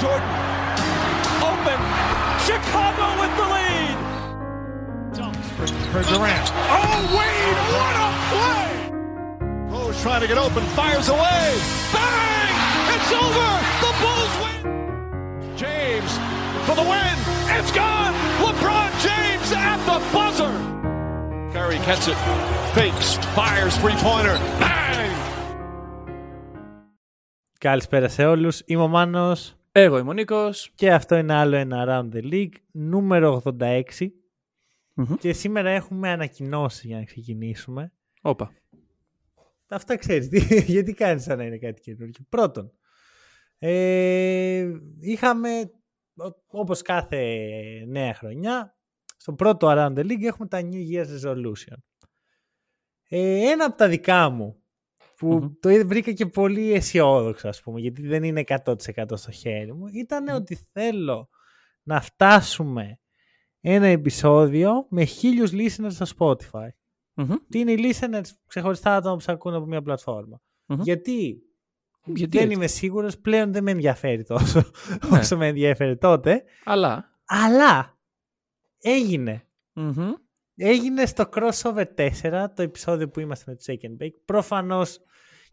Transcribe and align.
Jordan. 0.00 0.32
Open. 1.50 1.78
Chicago 2.46 3.06
with 3.20 3.32
the 3.40 3.46
lead. 3.54 3.96
For 5.92 6.02
Durant. 6.10 6.46
Oh, 6.76 6.96
Wade, 7.16 7.58
what 7.76 7.94
a 8.06 8.08
play! 8.32 8.70
Rose 9.70 9.98
trying 10.02 10.22
to 10.22 10.26
get 10.26 10.38
open, 10.38 10.62
fires 10.78 11.08
away. 11.08 11.44
Bang! 11.92 12.54
It's 12.94 13.10
over. 13.24 13.50
The 13.84 13.92
Bulls 14.02 14.34
win. 14.42 14.62
James 15.62 16.12
for 16.66 16.74
the 16.80 16.86
win. 16.92 17.16
It's 17.56 17.72
gone. 17.72 18.14
LeBron 18.44 18.90
James 19.06 19.48
at 19.70 19.78
the 19.90 19.98
buzzer. 20.14 20.54
Curry 21.52 21.78
gets 21.88 22.08
it. 22.08 22.18
Fakes. 22.74 23.08
Fires 23.36 23.76
three-pointer. 23.76 24.36
Bang! 24.58 25.12
Καλησπέρα 27.58 28.08
σε 28.08 28.24
όλους. 28.24 28.62
Είμαι 28.66 28.82
ο 28.82 28.88
Μάνος 28.88 29.54
Εγώ 29.79 29.97
είμαι 29.97 30.09
ο 30.09 30.13
Νίκος. 30.13 30.71
και 30.75 30.91
αυτό 30.93 31.15
είναι 31.15 31.33
άλλο 31.33 31.55
ένα 31.55 31.85
Around 31.87 32.15
the 32.15 32.23
League, 32.31 32.53
νούμερο 32.71 33.41
86. 33.59 33.83
Μμμ. 34.93 35.15
Και 35.15 35.33
σήμερα 35.33 35.69
έχουμε 35.69 36.09
ανακοινώσει 36.09 36.87
για 36.87 36.97
να 36.97 37.03
ξεκινήσουμε. 37.03 37.91
Όπα. 38.21 38.51
Αυτά 39.67 39.95
ξέρεις, 39.97 40.27
τι- 40.29 40.61
γιατί 40.73 40.93
κάνεις 40.93 41.23
σαν 41.23 41.37
να 41.37 41.43
είναι 41.43 41.57
κάτι 41.57 41.81
καινούργιο. 41.81 42.25
Πρώτον, 42.29 42.71
ε, 43.57 44.71
είχαμε, 44.99 45.71
ο- 46.15 46.59
όπως 46.59 46.81
κάθε 46.81 47.25
νέα 47.87 48.13
χρονιά, 48.13 48.77
στο 49.17 49.33
πρώτο 49.33 49.67
Around 49.71 49.93
the 49.97 50.03
League 50.05 50.23
έχουμε 50.23 50.47
τα 50.47 50.59
New 50.61 50.91
Year's 50.93 51.21
Resolution. 51.25 51.77
Ε, 53.09 53.49
ένα 53.51 53.65
από 53.65 53.77
τα 53.77 53.87
δικά 53.87 54.29
μου, 54.29 54.56
που 55.17 55.27
Μμμ. 55.27 55.47
το 55.59 55.69
είδα- 55.69 55.85
βρήκα 55.85 56.11
και 56.11 56.25
πολύ 56.25 56.73
αισιόδοξο, 56.73 57.47
ας 57.47 57.61
πούμε, 57.61 57.79
γιατί 57.79 58.01
δεν 58.07 58.23
είναι 58.23 58.39
100% 58.39 59.17
στο 59.17 59.31
χέρι 59.31 59.73
μου, 59.73 59.87
ήταν 59.87 60.27
ότι 60.27 60.67
θέλω 60.71 61.29
να 61.83 62.01
φτάσουμε 62.01 62.99
ένα 63.61 63.87
επεισόδιο 63.87 64.85
με 64.89 65.03
χίλιους 65.03 65.51
listeners 65.53 65.91
στο 65.91 66.05
Spotify. 66.17 66.67
Μμμ. 67.13 67.35
Τι 67.49 67.59
είναι 67.59 67.71
οι 67.71 67.77
listeners 67.99 68.21
ξεχωριστά 68.47 68.95
άτομα 68.95 69.15
που 69.15 69.21
σε 69.21 69.31
ακούνε 69.31 69.55
από 69.55 69.65
μια 69.65 69.81
πλατφόρμα. 69.81 70.41
Μμμ. 70.65 70.81
Γιατί, 70.81 71.41
Γιατί 72.05 72.37
δεν 72.37 72.45
έτσι; 72.45 72.55
είμαι 72.55 72.67
σίγουρος, 72.67 73.17
πλέον 73.19 73.51
δεν 73.53 73.63
με 73.63 73.71
ενδιαφέρει 73.71 74.23
τόσο 74.23 74.71
Ναι. 75.11 75.17
όσο 75.17 75.37
με 75.37 75.47
ενδιαφέρει 75.47 75.97
τότε. 75.97 76.43
Αλλά; 76.63 77.19
Αλλά 77.25 77.97
έγινε. 78.79 79.47
Μμμ. 79.73 80.11
Έγινε 80.59 81.05
στο 81.05 81.29
crossover 81.35 81.85
4, 81.95 82.47
το 82.55 82.61
επεισόδιο 82.61 83.09
που 83.09 83.19
είμαστε 83.19 83.51
με 83.51 83.55
το 83.57 83.63
Shake 83.67 83.85
and 83.85 84.03
Bake. 84.03 84.15
Προφανώς 84.25 84.99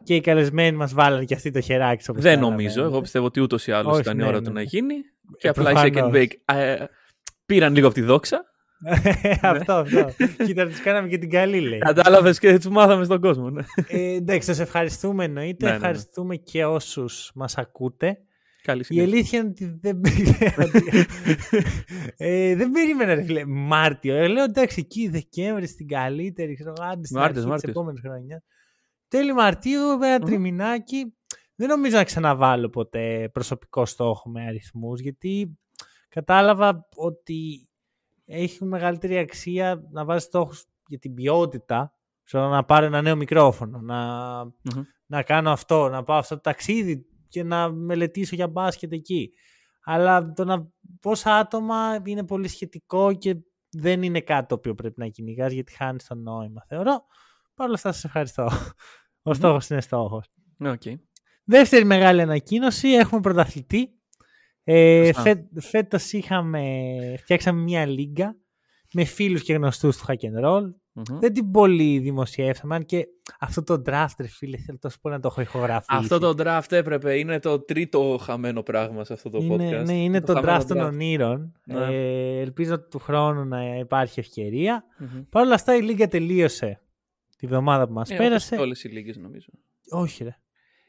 και 0.03 0.15
οι 0.15 0.21
καλεσμένοι 0.21 0.77
μας 0.77 0.93
βάλανε 0.93 1.23
και 1.25 1.33
αυτοί 1.33 1.51
το 1.51 1.61
χεράκι 1.61 1.97
τους, 1.97 2.09
όπως 2.09 2.21
Δεν 2.23 2.33
καταλαβαίνετε. 2.33 2.63
νομίζω. 2.73 2.83
Εγώ 2.91 3.01
πιστεύω 3.01 3.25
ότι 3.25 3.39
ούτως 3.41 3.67
ή 3.67 3.71
άλλως 3.71 3.91
Όχι, 3.91 4.01
ήταν 4.01 4.13
η 4.13 4.21
ναι, 4.21 4.27
ώρα 4.27 4.37
ναι, 4.39 4.43
του 4.45 4.51
ναι. 4.51 4.59
να 4.59 4.61
γίνει. 4.61 4.93
Και 5.37 5.47
Ε, 5.47 5.49
απλά 5.49 5.71
οι 5.71 5.73
second 5.77 5.91
προφανώς. 5.91 6.11
bake 6.21 6.31
ε, 6.55 6.75
πήραν 7.45 7.73
λίγο 7.73 7.85
από 7.85 7.95
τη 7.95 8.01
δόξα. 8.01 8.45
αυτό, 9.41 9.73
αυτό. 9.73 10.11
Κοίτα, 10.45 10.67
τους 10.67 10.81
κάναμε 10.81 11.07
και 11.07 11.17
την 11.17 11.29
καλή, 11.29 11.59
λέει. 11.59 11.77
Κατάλαβες 11.79 12.39
και 12.39 12.55
τους 12.55 12.67
μάθαμε 12.67 13.03
στον 13.05 13.21
κόσμο. 13.21 13.49
Ναι. 13.49 13.63
ε, 13.87 14.13
εντάξει, 14.15 14.47
σας 14.47 14.59
ευχαριστούμε 14.59 15.23
εννοείται. 15.23 15.65
Ναι, 15.65 15.71
ναι, 15.71 15.77
ναι. 15.77 15.83
Ευχαριστούμε 15.85 16.35
και 16.35 16.65
όσους 16.65 17.31
μας 17.35 17.57
ακούτε. 17.57 18.17
Καλή 18.63 18.79
Η 18.79 18.83
συνέχεια. 18.83 19.13
αλήθεια 19.13 19.39
είναι 19.39 19.47
ότι 19.49 19.77
δεν, 19.81 20.01
ε, 22.17 22.55
δεν 22.55 22.71
περίμενα 22.71 23.15
ρε 23.15 23.23
φίλε, 23.23 23.45
Μάρτιο. 23.45 24.15
Ε, 24.15 24.27
λέω 24.27 24.43
εντάξει 24.43 24.79
εκεί 24.79 25.07
Δεκέμβρη 25.09 25.67
στην 25.67 25.87
καλύτερη, 25.87 26.53
ξέρω 26.55 26.73
εγώ, 26.77 26.89
άντε 26.91 27.05
στην 27.05 27.19
Μάρτιος, 27.19 27.45
αρχή 27.45 27.55
της 27.55 27.65
Μάρτιος. 27.65 27.71
επόμενης 27.71 28.01
χρονιάς. 28.01 28.41
Τέλη 29.07 29.33
Μαρτίου, 29.33 29.91
ένα 29.91 30.17
Μμμ. 30.17 30.25
τριμηνάκι. 30.25 31.15
Δεν 31.55 31.67
νομίζω 31.67 31.95
να 31.95 32.03
ξαναβάλω 32.03 32.69
ποτέ 32.69 33.29
προσωπικό 33.33 33.85
στόχο 33.85 34.29
με 34.29 34.45
αριθμούς, 34.45 34.99
γιατί 34.99 35.57
κατάλαβα 36.09 36.87
ότι 36.95 37.69
έχει 38.25 38.65
μεγαλύτερη 38.65 39.17
αξία 39.17 39.83
να 39.91 40.05
βάζεις 40.05 40.23
στόχους 40.23 40.65
για 40.87 40.99
την 40.99 41.13
ποιότητα, 41.13 41.93
ξέρω, 42.23 42.47
να 42.47 42.65
πάρω 42.65 42.85
ένα 42.85 43.01
νέο 43.01 43.15
μικρόφωνο, 43.15 43.79
να 43.81 43.99
Μμμ. 44.45 44.83
να 45.05 45.23
κάνω 45.23 45.51
αυτό, 45.51 45.89
να 45.89 46.03
πάω 46.03 46.17
αυτό 46.17 46.35
το 46.35 46.41
ταξίδι 46.41 47.05
και 47.27 47.43
να 47.43 47.71
μελετήσω 47.71 48.35
για 48.35 48.47
μπάσκετ 48.47 48.91
εκεί. 48.91 49.31
Αλλά 49.83 50.33
το 50.33 50.45
να 50.45 50.67
πόσα 50.99 51.35
άτομα 51.35 52.01
είναι 52.05 52.25
πολύ 52.25 52.47
σχετικό 52.47 53.13
και 53.13 53.35
δεν 53.69 54.03
είναι 54.03 54.21
κάτι 54.21 54.47
το 54.47 54.55
οποίο 54.55 54.75
πρέπει 54.75 54.99
να 54.99 55.07
κυνηγάς 55.07 55.51
γιατί 55.51 55.73
χάνεις 55.73 56.05
το 56.05 56.15
νόημα, 56.15 56.63
θεωρώ. 56.67 57.05
Παρ' 57.55 57.65
όλα 57.65 57.75
αυτά 57.75 57.91
σας 57.91 58.03
ευχαριστώ. 58.03 58.49
Ο 59.23 59.33
στόχος 59.33 59.69
είναι 59.69 59.81
στόχος. 59.81 60.25
Ναι, 60.57 60.71
οκ. 60.71 60.81
Δεύτερη 61.43 61.85
μεγάλη 61.85 62.21
ανακοίνωση, 62.21 62.87
έχουμε 62.87 63.21
πρωταθλητή. 63.21 63.89
Ε, 64.63 65.05
Σωστά. 65.05 65.21
φέ, 65.21 65.47
φέτος 65.59 66.11
είχαμε, 66.11 66.63
φτιάξαμε 67.17 67.61
μια 67.61 67.85
λίγκα 67.85 68.35
με 68.93 69.03
φίλους 69.03 69.43
και 69.43 69.53
γνωστούς 69.53 69.97
του 69.97 70.05
Hack 70.07 70.13
and 70.13 70.45
Roll. 70.45 70.73
Μμμ. 70.91 71.19
Δεν 71.19 71.33
την 71.33 71.51
πολύ 71.51 71.99
δημοσιεύσαμε, 71.99 72.75
αν 72.75 72.85
και 72.85 73.07
αυτό 73.39 73.63
το 73.63 73.81
draft, 73.85 74.13
ρε 74.19 74.27
φίλε, 74.27 74.57
θέλω 74.57 74.77
τόσο 74.81 74.97
πολύ 75.01 75.15
να 75.15 75.21
το 75.21 75.27
έχω 75.31 75.41
ηχογραφήσει. 75.41 75.99
Αυτό 75.99 76.19
το 76.19 76.33
draft 76.37 76.71
έπρεπε. 76.71 77.17
Είναι 77.17 77.39
το 77.39 77.59
τρίτο 77.59 78.19
χαμένο 78.21 78.63
πράγμα 78.63 79.03
σε 79.03 79.13
αυτό 79.13 79.29
το 79.29 79.37
είναι, 79.41 79.69
podcast. 79.69 79.85
ναι, 79.85 80.03
είναι 80.03 80.21
το, 80.21 80.33
χαμένο 80.33 80.57
draft 80.57 80.65
των 80.67 80.77
ονείρων. 80.77 81.51
Ναι. 81.65 81.85
Ε, 81.85 82.39
ελπίζω 82.39 82.79
του 82.79 82.99
χρόνου 82.99 83.45
να 83.45 83.77
υπάρχει 83.77 84.19
ευκαιρία. 84.19 84.85
Μμμ. 84.97 85.23
Παρ' 85.29 85.45
όλα 85.45 85.53
αυτά 85.53 85.75
η 85.75 85.81
Λίγκα 85.81 86.07
τελείωσε 86.07 86.79
τη 87.45 87.51
βδομάδα 87.51 87.87
που 87.87 87.93
μας 87.93 88.09
Ε, 88.09 88.15
πέρασε. 88.15 88.55
Όλες 88.55 88.83
οι 88.83 88.87
λίγες 88.89 89.17
νομίζω. 89.17 89.47
Όχι 89.89 90.23
ρε. 90.23 90.35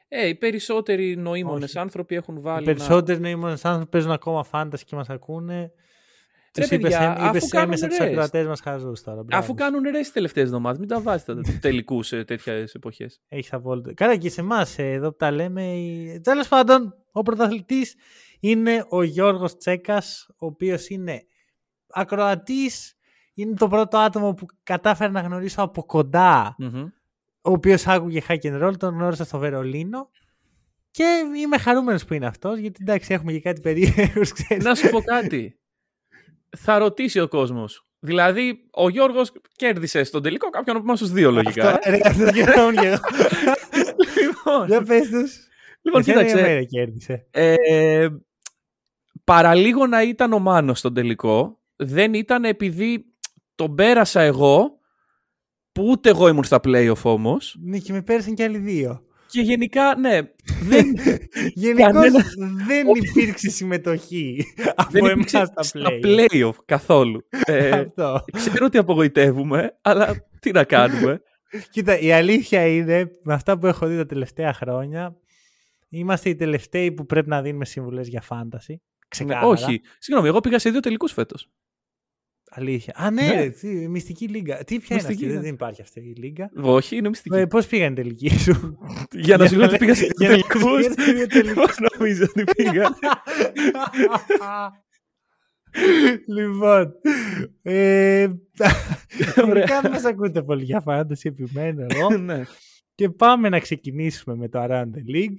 Ε, 0.09 0.27
οι 0.29 0.35
περισσότεροι 0.35 1.17
νοήμονες 1.17 1.69
Όχι. 1.69 1.79
άνθρωποι 1.79 2.15
έχουν 2.15 2.41
βάλει. 2.41 2.63
Οι 2.63 2.65
περισσότεροι 2.65 3.21
νοήμονες 3.21 3.65
άνθρωποι 3.65 3.91
παίζουν 3.91 4.11
ακόμα 4.11 4.45
φάνταση 4.45 4.85
και 4.85 4.97
μας 4.97 5.09
ακούνε. 5.11 5.73
Τους 6.53 6.69
παιδιά, 6.69 6.89
είπες, 6.89 6.95
έμ- 7.07 7.17
αφού 7.19 7.37
είπες 7.37 7.49
κάνουν 7.51 7.67
έμεσα 7.69 7.87
τους 7.89 7.97
rest. 7.99 8.03
ακροατές 8.03 8.47
μας 8.47 8.61
χαζούς 8.61 9.03
τώρα. 9.03 9.19
Αφού 9.21 9.27
μπράβο. 9.53 9.55
κάνουν 9.55 9.83
ρες 9.93 10.01
τις 10.01 10.13
τελευταίες 10.13 10.45
εβδομάδες, 10.45 10.79
μην 10.79 10.89
τα 10.89 11.01
βάζετε 11.01 11.35
τελικούς 11.61 12.07
σε 12.07 12.25
τέτοιες 12.25 12.75
εποχές. 12.75 13.21
Έχεις 13.29 13.53
απόλυτο. 13.53 13.95
Καλά 13.95 14.17
και 14.17 14.31
σε 14.31 14.41
εμάς 14.41 14.79
εδώ 14.79 15.11
που 15.11 15.17
τα 15.17 15.31
λέμε. 15.31 15.63
Τέλος 16.23 16.49
πάντων, 16.49 16.95
ο 17.13 17.23
πρωταθλητής 17.23 17.95
είναι 18.41 18.85
ο 18.89 19.03
Γιώργος 19.03 19.57
Τσέκας, 19.57 20.27
ο 20.31 20.47
οποίος 20.47 20.89
είναι 20.89 21.23
ακροατής. 21.89 22.96
Είναι 23.39 23.55
το 23.55 23.69
πρώτο 23.69 23.99
άτομο 23.99 24.35
που 24.35 24.47
κατάφερα 24.63 25.11
να 25.11 25.21
γνωρίσω 25.21 25.63
από 25.63 25.85
κοντά, 25.85 26.57
ο 27.41 27.51
οποίος 27.53 27.87
άκουγε 27.87 28.21
hack 28.29 28.39
and 28.43 28.63
roll, 28.63 28.77
τον 28.79 28.95
γνώρισα 28.95 29.25
στο 29.25 29.39
Βερολίνο. 29.39 30.11
Και 30.91 31.23
είμαι 31.37 31.59
χαρούμενος 31.59 32.05
που 32.05 32.15
είναι 32.15 32.27
αυτός, 32.27 32.59
γιατί 32.59 32.79
εντάξει 32.83 33.13
έχουμε 33.15 33.33
και 33.33 33.41
κάτι 33.41 33.61
περίεργος, 33.61 34.33
ξέρεις. 34.33 34.65
Να 34.65 34.75
σου 34.75 34.89
πω 34.89 35.01
κάτι. 35.03 35.59
Θα 36.59 36.79
ρωτήσει 36.79 37.21
ο 37.21 37.29
κόσμος. 37.29 37.85
Δηλαδή, 37.99 38.69
ο 38.71 38.89
Γιώργος 38.89 39.33
κέρδισε 39.57 40.05
στον 40.05 40.23
τελικό 40.23 40.49
κάποιον 40.51 40.77
από 40.77 40.85
εμάς 40.85 40.99
τους 41.01 41.11
δύο, 41.11 41.31
λογικά. 41.31 41.69
Αυτό, 41.71 41.91
ρε, 41.91 41.99
αυτό 42.05 42.27
σκεφτόμουν 42.27 42.75
και 42.75 42.87
εγώ. 42.87 42.95
ε. 43.71 44.23
λοιπόν, 44.23 44.67
Για 44.67 44.83
πες 44.83 45.09
τους. 45.09 45.37
λοιπόν 45.83 46.01
Εσένα 46.01 46.21
ή 46.21 46.25
κοίταξε. 46.25 46.45
εμένα 46.47 46.65
κέρδισε. 46.65 47.27
Ε, 47.31 48.09
παραλίγο 49.25 49.87
να 49.87 50.03
ήταν 50.03 50.33
ο 50.33 50.39
Μάνος 50.39 50.79
στον 50.79 50.95
τελικό, 50.95 51.61
δεν 51.77 52.15
ήταν 52.15 52.45
επειδή 52.45 53.05
τον 53.57 53.75
πέρασα 53.75 54.21
εγώ, 54.21 54.79
που 55.73 55.89
ούτε 55.91 56.09
εγώ 56.09 56.29
ήμουν 56.29 56.45
στα 56.45 56.61
playoff 56.65 57.03
όμως. 57.03 57.57
Ναι, 57.61 57.79
και 57.79 57.93
με 57.93 58.03
πέρασαν 58.03 58.35
και 58.35 58.43
άλλοι 58.43 58.59
δύο. 58.59 59.01
Και 59.31 59.41
γενικά, 59.41 59.99
ναι, 59.99 60.21
δεν, 60.63 60.95
Γενικώς 61.55 61.93
Κανένα- 61.93 62.25
δεν 62.67 62.87
υπήρξε 62.95 63.51
συμμετοχή 63.51 64.45
από 64.75 64.91
δεν 64.91 65.05
εμάς 65.05 65.13
υπήρξε 65.13 65.45
στα 65.45 65.63
στα 65.63 65.89
play. 66.03 66.25
playoff 66.31 66.55
καθόλου. 66.65 67.21
Ε, 67.47 67.69
Αυτό. 67.71 68.25
ξέρω 68.33 68.67
ότι 68.67 68.79
απογοητεύουμε, 68.79 69.79
αλλά 69.83 70.15
τι 70.41 70.51
να 70.51 70.65
κάνουμε. 70.65 71.21
Κοίτα, 71.71 71.99
η 71.99 72.13
αλήθεια 72.13 72.67
είναι, 72.67 73.11
με 73.23 73.35
αυτά 73.35 73.59
που 73.59 73.67
έχω 73.67 73.87
δει 73.87 73.97
τα 73.97 74.07
τελευταία 74.07 74.53
χρόνια, 74.53 75.17
είμαστε 75.89 76.29
οι 76.29 76.35
τελευταίοι 76.37 76.93
που 76.93 77.07
πρέπει 77.07 77.29
να 77.29 77.43
δίνουμε 77.43 77.65
συμβουλέ 77.65 78.01
για 78.03 78.21
φάνταση. 78.21 78.83
Ξεκάθαρα. 79.09 79.47
Ναι, 79.47 79.53
όχι, 79.53 79.81
συγγνώμη, 79.99 80.29
εγώ 80.29 80.41
πήγα 80.41 80.59
σε 80.59 80.71
δύο 80.71 80.81
τελικούς 80.81 81.13
φέτος. 81.13 81.51
Αλήθεια. 82.59 82.95
Α, 82.97 83.11
ναι, 83.11 83.23
Ναι. 83.23 83.33
ρε, 83.35 83.49
τι, 83.51 83.69
μυστική 83.89 84.29
λίγκα. 84.29 84.65
Τι 84.65 84.79
ποια 84.79 84.97
είναι 84.97 85.07
Μυστική, 85.09 85.25
αυτή, 85.25 85.37
ναι. 85.37 85.43
δεν 85.43 85.53
υπάρχει 85.55 85.83
αυτή 85.83 86.01
η 86.01 86.15
λίγκα. 86.17 86.51
Όχι, 86.63 86.97
είναι 86.97 87.09
μυστική. 87.09 87.37
Ε, 87.37 87.47
Πώς 87.47 87.67
πήγαν 87.67 87.93
η 87.93 87.95
τελική 87.95 88.29
σου; 88.39 88.79
για 89.13 89.37
να 89.37 89.47
σου 89.49 89.57
λέω 89.57 89.67
ότι 89.69 89.77
πήγα 89.79 89.95
σε 89.95 90.09
για 90.19 90.29
δύο 90.29 90.37
να- 90.37 90.43
τελικούς. 90.49 90.81
για 90.81 90.95
να- 90.97 91.13
δύο 91.13 91.27
τελικούς. 91.27 91.77
νομίζω 91.99 92.25
ότι 92.29 92.45
πήγα. 92.57 92.89
λοιπόν. 96.27 96.93
Ε, 97.63 98.29
Ωραία. 99.43 99.53
Γενικά 99.55 99.81
δεν 99.81 99.91
μας 99.91 100.05
ακούτε 100.05 100.43
πολύ 100.43 100.65
για 100.65 100.81
φάνταση, 100.81 101.29
επιμένω 101.29 101.87
εγώ. 101.89 102.17
ναι. 102.19 102.43
και 102.95 103.09
πάμε 103.11 103.49
να 103.49 103.59
ξεκινήσουμε 103.59 104.37
με 104.37 104.49
το 104.49 104.65
Around 104.65 104.85
the 104.85 105.15
League. 105.17 105.37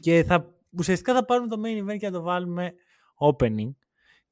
Και 0.00 0.24
θα, 0.26 0.54
ουσιαστικά 0.78 1.14
θα 1.14 1.24
πάρουμε 1.24 1.48
το 1.48 1.56
main 1.64 1.82
event 1.90 1.96
και 1.98 2.06
θα 2.06 2.12
το 2.12 2.22
βάλουμε 2.22 2.72
opening. 3.30 3.70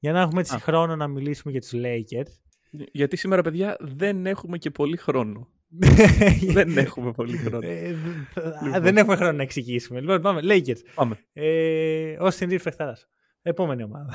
Για 0.02 0.12
να 0.12 0.20
έχουμε 0.20 0.40
έτσι 0.40 0.54
Α. 0.54 0.58
χρόνο 0.58 0.96
να 0.96 1.06
μιλήσουμε 1.08 1.52
για 1.52 1.60
τους 1.60 1.70
Lakers. 1.74 2.32
Γιατί 2.70 3.16
σήμερα, 3.16 3.42
παιδιά, 3.42 3.76
δεν 3.80 4.26
έχουμε 4.26 4.58
και 4.58 4.70
πολύ 4.70 4.96
χρόνο. 4.96 5.48
δεν 6.56 6.78
έχουμε 6.78 7.12
πολύ 7.12 7.36
χρόνο. 7.36 7.66
Ε, 7.66 7.88
Λοιπόν. 8.62 8.82
Δεν 8.82 8.96
έχουμε 8.96 9.16
χρόνο 9.16 9.32
να 9.32 9.42
εξηγήσουμε. 9.42 10.00
Λοιπόν, 10.00 10.20
πάμε. 10.20 10.40
Lakers. 10.44 10.78
Πάμε. 10.94 11.18
Ε, 11.32 12.16
Austin 12.20 12.48
Reaves 12.48 12.60
παιχταράς. 12.62 13.08
Επόμενη 13.42 13.82
ομάδα. 13.82 14.14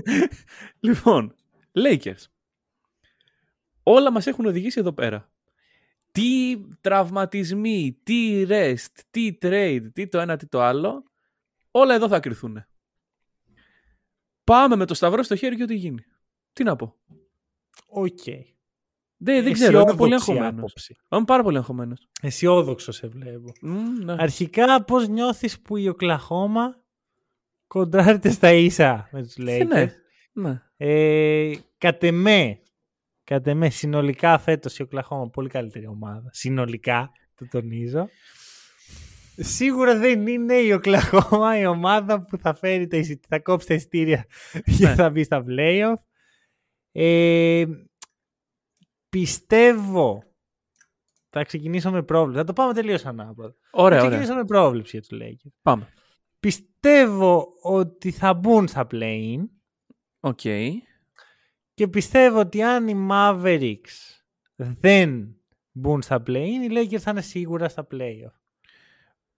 λοιπόν, 0.86 1.34
Lakers. 1.72 2.24
Όλα 3.82 4.12
μας 4.12 4.26
έχουν 4.26 4.46
οδηγήσει 4.46 4.80
εδώ 4.80 4.92
πέρα. 4.92 5.30
Τι 6.12 6.56
τραυματισμοί, 6.80 7.98
τι 8.02 8.46
rest, 8.48 9.00
τι 9.10 9.38
trade, 9.42 9.86
τι 9.92 10.08
το 10.08 10.18
ένα, 10.18 10.36
τι 10.36 10.46
το 10.46 10.60
άλλο. 10.60 11.04
Όλα 11.70 11.94
εδώ 11.94 12.08
θα 12.08 12.20
κριθούν. 12.20 12.64
Πάμε 14.44 14.76
με 14.76 14.84
το 14.84 14.94
σταυρό 14.94 15.22
στο 15.22 15.36
χέρι 15.36 15.56
και 15.56 15.62
ό,τι 15.62 15.74
γίνει. 15.74 16.04
Τι 16.52 16.64
να 16.64 16.76
πω. 16.76 16.96
Οκ. 17.86 18.24
Δεν, 19.24 19.42
δεν 19.44 19.52
ξέρω, 19.52 19.70
είμαι 19.70 19.78
Αισιόδοξη 19.80 19.96
πολύ 19.96 20.14
αγχωμένος. 20.14 20.48
άποψη. 20.48 20.96
Είμαι 21.12 21.24
πάρα 21.24 21.42
πολύ 21.42 21.56
αγχωμένος. 21.56 22.08
Αισιόδοξο 22.20 22.92
σε 22.92 23.06
βλέπω. 23.06 23.52
Μμ, 23.62 24.04
ναι. 24.04 24.14
Αρχικά, 24.18 24.84
πώς 24.84 25.08
νιώθεις 25.08 25.60
που 25.60 25.76
η 25.76 25.88
Οκλαχώμα 25.88 26.82
κοντράρεται 27.66 28.30
στα 28.30 28.52
ίσα 28.52 29.08
με 29.12 29.22
τους 29.22 29.36
Ε, 29.36 29.42
Lakers; 29.42 29.66
ναι. 29.66 29.92
ναι. 30.32 30.62
Ε, 30.76 31.52
κατ' 31.78 32.02
εμέ, 32.02 32.60
κατ' 33.24 33.46
εμέ, 33.46 33.70
συνολικά 33.70 34.38
φέτος 34.38 34.78
η 34.78 34.82
Οκλαχώμα 34.82 35.28
πολύ 35.30 35.48
καλύτερη 35.48 35.86
ομάδα. 35.86 36.28
Συνολικά, 36.32 37.10
το 37.34 37.46
τονίζω. 37.50 38.08
Σίγουρα 39.36 39.98
δεν 39.98 40.26
είναι 40.26 40.54
η 40.54 40.72
Οκλαχώμα 40.72 41.58
η 41.58 41.66
ομάδα 41.66 42.24
που 42.24 42.36
θα 42.38 42.54
φέρει 42.54 42.86
τα, 42.86 42.96
εισι- 42.96 43.24
θα 43.28 43.38
κόψει 43.40 43.66
τα 43.66 43.74
ειστήρια 43.74 44.26
και 44.76 44.84
Ναι. 44.88 44.94
θα 44.94 45.10
μπει 45.10 45.24
στα 45.24 45.44
playoff. 45.48 45.94
Ε, 46.92 47.64
πιστεύω 49.08 50.22
θα 51.30 51.44
ξεκινήσω 51.44 51.90
με 51.90 52.02
πρόβλεψη. 52.02 52.38
Θα 52.40 52.44
το 52.46 52.52
πάμε 52.52 52.72
τελείως 52.72 53.06
ανάποδα. 53.06 53.54
Ωραία, 53.70 53.98
θα 53.98 54.04
ωραία. 54.04 54.18
ξεκινήσω 54.18 54.34
με 54.34 54.44
πρόβλεψη 54.44 54.98
για 54.98 55.08
τους 55.08 55.18
Lakers. 55.22 55.52
Πάμε. 55.62 55.88
Πιστεύω 56.40 57.46
ότι 57.62 58.10
θα 58.10 58.34
μπουν 58.34 58.68
στα 58.68 58.86
play-in 58.90 59.40
Οκ. 60.20 60.40
και 61.74 61.88
πιστεύω 61.90 62.38
ότι 62.40 62.62
αν 62.62 62.88
οι 62.88 63.06
Mavericks 63.10 64.20
δεν 64.56 65.36
μπουν 65.72 66.02
στα 66.02 66.22
play-in, 66.26 66.62
οι 66.62 66.68
Lakers 66.70 66.98
θα 66.98 67.10
είναι 67.10 67.20
σίγουρα 67.20 67.68
στα 67.68 67.86
play-off. 67.90 68.40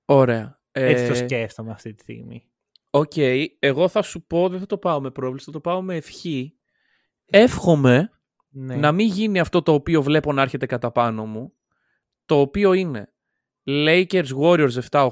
Ωραία. 0.04 0.60
Έτσι 0.72 1.06
το 1.06 1.12
Ε, 1.12 1.16
σκέφτομαι 1.16 1.70
αυτή 1.70 1.94
τη 1.94 2.02
στιγμή. 2.02 2.48
Οκ, 2.90 3.12
εγώ 3.58 3.88
θα 3.88 4.02
σου 4.02 4.26
πω, 4.26 4.48
δεν 4.48 4.58
θα 4.60 4.66
το 4.66 4.78
πάω 4.78 5.00
με 5.00 5.10
πρόβλεψη, 5.10 5.44
θα 5.44 5.50
το 5.50 5.60
πάω 5.60 5.82
με 5.82 5.94
ευχή. 5.96 6.54
Εύχομαι 7.26 8.10
Ναι. 8.48 8.76
να 8.76 8.92
μην 8.92 9.06
γίνει 9.06 9.38
αυτό 9.38 9.62
το 9.62 9.72
οποίο 9.72 10.02
βλέπω 10.02 10.32
να 10.32 10.42
έρχεται 10.42 10.66
κατά 10.66 10.90
πάνω 10.90 11.26
μου, 11.26 11.52
το 12.26 12.40
οποίο 12.40 12.72
είναι 12.72 13.12
Lakers 13.66 14.28
Warriors 14.40 14.78
7-8, 14.90 15.08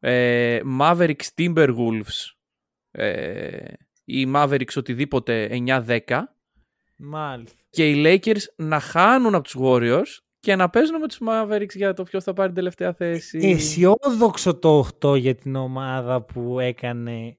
ε, 0.00 0.60
Mavericks 0.80 1.26
Timberwolves 1.38 2.32
ε, 2.90 3.72
ή 4.04 4.32
Mavericks 4.34 4.76
οτιδήποτε 4.76 5.48
9-10 5.66 5.98
Μάλιστα. 6.96 7.56
και 7.70 7.90
οι 7.90 8.02
Lakers 8.06 8.42
να 8.56 8.80
χάνουν 8.80 9.34
από 9.34 9.44
τους 9.44 9.56
Warriors 9.60 10.18
και 10.46 10.56
να 10.56 10.70
παίζουν 10.70 10.98
με 10.98 11.06
τους 11.06 11.18
Mavericks 11.28 11.74
για 11.74 11.92
το 11.92 12.02
ποιος 12.02 12.24
θα 12.24 12.32
πάρει 12.32 12.46
την 12.46 12.56
τελευταία 12.56 12.92
θέση. 12.92 13.38
Αισιόδοξο 13.42 14.54
το 14.54 14.88
8 15.04 15.18
για 15.18 15.34
την 15.34 15.56
ομάδα 15.56 16.22
που 16.22 16.60
έκανε 16.60 17.36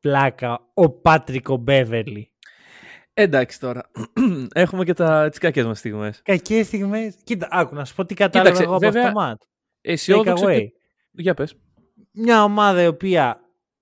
πλάκα 0.00 0.70
ο 0.74 0.90
Πάτρικο 0.90 1.56
Μπέβερλι. 1.56 2.30
Εντάξει 3.14 3.60
τώρα. 3.60 3.90
Έχουμε 4.52 4.84
και 4.84 4.92
τα, 4.92 5.28
τις 5.28 5.38
κακές 5.38 5.64
μας 5.64 5.78
στιγμές. 5.78 6.22
Κακές 6.24 6.66
στιγμές. 6.66 7.14
Κοίτα, 7.24 7.48
άκου 7.50 7.74
να 7.74 7.84
σου 7.84 7.94
πω 7.94 8.04
τι 8.04 8.14
κατάλαβα 8.14 8.50
Κοίταξε, 8.50 8.68
εγώ 8.68 8.76
από 8.76 8.86
βέβαια, 8.86 9.02
αυτό 9.02 9.14
το 9.14 9.26
μάτ. 9.26 9.40
Take 9.40 9.46
Αισιόδοξο 9.80 10.46
away. 10.46 10.58
και... 10.58 10.72
Για 11.10 11.34
πες. 11.34 11.54
Μια 12.12 12.44
ομάδα 12.44 12.82
η 12.82 12.86
οποία 12.86 13.40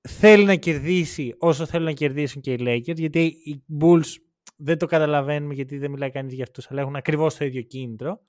θέλει 0.08 0.44
να 0.44 0.54
κερδίσει 0.54 1.34
όσο 1.38 1.66
θέλουν 1.66 1.86
να 1.86 1.92
κερδίσουν 1.92 2.40
και 2.40 2.52
οι 2.52 2.58
Lakers, 2.60 2.96
γιατί 2.96 3.20
οι 3.20 3.64
Bulls 3.80 4.14
δεν 4.56 4.78
το 4.78 4.86
καταλαβαίνουμε 4.86 5.54
γιατί 5.54 5.78
δεν 5.78 5.90
μιλάει 5.90 6.10
κανείς 6.10 6.34
για 6.34 6.44
αυτούς, 6.44 6.70
αλλά 6.70 6.80
έχουν 6.80 6.96
ακριβώς 6.96 7.36
το 7.36 7.44
ίδιο 7.44 7.62
κίνητρο. 7.62 8.20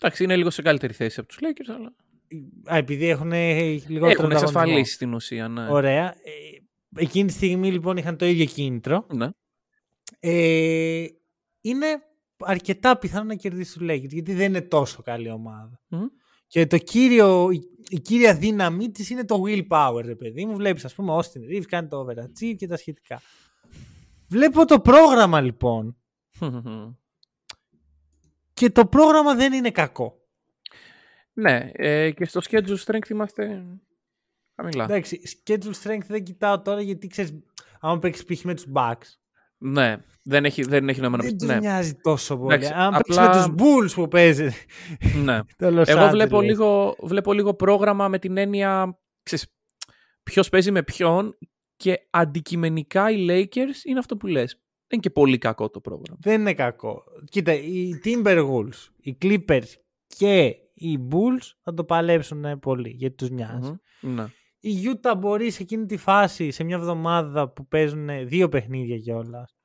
Εντάξει, 0.00 0.24
είναι 0.24 0.36
λίγο 0.36 0.50
σε 0.50 0.62
καλύτερη 0.62 0.92
θέση 0.92 1.20
από 1.20 1.28
τους 1.28 1.38
Lakers, 1.40 1.74
αλλά 1.76 1.94
Α, 2.74 2.76
επειδή 2.76 3.08
έχουν 3.08 3.30
λιγότερο 3.32 3.86
έχουν 3.90 4.04
ανταγωνισμό. 4.04 4.28
εξασφαλίσει 4.28 4.92
στην 4.92 5.14
ουσία, 5.14 5.48
ναι. 5.48 5.68
Ωραία. 5.70 6.08
Ε, 6.08 7.00
εκείνη 7.00 7.26
τη 7.26 7.32
στιγμή 7.32 7.72
λοιπόν 7.72 7.96
είχαν 7.96 8.16
το 8.16 8.26
ίδιο 8.26 8.44
κίνητρο. 8.44 9.06
ναι. 9.14 9.28
Ε, 10.20 11.04
είναι 11.60 11.86
αρκετά 12.38 12.98
πιθανό 12.98 13.24
να 13.24 13.34
κερδίσει 13.34 13.78
τους 13.78 13.88
Lakers, 13.90 14.08
γιατί 14.10 14.34
δεν 14.34 14.46
είναι 14.46 14.60
τόσο 14.60 15.02
καλή 15.02 15.30
ομάδα. 15.30 15.80
Μμμ. 15.88 16.06
Και 16.46 16.66
το 16.66 16.78
κύριο, 16.78 17.50
η, 17.50 17.60
η 17.88 18.00
κύρια 18.00 18.34
δύναμή 18.36 18.90
της 18.90 19.10
είναι 19.10 19.24
το 19.24 19.42
willpower, 19.46 20.02
ρε 20.04 20.14
παιδί 20.14 20.44
μου. 20.44 20.54
Βλέπεις, 20.56 20.84
ας 20.84 20.94
πούμε, 20.94 21.12
ο 21.12 21.18
Austin 21.18 21.52
Reeves 21.54 21.64
κάνει 21.68 21.88
το 21.88 22.06
overachieve 22.06 22.54
και 22.56 22.66
τα 22.66 22.76
σχετικά. 22.76 23.20
Βλέπω 24.28 24.64
το 24.64 24.80
πρόγραμμα 24.80 25.40
λοιπόν. 25.40 25.96
Και 28.54 28.70
το 28.70 28.86
πρόγραμμα 28.86 29.34
δεν 29.34 29.52
είναι 29.52 29.70
κακό. 29.70 30.16
ναι, 31.32 31.70
ε, 31.72 32.10
και 32.10 32.24
στο 32.24 32.40
schedule 32.50 32.76
strength 32.84 33.08
είμαστε 33.10 33.64
χαμηλά. 34.56 34.84
Εντάξει, 34.84 35.20
schedule 35.46 35.72
strength 35.82 36.04
δεν 36.06 36.22
κοιτάω 36.24 36.60
τώρα 36.62 36.80
γιατί 36.80 37.06
ξέρεις, 37.06 37.38
άμα 37.80 37.98
παίξεις 37.98 38.24
π.χ. 38.24 38.44
με 38.44 38.54
τους 38.54 38.66
Bucks, 38.74 39.06
Ναι, 39.58 39.96
δεν 40.22 40.44
έχει, 40.44 40.62
δεν 40.62 40.88
έχει 40.88 41.00
νόημα 41.00 41.16
να 41.16 41.22
δεν 41.22 41.38
τους 41.38 41.48
ναι. 41.48 41.58
νοιάζει 41.58 41.94
τόσο 41.94 42.36
πολύ. 42.38 42.54
Εντάξει, 42.54 42.72
Αν 42.72 42.94
απλά- 42.94 43.00
παίξει 43.00 43.20
με 43.20 43.54
τους 43.54 43.64
Bulls 43.66 43.92
που 43.94 44.08
παίζεις 44.08 44.64
ναι. 45.24 45.40
το 45.58 45.80
Los 45.80 45.86
Εγώ 45.88 46.06
Angeles. 46.06 46.10
βλέπω 46.10 46.40
λίγο, 46.40 46.96
βλέπω 47.02 47.32
λίγο 47.32 47.54
πρόγραμμα 47.54 48.08
με 48.08 48.18
την 48.18 48.36
έννοια 48.36 48.98
ξέρεις, 49.22 49.46
ποιος 50.22 50.48
παίζει 50.48 50.70
με 50.70 50.82
ποιον 50.82 51.38
και 51.76 52.06
αντικειμενικά 52.10 53.10
οι 53.10 53.26
Lakers 53.28 53.84
είναι 53.84 53.98
αυτό 53.98 54.16
που 54.16 54.26
λες. 54.26 54.52
Δεν 54.52 54.98
είναι 54.98 55.02
και 55.02 55.10
πολύ 55.10 55.38
κακό 55.38 55.70
το 55.70 55.80
πρόγραμμα. 55.80 56.18
Δεν 56.20 56.40
είναι 56.40 56.54
κακό. 56.54 57.02
Κοίτα, 57.30 57.52
οι 57.52 57.90
Timberwolves, 58.04 58.88
οι 59.00 59.18
Clippers 59.22 59.72
και 60.06 60.54
οι 60.74 60.98
Bulls 61.10 61.52
θα 61.62 61.74
το 61.74 61.84
παλέψουν 61.84 62.44
ε, 62.44 62.56
πολύ 62.56 62.88
γιατί 62.88 63.14
τους 63.14 63.30
νοιάζει. 63.30 63.78
Μμμ. 64.00 64.14
Ναι. 64.14 64.24
Η 64.60 64.74
Utah 64.84 65.14
μπορεί 65.18 65.50
σε 65.50 65.62
εκείνη 65.62 65.86
τη 65.86 65.96
φάση, 65.96 66.50
σε 66.50 66.64
μια 66.64 66.76
εβδομάδα 66.76 67.48
που 67.48 67.66
παίζουν 67.66 68.08
δύο 68.28 68.48
παιχνίδια 68.48 68.98
κιόλας. 68.98 69.56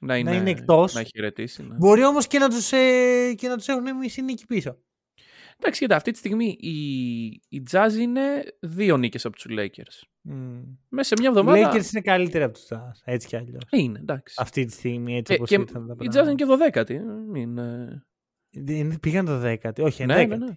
Να 0.00 0.16
είναι, 0.16 0.34
είναι 0.34 0.50
εκτός. 0.50 0.94
Να 0.94 1.02
χαιρετήσει. 1.02 1.62
Ναι. 1.62 1.74
Μπορεί 1.74 2.04
όμως 2.04 2.26
και 2.26 2.38
να 2.38 2.48
τους 2.48 2.72
ε, 2.72 3.34
και 3.36 3.48
να 3.48 3.56
τους 3.56 3.68
έχουν 3.68 3.96
μισή 3.96 4.22
νίκη 4.22 4.46
πίσω. 4.46 4.76
Εντάξει, 5.62 5.80
κοίτα, 5.80 5.96
αυτή 5.96 6.10
τη 6.10 6.18
στιγμή 6.18 6.56
η, 6.60 7.26
η 7.48 7.62
Jazz 7.70 7.92
είναι 8.00 8.44
δύο 8.60 8.96
νίκες 8.96 9.24
από 9.24 9.34
τους 9.36 9.46
Lakers. 9.48 10.02
Mm. 10.30 10.62
Μέσα 10.88 11.08
σε 11.08 11.14
μια 11.18 11.24
Οι 11.30 11.38
εβδομάδα 11.38 11.72
Lakers 11.72 11.92
είναι 11.92 12.00
καλύτεροι 12.02 12.44
από 12.44 12.52
τους 12.52 12.66
Jazz, 12.70 12.90
έτσι 13.04 13.28
κι 13.28 13.36
αλλιώς. 13.36 13.62
είναι, 13.70 13.98
εντάξει. 13.98 14.34
Αυτή 14.38 14.64
τη 14.64 14.72
στιγμή, 14.72 15.16
έτσι 15.16 15.32
Ε, 15.32 15.36
όπως 15.36 15.48
και 15.48 15.54
ήρθαν 15.54 15.86
τα 15.86 15.92
η 15.92 15.96
Jazz 15.96 15.96
πράγματα. 15.98 16.22
είναι 16.30 16.34
και 16.34 16.44
δωδέκατη. 16.44 16.98
Μην, 17.28 17.58
ε, 17.58 18.04
Δεν- 18.50 19.00
Πήγαν 19.00 19.24
το 19.24 19.38
δέκατη, 19.38 19.82
όχι, 19.82 20.06
ναι, 20.06 20.12
ενδέκατη. 20.12 20.40
ναι, 20.40 20.46
ναι. 20.46 20.54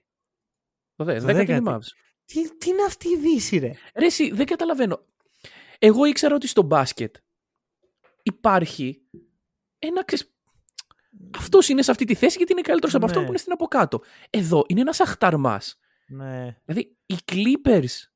Το 0.96 1.04
δε, 1.04 1.14
Το 1.20 1.26
δέκατη 1.26 1.52
είναι 1.52 1.60
δέκατη. 1.60 1.86
Mavs. 1.86 1.88
Τι, 2.26 2.58
τι 2.58 2.70
είναι 2.70 2.84
αυτή 2.88 3.08
η 3.08 3.18
δύση, 3.18 3.58
ρε; 3.58 3.72
Ρε 3.96 4.06
εσύ, 4.06 4.32
δεν 4.32 4.46
καταλαβαίνω. 4.46 5.06
Εγώ 5.80 6.06
ήξερα 6.06 6.36
ότι 6.36 6.48
στο 6.48 6.62
μπάσκετ 6.62 7.16
υπάρχει 8.24 9.02
ένα 9.80 10.04
ξες... 10.04 10.33
Αυτός 11.38 11.70
είναι 11.70 11.82
σε 11.82 11.92
αυτή 11.92 12.06
τη 12.06 12.16
θέση 12.16 12.38
γιατί 12.38 12.52
είναι 12.52 12.62
καλύτερος 12.62 12.96
από 12.96 13.04
Ναι. 13.06 13.10
αυτόν 13.10 13.24
που 13.26 13.30
είναι 13.30 13.40
στην 13.40 13.52
από 13.52 13.66
κάτω. 13.66 14.02
Εδώ 14.30 14.64
είναι 14.68 14.82
ένας 14.82 15.00
αχταρμά. 15.00 15.62
Ναι. 16.08 16.58
Δηλαδή 16.66 16.96
οι 17.06 17.16
Clippers, 17.32 18.08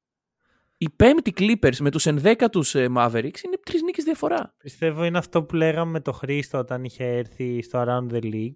οι 0.78 0.90
πέμπτοι 0.90 1.34
Clippers 1.38 1.76
με 1.80 1.92
τους 1.92 2.06
ενδέκατους 2.06 2.74
Mavericks 2.78 3.42
είναι 3.44 3.58
τρεις 3.66 3.82
νίκες 3.82 4.04
διαφορά. 4.04 4.56
Πιστεύω 4.58 5.04
είναι 5.04 5.18
αυτό 5.18 5.44
που 5.44 5.56
λέγαμε 5.56 5.92
με 5.92 6.00
το 6.02 6.12
Χρήστο 6.12 6.58
όταν 6.58 6.84
είχε 6.84 7.04
έρθει 7.04 7.62
στο 7.62 7.84
Around 7.88 8.14
the 8.14 8.24
League 8.24 8.56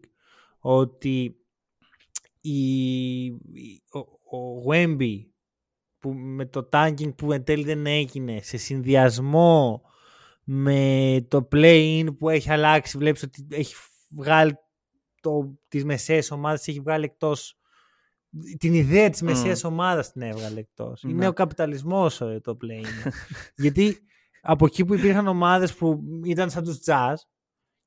ότι 0.59 1.35
η, 2.41 3.25
η- 3.25 3.83
ο, 3.91 4.37
ο 4.37 4.63
Wemby 4.71 5.15
που 5.99 6.13
με 6.13 6.45
το 6.45 6.69
tanking 6.73 7.15
που 7.15 7.31
εν 7.31 7.43
τέλει 7.43 7.63
δεν 7.63 7.85
έγινε 7.85 8.39
σε 8.41 8.57
συνδυασμό 8.57 9.81
με 10.43 11.25
το 11.27 11.47
play-in 11.51 12.05
που 12.19 12.29
έχει 12.29 12.51
αλλάξει 12.51 12.97
βλέπεις 12.97 13.23
ότι 13.23 13.47
έχει 13.51 13.75
βγάλει 14.15 14.57
το, 15.21 15.59
τις 15.67 15.85
μεσαίες 15.85 16.31
ομάδες 16.31 16.67
έχει 16.67 16.79
βγάλει 16.79 17.05
εκτός 17.05 17.55
την 18.57 18.73
ιδέα 18.73 19.09
της 19.09 19.21
μεσαίας 19.21 19.63
ομάδας 19.63 20.11
την 20.11 20.21
έβγαλε 20.21 20.59
εκτός. 20.59 21.03
Ναι. 21.03 21.11
Είναι 21.11 21.27
ο 21.27 21.33
καπιταλισμός 21.33 22.21
ε, 22.21 22.39
το 22.43 22.57
play-in. 22.61 23.11
Γιατί 23.55 23.97
από 24.41 24.65
εκεί 24.65 24.85
που 24.85 24.93
υπήρχαν 24.93 25.27
ομάδες 25.27 25.75
που 25.75 26.01
ήταν 26.25 26.49
σαν 26.49 26.63
τους 26.63 26.79
Jazz 26.85 27.15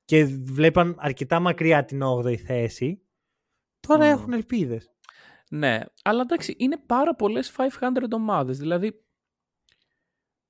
και 0.05 0.25
βλέπαν 0.25 0.97
αρκετά 0.99 1.41
μακριά 1.41 1.85
την 1.85 2.01
8η 2.03 2.37
θέση, 2.37 3.03
τώρα 3.81 4.05
Μμμ. 4.05 4.13
έχουν 4.13 4.33
ελπίδες. 4.33 4.93
Ναι, 5.51 5.81
αλλά 6.03 6.21
εντάξει, 6.21 6.55
είναι 6.59 6.77
πάρα 6.87 7.15
πολλές 7.15 7.55
500 7.57 8.13
ομάδες. 8.13 8.59
Δηλαδή, 8.59 9.05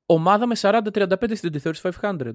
ομάδα 0.07 0.47
με 0.47 0.55
40-35 0.59 1.37
στην 1.37 1.49
αντιθεώρηση 1.49 1.91
500. 2.01 2.35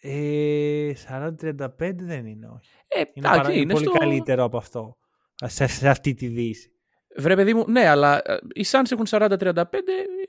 Ε, 0.00 0.92
40-35 1.08 1.66
δεν 1.94 2.26
είναι, 2.26 2.46
όχι. 2.46 2.68
Ε, 2.88 2.98
Είναι, 2.98 3.08
εντάξει, 3.14 3.38
παρά- 3.40 3.50
είναι 3.52 3.60
είναι 3.60 3.72
πολύ 3.72 3.84
στο... 3.84 3.92
καλύτερο 3.98 4.44
από 4.44 4.56
αυτό. 4.56 4.96
Σε, 5.44 5.66
σε 5.66 5.88
αυτή 5.88 6.14
τη 6.14 6.26
δύση. 6.26 6.72
Βρε 7.16 7.34
παιδί 7.36 7.54
μου, 7.54 7.64
ναι, 7.68 7.88
αλλά 7.88 8.16
ε, 8.24 8.38
οι 8.54 8.64
Suns 8.70 8.90
έχουν 8.92 9.06
40-35, 9.08 9.64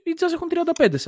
οι 0.03 0.11
Jazz 0.19 0.33
έχουν 0.33 0.47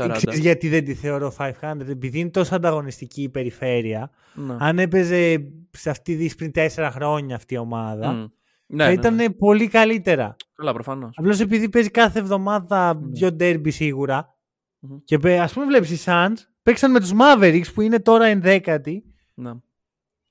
35-40. 0.10 0.12
Ξέρεις 0.12 0.39
γιατί 0.39 0.70
δεν 0.70 0.86
τη 0.86 0.94
θεωρώ 0.94 1.34
500, 1.38 1.51
επειδή 1.89 2.20
είναι 2.20 2.30
τόσο 2.30 2.56
ανταγωνιστική 2.56 3.22
η 3.22 3.30
περιφέρεια. 3.30 4.12
Ναι. 4.34 4.56
Αν 4.60 4.80
έπαιζε 4.80 5.51
σε 5.72 5.89
αυτή 5.89 6.12
τη 6.12 6.18
δύση 6.18 6.36
πριν 6.36 6.51
4 6.56 6.89
χρόνια 6.91 7.36
αυτή 7.36 7.53
η 7.53 7.58
ομάδα, 7.58 8.12
Μμ. 8.12 8.25
Ναι, 8.65 8.84
θα 8.84 8.89
ναι, 8.89 8.94
ήταν 8.96 9.15
ναι. 9.15 9.30
πολύ 9.30 9.68
καλύτερα. 9.68 10.36
Καλά, 10.56 10.74
προφανώς. 10.74 11.15
Απλώς 11.18 11.39
επειδή 11.39 11.70
παίζει 11.70 11.89
κάθε 11.89 12.20
εβδομάδα 12.20 12.94
Ναι. 12.94 13.08
δύο 13.12 13.32
ντέρμπι 13.32 13.72
σίγουρα. 13.72 14.36
Μμμ. 14.80 14.98
Και 15.03 15.39
ας 15.39 15.53
πούμε, 15.53 15.65
βλέπεις 15.65 15.89
οι 15.91 16.03
Suns 16.06 16.36
παίξαν 16.63 16.91
με 16.91 17.00
τους 17.00 17.12
Mavericks 17.20 17.74
που 17.74 17.82
είναι 17.82 18.00
τώρα 18.00 18.25
ενδέκατοι 18.25 19.03
Ναι. 19.34 19.51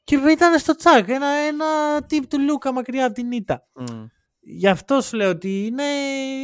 και 0.04 0.16
ήταν 0.30 0.58
στο 0.58 0.74
τσακ. 0.74 1.08
Ένα, 1.08 1.26
ένα 1.26 1.66
τύπ 2.06 2.26
του 2.26 2.40
Λούκα 2.40 2.72
μακριά 2.72 3.04
από 3.06 3.14
την 3.14 3.32
ήττα. 3.32 3.68
Μμ. 3.74 4.04
Γι' 4.42 4.68
αυτό 4.68 5.00
σου 5.00 5.16
λέω 5.16 5.30
ότι 5.30 5.66
είναι, 5.66 5.82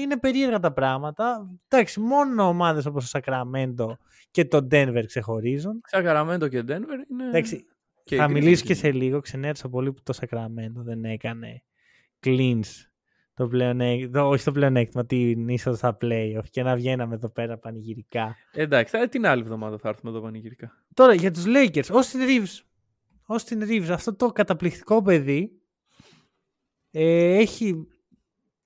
είναι 0.02 0.18
περίεργα 0.18 0.58
τα 0.58 0.72
πράγματα. 0.72 1.50
Εντάξει, 1.68 2.00
μόνο 2.00 2.48
ομάδες 2.48 2.86
όπως 2.86 3.10
το 3.10 3.20
Sacramento 3.22 3.86
και 4.30 4.44
το 4.44 4.66
Denver 4.70 5.02
ξεχωρίζουν. 5.06 5.80
Σακραμέντο 5.86 6.48
και 6.48 6.60
Denver 6.60 7.10
είναι. 7.10 7.26
Εντάξει, 7.28 7.64
και 8.04 8.16
θα 8.16 8.24
οι 8.24 8.32
μιλήσω 8.32 8.62
Grizzlies 8.62 8.66
και 8.66 8.74
σε 8.74 8.88
είναι. 8.88 8.96
λίγο. 8.96 9.20
Ξενέρωσα 9.20 9.68
πολύ 9.68 9.92
που 9.92 10.02
το 10.02 10.18
Sacramento 10.20 10.82
δεν 10.84 11.04
έκανε 11.04 11.62
cleans 12.26 12.62
το 13.36 13.48
πλεονέκτημα, 13.48 14.26
όχι 14.26 14.44
το 14.44 14.52
πλεονέκτημα, 14.52 15.06
την 15.06 15.48
είσοδο 15.48 15.76
στα 15.76 15.96
playoff 16.00 16.44
και 16.50 16.62
να 16.62 16.76
βγαίναμε 16.76 17.14
εδώ 17.14 17.28
πέρα 17.28 17.58
πανηγυρικά. 17.58 18.36
Εντάξει, 18.52 18.96
θα, 18.96 19.08
την 19.08 19.26
άλλη 19.26 19.42
εβδομάδα 19.42 19.78
θα 19.78 19.88
έρθουμε 19.88 20.10
εδώ 20.10 20.20
πανηγυρικά. 20.20 20.72
Τώρα 20.94 21.14
για 21.14 21.30
τους 21.30 21.44
Lakers, 21.46 21.84
Austin 21.84 22.28
Reeves. 22.28 22.60
Austin 23.26 23.68
Reeves, 23.70 23.88
αυτό 23.90 24.16
το 24.16 24.28
καταπληκτικό 24.28 25.02
παιδί 25.02 25.60
ε, 26.90 27.36
έχει... 27.36 27.86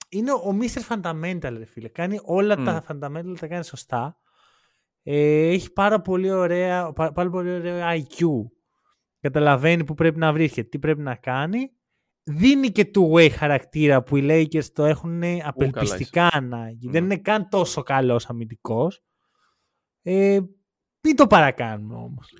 Είναι 0.08 0.32
ο 0.32 0.58
Mr. 0.60 0.80
Fundamental, 0.88 1.54
ρε 1.56 1.64
φίλε. 1.64 1.88
Κάνει 1.88 2.20
όλα 2.22 2.58
Μμ. 2.58 2.64
τα 2.64 2.84
fundamental, 2.88 3.34
τα 3.40 3.46
κάνει 3.46 3.64
σωστά. 3.64 4.16
Ε, 5.02 5.48
έχει 5.48 5.72
πάρα 5.72 6.00
πολύ, 6.00 6.30
ωραία, 6.30 6.92
πά- 6.92 7.12
πάρα 7.12 7.30
πολύ 7.30 7.50
ωραίο 7.52 7.80
IQ. 7.86 8.26
Καταλαβαίνει 9.20 9.84
που 9.84 9.94
πρέπει 9.94 10.18
να 10.18 10.32
βρίσκεται, 10.32 10.68
τι 10.68 10.78
πρέπει 10.78 11.00
να 11.00 11.14
κάνει. 11.14 11.70
Δίνει 12.30 12.68
και 12.70 12.90
two-way 12.94 13.28
χαρακτήρα 13.30 14.02
που 14.02 14.16
οι 14.16 14.26
Lakers 14.30 14.64
το 14.72 14.84
έχουν 14.84 15.22
απελπιστικά 15.44 16.28
ανάγκη. 16.32 16.86
Ναι. 16.86 16.92
Δεν 16.92 17.04
είναι 17.04 17.16
καν 17.16 17.48
τόσο 17.48 17.82
καλός 17.82 18.26
αμυντικός. 18.28 19.02
Ε, 20.02 20.38
μην 21.00 21.16
το 21.16 21.26
παρακάνουμε 21.26 21.94
όμως. 21.94 22.32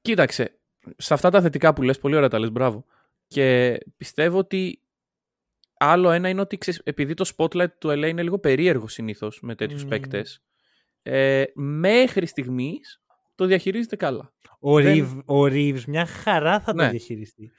Κοίταξε, 0.00 0.58
σε 0.96 1.14
αυτά 1.14 1.30
τα 1.30 1.40
θετικά 1.40 1.72
που 1.72 1.82
λες, 1.82 1.98
πολύ 1.98 2.16
ωραία 2.16 2.28
τα 2.28 2.38
λες, 2.38 2.50
μπράβο. 2.50 2.84
Και 3.26 3.78
πιστεύω 3.96 4.38
ότι 4.38 4.78
άλλο 5.78 6.10
ένα 6.10 6.28
είναι 6.28 6.40
ότι 6.40 6.58
ξέρεις, 6.58 6.80
επειδή 6.84 7.14
το 7.14 7.30
spotlight 7.36 7.70
του 7.78 7.88
LA 7.88 8.06
είναι 8.08 8.22
λίγο 8.22 8.38
περίεργο 8.38 8.88
συνήθως 8.88 9.38
με 9.42 9.54
τέτοιους 9.54 9.82
Μμμ. 9.82 9.88
παίκτες, 9.90 10.42
ε, 11.02 11.44
μέχρι 11.54 12.26
στιγμής 12.26 13.02
το 13.34 13.44
διαχειρίζεται 13.44 13.96
καλά. 13.96 14.32
Ο, 14.60 14.74
Δεν- 14.82 14.92
Ρίβ, 14.94 15.12
ο 15.18 15.42
Reeves 15.44 15.84
μια 15.84 16.06
χαρά 16.06 16.60
θα 16.60 16.72
το 16.74 16.82
Ναι. 16.82 16.88
διαχειριστεί. 16.90 17.50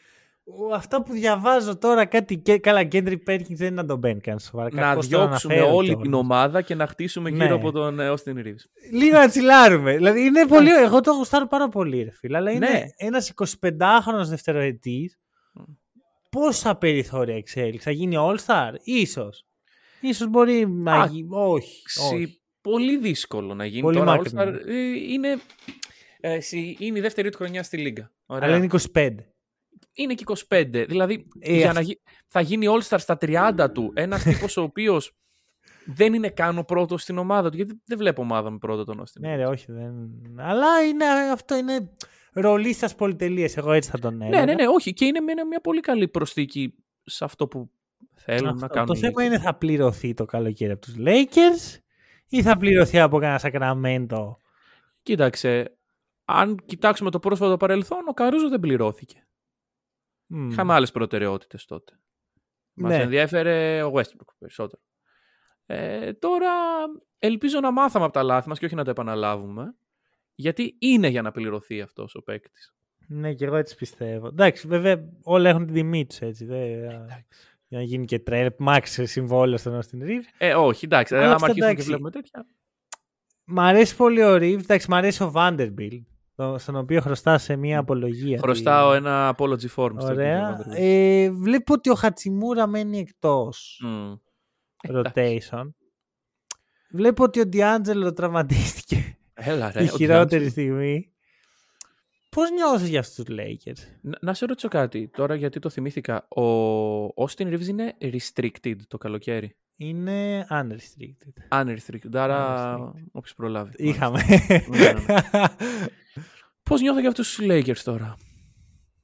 Ο, 0.47 0.73
αυτά 0.73 1.03
που 1.03 1.13
διαβάζω 1.13 1.77
τώρα 1.77 2.05
κάτι 2.05 2.37
και, 2.37 2.57
καλά 2.57 2.83
Κέντρι 2.83 3.17
Πέρκινς 3.17 3.59
δεν 3.59 3.67
είναι 3.67 3.81
να 3.81 3.87
τον 3.87 3.97
μπαίνει 3.97 4.19
καν 4.19 4.39
σοβαρά. 4.39 4.69
να 4.73 4.81
Κακώς 4.81 5.07
το 5.07 5.17
διώξουμε 5.17 5.53
αναφέρω 5.53 5.75
όλη 5.75 5.89
τώρα. 5.91 6.01
την 6.01 6.13
ομάδα 6.13 6.61
και 6.61 6.75
να 6.75 6.87
χτίσουμε 6.87 7.29
Ναι. 7.29 7.43
γύρω 7.43 7.55
από 7.55 7.71
τον 7.71 7.99
ε, 7.99 8.09
Austin 8.11 8.33
Reeves. 8.37 8.65
Λίγο 8.91 9.17
να 9.17 9.27
τσιλάρουμε. 9.27 9.95
δηλαδή 9.95 10.21
είναι 10.21 10.45
πολύ, 10.47 10.69
εγώ 10.71 11.01
το 11.01 11.11
γουστάρω 11.11 11.47
πάρα 11.47 11.69
πολύ 11.69 12.03
ρε 12.03 12.11
φίλε. 12.11 12.37
Αλλά 12.37 12.51
είναι 12.51 12.69
Ναι. 12.69 12.83
ένας 12.97 13.31
25χρονος 13.35 14.25
δευτεροετής 14.27 15.19
πόσα 16.29 16.75
περιθώρια 16.75 17.35
εξέλιξη; 17.35 17.79
Θα 17.83 17.91
γίνει 17.91 18.15
All-Star, 18.19 18.71
ίσως. 18.83 19.45
Ίσως 20.01 20.27
μπορεί 20.27 20.67
να 20.69 20.93
Α, 21.01 21.05
γίνει. 21.05 21.27
Όχι. 21.31 21.81
Ξυ- 21.83 22.13
όχι. 22.13 22.39
Πολύ 22.61 22.97
δύσκολο 22.97 23.53
να 23.53 23.65
γίνει 23.65 23.81
Πολύ 23.81 23.97
τώρα 23.97 24.11
μακρινό. 24.15 24.41
All-Star. 24.43 24.67
Ε, 24.67 25.11
είναι, 25.11 25.37
ε, 26.19 26.33
εσύ- 26.33 26.75
είναι 26.79 26.97
η 26.97 27.01
δεύτερη 27.01 27.29
του 27.29 27.37
χρονιά 27.37 27.63
στη 27.63 27.77
Λίγκα. 27.77 28.11
Ωραία. 28.25 28.47
Αλλά 28.47 28.57
είναι 28.57 28.65
25. 28.65 29.09
Είναι 29.95 30.13
και 30.13 30.23
25. 30.49 30.85
Δηλαδή, 30.87 31.27
Ε, 31.39 31.55
για 31.55 31.65
αυ- 31.65 31.75
να 31.75 31.81
γι... 31.81 32.01
θα 32.27 32.41
γίνει 32.41 32.65
All-Star 32.69 32.97
στα 32.99 33.17
30 33.21 33.67
του. 33.73 33.91
Ένας 33.95 34.23
τύπος 34.33 34.57
ο 34.57 34.61
οποίος 34.61 35.11
δεν 35.85 36.13
είναι 36.13 36.29
καν 36.29 36.57
ο 36.57 36.63
πρώτος 36.63 37.01
στην 37.01 37.17
ομάδα 37.17 37.49
του. 37.49 37.55
Γιατί 37.55 37.81
δεν 37.85 37.97
βλέπω 37.97 38.21
ομάδα 38.21 38.49
με 38.49 38.57
πρώτο 38.57 38.83
τον 38.83 39.01
Austin. 39.01 39.19
Ναι, 39.19 39.35
ρε, 39.35 39.45
όχι. 39.45 39.65
Δεν... 39.71 39.93
Αλλά 40.37 40.81
είναι, 40.89 41.05
αυτό 41.31 41.55
είναι 41.57 41.89
ρολίστα 42.33 42.89
πολυτελεία. 42.97 43.49
Εγώ 43.55 43.71
έτσι 43.71 43.89
θα 43.89 43.99
τον 43.99 44.21
έλεγα. 44.21 44.39
ναι, 44.39 44.45
ναι, 44.45 44.53
ναι, 44.63 44.67
όχι. 44.67 44.93
Και 44.93 45.05
είναι 45.05 45.19
μια, 45.21 45.45
μια 45.47 45.61
πολύ 45.61 45.79
καλή 45.79 46.07
προσθήκη 46.07 46.75
σε 47.03 47.23
αυτό 47.23 47.47
που 47.47 47.69
θέλουν 48.15 48.47
Αυτό. 48.47 48.59
να 48.59 48.67
κάνουν. 48.67 48.87
Το 48.87 48.93
οι 48.93 48.97
θέμα 48.99 49.21
Lakers. 49.21 49.25
είναι 49.25 49.39
θα 49.39 49.55
πληρωθεί 49.55 50.13
το 50.13 50.25
καλοκαίρι 50.25 50.71
από 50.71 50.81
τους 50.81 50.95
Lakers 50.99 51.79
ή 52.29 52.41
θα 52.41 52.57
πληρωθεί 52.57 52.99
από 52.99 53.19
κανένα 53.19 53.39
Σακραμέντο. 53.39 54.39
Κοίταξε, 55.03 55.77
αν 56.25 56.59
κοιτάξουμε 56.65 57.11
το 57.11 57.19
πρόσφατο 57.19 57.57
παρελθόν, 57.57 57.99
ο 58.07 58.13
Καρούζο 58.13 58.49
δεν 58.49 58.59
πληρώθηκε. 58.59 59.24
Μμ. 60.37 60.49
Είχαμε 60.49 60.73
άλλες 60.73 60.91
προτεραιότητες 60.91 61.65
τότε. 61.65 61.99
Μας 62.73 62.91
Ναι. 62.91 63.01
ενδιέφερε 63.01 63.83
ο 63.83 63.91
Westbrook 63.95 64.33
περισσότερο. 64.39 64.81
Ε, 65.65 66.13
τώρα 66.13 66.51
ελπίζω 67.19 67.59
να 67.59 67.71
μάθαμε 67.71 68.05
από 68.05 68.13
τα 68.13 68.23
λάθη 68.23 68.49
μας 68.49 68.59
και 68.59 68.65
όχι 68.65 68.75
να 68.75 68.83
τα 68.83 68.91
επαναλάβουμε. 68.91 69.75
Γιατί 70.35 70.75
είναι 70.79 71.07
για 71.07 71.21
να 71.21 71.31
πληρωθεί 71.31 71.81
αυτός 71.81 72.15
ο 72.15 72.21
παίκτης. 72.21 72.73
Ναι, 73.07 73.33
και 73.33 73.45
εγώ 73.45 73.55
έτσι 73.55 73.75
πιστεύω. 73.75 74.27
Εντάξει, 74.27 74.67
βέβαια 74.67 75.09
όλα 75.23 75.49
έχουν 75.49 75.65
την 75.65 75.73
τιμή 75.75 76.05
τους 76.05 76.19
έτσι. 76.21 76.45
Δεν... 76.45 76.79
Για 77.67 77.77
να 77.77 77.81
γίνει 77.83 78.05
και 78.05 78.19
τρέλ, 78.19 78.51
μάξ 78.57 78.99
συμβόλαιο 79.03 79.57
στον 79.57 79.79
Austin 79.81 80.03
Reeves. 80.03 80.25
Ε, 80.37 80.53
όχι, 80.55 80.85
εντάξει. 80.85 81.15
Αλλά 81.15 81.23
άμα 81.25 81.33
αυτά, 81.33 81.45
αρχίσουμε 81.45 81.65
και 81.67 81.71
εντάξει. 81.73 81.87
βλέπουμε 81.87 82.11
τέτοια. 82.11 82.45
Μ' 83.45 83.59
αρέσει 83.59 83.95
πολύ 83.95 84.23
ο 84.23 84.35
Reeves. 84.35 84.59
Εντάξει, 84.59 84.89
μ' 84.89 84.93
αρέσει 84.93 85.23
ο 85.23 85.31
Vanderbilt, 85.35 86.01
το- 86.11 86.14
στον 86.57 86.75
οποίο 86.75 87.01
χρωστά 87.01 87.37
σε 87.37 87.55
μία 87.55 87.79
απολογία. 87.79 88.37
Χρωστάω 88.37 88.91
τη- 88.91 88.97
ένα 88.97 89.35
apology 89.37 89.67
form. 89.75 89.95
στο 89.99 90.11
Ωραία. 90.11 90.57
Vanderbilt. 90.57 90.73
Ε, 90.77 91.31
βλέπω 91.31 91.73
ότι 91.73 91.89
ο 91.89 91.95
Χατσιμούρα 91.95 92.67
μένει 92.67 92.99
εκτός. 92.99 93.81
Μμ. 93.85 94.13
rotation. 94.89 95.69
Βλέπω 96.91 97.23
ότι 97.23 97.39
ο 97.39 97.45
Ντιάντζελο 97.45 98.13
τραυματίστηκε 98.13 99.17
Έλα 99.33 99.71
ρε. 99.71 99.79
τη 99.85 99.93
ο 99.93 99.97
χειρότερη 99.97 100.45
D'Angelo. 100.45 100.49
στιγμή. 100.51 101.09
Πώς 102.29 102.51
νιώθεις 102.51 102.89
για 102.89 102.99
αυτούς 102.99 103.25
τους 103.25 103.35
Lakers; 103.39 103.79
Να, 104.01 104.17
να 104.21 104.33
σε 104.33 104.45
ρωτήσω 104.45 104.67
κάτι 104.67 105.07
τώρα 105.09 105.35
γιατί 105.35 105.59
το 105.59 105.69
θυμήθηκα. 105.69 106.27
Ο 106.27 106.43
Austin 107.25 107.47
Reeves 107.53 107.67
είναι 107.67 107.97
restricted 108.01 108.75
το 108.87 108.97
καλοκαίρι. 108.97 109.57
Είναι 109.77 110.47
unrestricted. 110.49 111.59
Unrestricted. 111.61 112.15
Άρα 112.15 112.75
Unrestricted. 112.77 113.03
όποιος 113.11 113.33
προλάβει. 113.35 113.73
Είχαμε. 113.77 114.23
Ναι, 114.69 114.91
ναι. 114.93 115.15
Πώς 116.63 116.81
νιώθω 116.81 116.99
για 116.99 117.09
αυτούς 117.09 117.35
τους 117.35 117.45
Lakers 117.49 117.77
τώρα; 117.83 118.17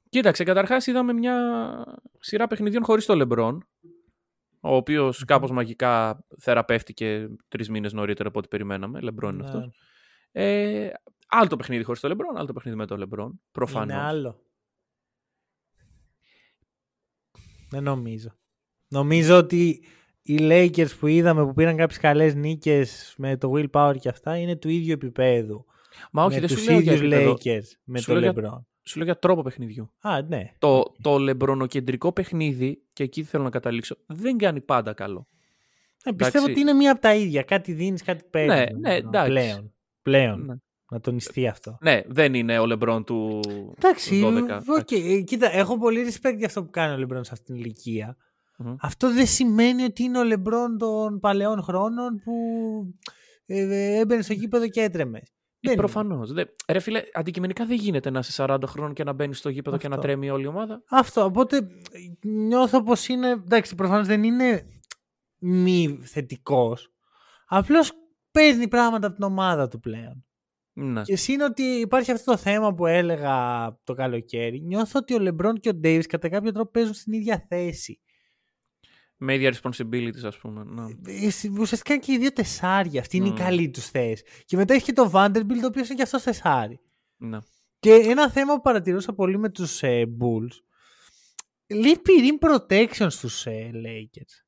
Κοίταξε, 0.08 0.44
καταρχάς 0.44 0.86
είδαμε 0.86 1.12
μια 1.12 1.36
σειρά 2.18 2.46
παιχνιδιών 2.46 2.84
χωρίς 2.84 3.06
το 3.06 3.14
LeBron, 3.28 3.58
ο 4.60 4.74
οποίος 4.76 5.24
κάπως 5.24 5.50
μαγικά 5.50 6.24
θεραπεύτηκε 6.38 7.28
τρεις 7.48 7.68
μήνες 7.68 7.92
νωρίτερα 7.92 8.28
από 8.28 8.38
ό,τι 8.38 8.48
περιμέναμε. 8.48 8.98
LeBron 9.02 9.32
είναι 9.32 9.42
Ναι. 9.42 9.44
αυτός. 9.44 9.70
Ε, 10.32 10.90
άλλο 11.28 11.46
το 11.48 11.56
παιχνίδι 11.56 11.82
χωρίς 11.82 12.00
το 12.00 12.08
LeBron, 12.08 12.36
άλλο 12.36 12.46
το 12.46 12.52
παιχνίδι 12.52 12.76
με 12.76 12.86
το 12.86 12.96
LeBron. 13.08 13.30
Προφανώς. 13.52 13.94
Είναι 13.94 14.02
άλλο. 14.02 14.42
Δεν 17.70 17.82
νομίζω. 17.82 18.36
Νομίζω 18.88 19.36
ότι 19.36 19.84
οι 20.22 20.36
Lakers 20.40 20.96
που 21.00 21.06
είδαμε 21.06 21.44
που 21.46 21.52
πήραν 21.52 21.76
κάποιες 21.76 21.98
καλές 21.98 22.34
νίκες 22.34 23.14
με 23.16 23.36
το 23.36 23.52
willpower 23.56 23.94
και 24.00 24.08
αυτά 24.08 24.36
είναι 24.36 24.56
του 24.56 24.68
ίδιου 24.68 24.92
επίπεδου. 24.92 25.64
Μα 26.12 26.24
όχι, 26.24 26.34
με 26.34 26.40
δεν 26.40 26.48
σου 26.48 26.54
τους 26.54 26.66
λέω 26.68 26.78
για 26.80 26.92
ίδιους 26.92 27.12
επίπεδο. 27.12 27.32
Lakers 27.32 27.64
με 27.84 27.98
Σου 27.98 28.12
το 28.12 28.20
λέω 28.20 28.30
για- 28.32 28.42
LeBron. 28.50 28.60
Σου 28.84 28.96
λέω 28.96 29.04
για 29.06 29.18
τρόπο 29.18 29.42
παιχνιδιού. 29.42 29.92
Α, 30.00 30.22
ναι. 30.22 30.52
Το, 30.58 30.92
το 31.00 31.18
λεμπρονοκεντρικό 31.18 32.12
παιχνίδι, 32.12 32.82
και 32.92 33.02
εκεί 33.02 33.22
θέλω 33.22 33.42
να 33.44 33.50
καταλήξω, 33.50 33.96
δεν 34.06 34.36
κάνει 34.38 34.60
πάντα 34.60 34.92
καλό. 34.92 35.26
Ε, 36.04 36.10
πιστεύω 36.10 36.44
Εντάξει. 36.44 36.50
ότι 36.50 36.60
είναι 36.60 36.72
μία 36.72 36.92
από 36.92 37.00
τα 37.00 37.14
ίδια. 37.14 37.42
Κάτι 37.42 37.72
δίνεις, 37.72 38.02
κάτι 38.02 38.24
παίρνεις. 38.30 38.54
Ναι, 38.56 38.66
ναι, 38.88 38.94
εντάξει. 38.94 39.30
Πλέον. 39.30 39.72
Πλέον. 40.02 40.44
Ναι. 40.44 40.54
Να 40.90 41.00
τονιστεί 41.00 41.46
αυτό. 41.46 41.78
Ναι, 41.80 42.00
δεν 42.06 42.34
είναι 42.34 42.58
ο 42.58 42.66
Λεμπρόν 42.66 43.04
του 43.04 43.40
Εντάξει, 43.76 44.22
12. 44.24 44.60
οκ. 44.78 44.90
Ε, 44.90 45.20
Κοίτα, 45.20 45.54
έχω 45.54 45.78
πολύ 45.78 46.04
respect 46.08 46.34
για 46.36 46.46
αυτό 46.46 46.64
που 46.64 46.70
κάνει 46.70 46.94
ο 46.94 46.96
Λεμπρόν 46.96 47.24
σε 47.24 47.30
αυτήν 47.32 47.54
την 47.54 47.64
ηλικία. 47.64 48.16
Μμμ. 48.64 48.74
Αυτό 48.80 49.12
δεν 49.12 49.26
σημαίνει 49.26 49.82
ότι 49.82 50.02
είναι 50.02 50.18
ο 50.18 50.24
Λεμπρόν 50.24 50.78
των 50.78 51.20
παλαιών 51.20 51.62
χρόνων 51.62 52.20
που 52.24 52.32
ε, 53.46 53.60
ε, 53.60 53.98
έμπαινε 53.98 54.22
στο 54.22 54.32
γήπεδο 54.32 54.68
και 54.68 54.80
έτρεμε. 54.80 55.20
Δεν 55.60 55.72
είναι. 55.72 55.80
Προφανώς. 55.80 56.32
Ρε 56.68 56.78
φίλε, 56.78 57.02
αντικειμενικά 57.12 57.66
δεν 57.66 57.76
γίνεται 57.76 58.10
να 58.10 58.18
είσαι 58.18 58.44
40 58.46 58.58
χρόνων 58.66 58.92
και 58.92 59.04
να 59.04 59.12
μπαίνεις 59.12 59.38
στο 59.38 59.48
γήπεδο 59.48 59.76
και 59.76 59.88
να 59.88 59.94
Αυτό. 59.94 60.06
τρέμει 60.06 60.30
όλη 60.30 60.44
η 60.44 60.46
ομάδα. 60.46 60.82
Αυτό. 60.88 61.24
Οπότε 61.24 61.56
ε, 61.56 62.28
νιώθω 62.28 62.82
πως 62.82 63.08
είναι. 63.08 63.28
Εντάξει, 63.28 63.74
προφανώς 63.74 64.06
δεν 64.06 64.22
είναι 64.22 64.66
μη 65.38 65.98
θετικός. 66.02 66.92
Απλώς 67.46 67.92
παίρνει 68.30 68.68
πράγματα 68.68 69.06
από 69.06 69.16
την 69.16 69.24
ομάδα 69.24 69.68
του 69.68 69.80
πλέον. 69.80 70.24
Ναι. 70.72 71.02
Και 71.02 71.12
εσύ 71.12 71.32
είναι 71.32 71.44
ότι 71.44 71.62
υπάρχει 71.62 72.10
αυτό 72.10 72.30
το 72.30 72.36
θέμα 72.36 72.74
που 72.74 72.86
έλεγα 72.86 73.66
το 73.84 73.94
καλοκαίρι. 73.94 74.60
Νιώθω 74.60 74.98
ότι 74.98 75.14
ο 75.14 75.18
Λεμπρόν 75.18 75.60
και 75.60 75.68
ο 75.68 75.74
Ντέιβις 75.74 76.06
κατά 76.06 76.28
κάποιο 76.28 76.52
τρόπο 76.52 76.70
παίζουν 76.70 76.94
στην 76.94 77.12
ίδια 77.12 77.44
θέση. 77.48 78.00
Με 79.24 79.34
ίδια 79.34 79.54
responsibilities, 79.62 80.24
ας 80.24 80.38
πούμε. 80.38 80.64
Ναι. 80.64 80.82
Ε, 81.12 81.26
Ουσιαστικά 81.58 81.96
και 81.98 82.12
οι 82.12 82.18
δύο 82.18 82.32
τεσσάρια. 82.32 83.00
Αυτή 83.00 83.16
είναι 83.16 83.26
η 83.26 83.30
Μμμ. 83.30 83.36
καλή 83.36 83.70
τους 83.70 83.86
θέση. 83.90 84.24
Και 84.44 84.56
μετά 84.56 84.74
έχει 84.74 84.84
και 84.84 84.92
το 84.92 85.10
Vanderbilt, 85.14 85.62
ο 85.62 85.66
οποίος 85.66 85.86
είναι 85.86 85.96
και 85.96 86.02
αυτός 86.02 86.22
τεσάρι. 86.22 86.80
ναι. 87.16 87.38
Και 87.78 87.92
ένα 87.94 88.30
θέμα 88.30 88.54
που 88.54 88.60
παρατηρούσα 88.60 89.14
πολύ 89.14 89.38
με 89.38 89.48
τους 89.50 89.82
ε, 89.82 90.04
Bulls, 90.20 90.56
λείπει 91.66 92.12
rim 92.40 92.48
protection 92.48 93.06
στους 93.08 93.46
ε, 93.46 93.70
Lakers. 93.74 94.44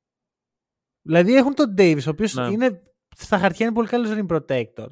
Δηλαδή 1.02 1.34
έχουν 1.36 1.54
τον 1.54 1.74
Davis, 1.78 2.02
ο 2.06 2.10
οποίος 2.10 2.34
Ναι. 2.34 2.46
είναι, 2.46 2.82
στα 3.16 3.38
χαρτιά 3.38 3.66
είναι 3.66 3.74
πολύ 3.74 3.88
καλός 3.88 4.10
rim 4.18 4.26
protector. 4.36 4.88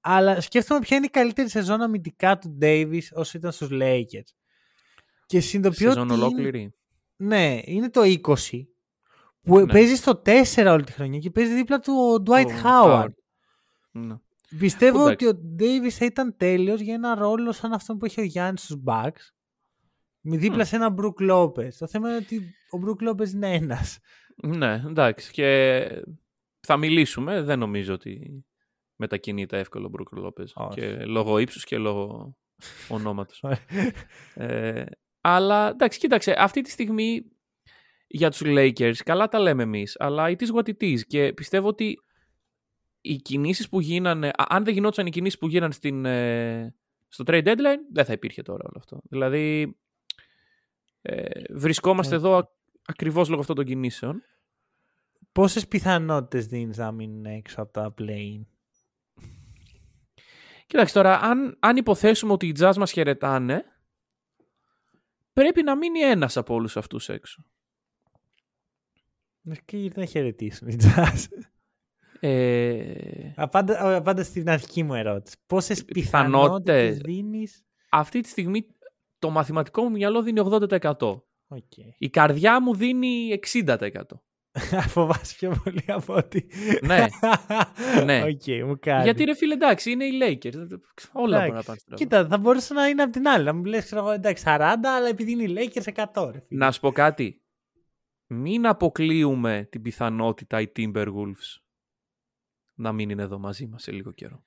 Αλλά 0.00 0.40
σκέφτομαι 0.40 0.80
ποια 0.80 0.96
είναι 0.96 1.06
η 1.06 1.10
καλύτερη 1.10 1.48
σεζόν 1.48 1.82
αμυντικά 1.82 2.38
του 2.38 2.58
Davis 2.60 3.02
όσο 3.14 3.38
ήταν 3.38 3.52
στους 3.52 3.68
Lakers. 3.72 4.30
Και 5.26 5.40
συνειδητοποιώ 5.40 5.88
Σεζόν 5.88 6.02
ότι 6.10 6.14
είναι- 6.14 6.24
ολόκληρη. 6.24 6.74
ναι, 7.16 7.60
είναι 7.64 7.90
το 7.90 8.00
20 8.04 8.66
που 9.42 9.58
Ναι. 9.58 9.66
παίζει 9.72 9.94
στο 9.94 10.22
4 10.24 10.66
όλη 10.72 10.84
τη 10.84 10.92
χρονιά 10.92 11.18
και 11.18 11.30
παίζει 11.30 11.54
δίπλα 11.54 11.78
του 11.80 11.92
ο 11.92 12.22
Dwight 12.26 12.46
Ο 12.46 12.60
Howard. 12.64 13.02
Howard. 13.04 13.12
Ναι. 13.92 14.14
Πιστεύω 14.58 15.02
Εντάξει. 15.08 15.26
ότι 15.26 15.36
ο 15.38 15.40
Davis 15.58 15.88
θα 15.90 16.04
ήταν 16.04 16.36
τέλειος 16.36 16.80
για 16.80 16.94
ένα 16.94 17.14
ρόλο 17.14 17.52
σαν 17.52 17.72
αυτόν 17.72 17.98
που 17.98 18.04
έχει 18.04 18.20
ο 18.20 18.24
Γιάννης 18.24 18.62
στους 18.62 18.76
Bucks. 18.86 19.30
Με 20.20 20.36
δίπλα 20.36 20.62
Μμ. 20.62 20.66
σε 20.66 20.76
έναν 20.76 20.96
Brook 21.00 21.30
Lopez. 21.30 21.68
Το 21.78 21.86
θέμα 21.88 22.08
είναι 22.08 22.16
ότι 22.16 22.54
ο 22.70 22.78
Brook 22.86 23.08
Lopez 23.10 23.28
είναι 23.28 23.54
ένας. 23.54 23.98
ναι, 24.36 24.82
εντάξει. 24.86 25.32
Και 25.32 25.88
θα 26.60 26.76
μιλήσουμε. 26.76 27.42
Δεν 27.42 27.58
νομίζω 27.58 27.94
ότι 27.94 28.44
μετακινείται 28.96 29.58
εύκολο 29.58 29.86
ο 29.86 29.88
Μπρουκ 29.88 30.12
Λόπεζ. 30.12 30.50
Όχι. 30.54 30.74
Και 30.80 31.04
λόγω 31.04 31.38
ύψους 31.38 31.64
και 31.64 31.78
λόγω 31.78 32.36
ονόματος. 32.88 33.44
ε, 34.34 34.84
αλλά 35.20 35.68
εντάξει, 35.68 35.98
κοίταξε, 35.98 36.34
αυτή 36.38 36.60
τη 36.60 36.70
στιγμή 36.70 37.24
για 38.14 38.30
τους 38.30 38.42
Lakers, 38.44 38.96
καλά 39.04 39.28
τα 39.28 39.38
λέμε 39.38 39.62
εμείς, 39.62 39.96
αλλά 39.98 40.24
it 40.28 40.36
is 40.42 40.54
what 40.54 40.68
it 40.68 40.82
is. 40.82 41.00
Και 41.06 41.32
πιστεύω 41.32 41.68
ότι 41.68 41.98
οι 43.00 43.16
κινήσεις 43.16 43.68
που 43.68 43.80
γίνανε, 43.80 44.28
α, 44.28 44.44
αν 44.48 44.64
δεν 44.64 44.74
γινόταν 44.74 45.06
οι 45.06 45.10
κινήσεις 45.10 45.38
που 45.38 45.48
γίνανε 45.48 45.72
στην, 45.72 46.04
ε, 46.04 46.74
στο 47.08 47.24
trade 47.26 47.44
deadline, 47.46 47.78
δεν 47.92 48.04
θα 48.04 48.12
υπήρχε 48.12 48.42
τώρα 48.42 48.64
όλο 48.64 48.76
αυτό. 48.78 49.00
Δηλαδή, 49.04 49.76
ε, 51.02 51.40
βρισκόμαστε 51.50 52.14
Ε. 52.14 52.18
εδώ 52.18 52.36
α- 52.36 52.48
ακριβώς 52.86 53.28
λόγω 53.28 53.40
αυτών 53.40 53.56
των 53.56 53.64
κινήσεων. 53.64 54.22
Πόσες 55.32 55.68
πιθανότητες 55.68 56.46
δίνεις 56.46 56.76
να 56.76 56.92
μείνουν 56.92 57.24
έξω 57.26 57.62
από 57.62 57.72
τα 57.72 57.94
play 57.98 58.40
Κοίταξε 60.66 60.94
τώρα, 60.94 61.20
αν, 61.20 61.56
αν 61.60 61.76
υποθέσουμε 61.76 62.32
ότι 62.32 62.46
οι 62.46 62.54
jazz 62.58 62.74
μας 62.76 62.92
χαιρετάνε, 62.92 63.64
πρέπει 65.32 65.62
να 65.62 65.76
μείνει 65.76 66.00
ένας 66.00 66.36
από 66.36 66.54
όλους 66.54 66.76
αυτούς 66.76 67.08
έξω. 67.08 67.44
Και 69.64 69.76
γιατί 69.76 69.98
να 69.98 70.04
χαιρετήσουν 70.04 70.68
οι 70.68 70.76
Jazz. 70.82 71.24
Ε, 72.20 73.32
Απάντα, 73.36 73.96
απάντα 73.96 74.22
στην 74.22 74.50
αρχική 74.50 74.82
μου 74.82 74.94
ερώτηση. 74.94 75.36
Πόσες 75.46 75.84
πιθανότητες. 75.84 76.74
πιθανότητες 76.74 76.98
δίνεις. 76.98 77.64
αυτή 77.90 78.20
τη 78.20 78.28
στιγμή 78.28 78.66
το 79.18 79.30
μαθηματικό 79.30 79.82
μου 79.82 79.90
μυαλό 79.90 80.22
δίνει 80.22 80.40
80%. 80.44 81.20
Οκ. 81.48 81.76
Η 81.98 82.10
καρδιά 82.10 82.62
μου 82.62 82.74
δίνει 82.74 83.38
60%. 83.52 83.76
Φοβάσαι 84.88 85.34
πιο 85.38 85.60
πολύ 85.64 85.84
από 85.86 86.14
ότι... 86.14 86.46
Ναι, 86.82 87.06
ναι. 88.06 88.22
Οκ, 88.22 88.66
μου 88.66 88.78
κάνει. 88.80 89.02
Γιατί 89.02 89.24
ρε 89.24 89.34
φίλε, 89.34 89.54
εντάξει, 89.54 89.90
είναι 89.90 90.04
οι 90.04 90.12
Lakers. 90.22 90.54
Όλα 91.12 91.38
μπορούν 91.38 91.38
να 91.38 91.44
Εντάξει. 91.44 91.66
πάνε 91.66 91.78
στραβά. 91.78 91.96
Κοίτα, 91.96 92.26
θα 92.26 92.38
μπορούσε 92.38 92.74
να 92.74 92.86
είναι 92.86 93.02
από 93.02 93.12
την 93.12 93.28
άλλη. 93.28 93.44
Να 93.44 93.54
μου 93.54 93.64
λες, 93.64 93.84
ξέρω 93.84 94.00
εγώ, 94.00 94.10
εντάξει, 94.10 94.44
40, 94.46 94.58
αλλά 94.96 95.08
επειδή 95.08 95.32
είναι 95.32 95.42
οι 95.42 95.54
Lakers 95.56 96.04
100. 96.14 96.30
Ρε, 96.32 96.40
φίλε. 96.48 96.64
Να 96.64 96.72
σου 96.72 96.80
πω 96.80 96.92
κάτι. 96.92 97.41
Μην 98.34 98.66
αποκλείουμε 98.66 99.66
την 99.70 99.82
πιθανότητα 99.82 100.60
οι 100.60 100.72
Timberwolves 100.76 101.60
να 102.74 102.92
μην 102.92 103.10
είναι 103.10 103.22
εδώ 103.22 103.38
μαζί 103.38 103.66
μας 103.66 103.82
σε 103.82 103.92
λίγο 103.92 104.10
καιρό. 104.10 104.44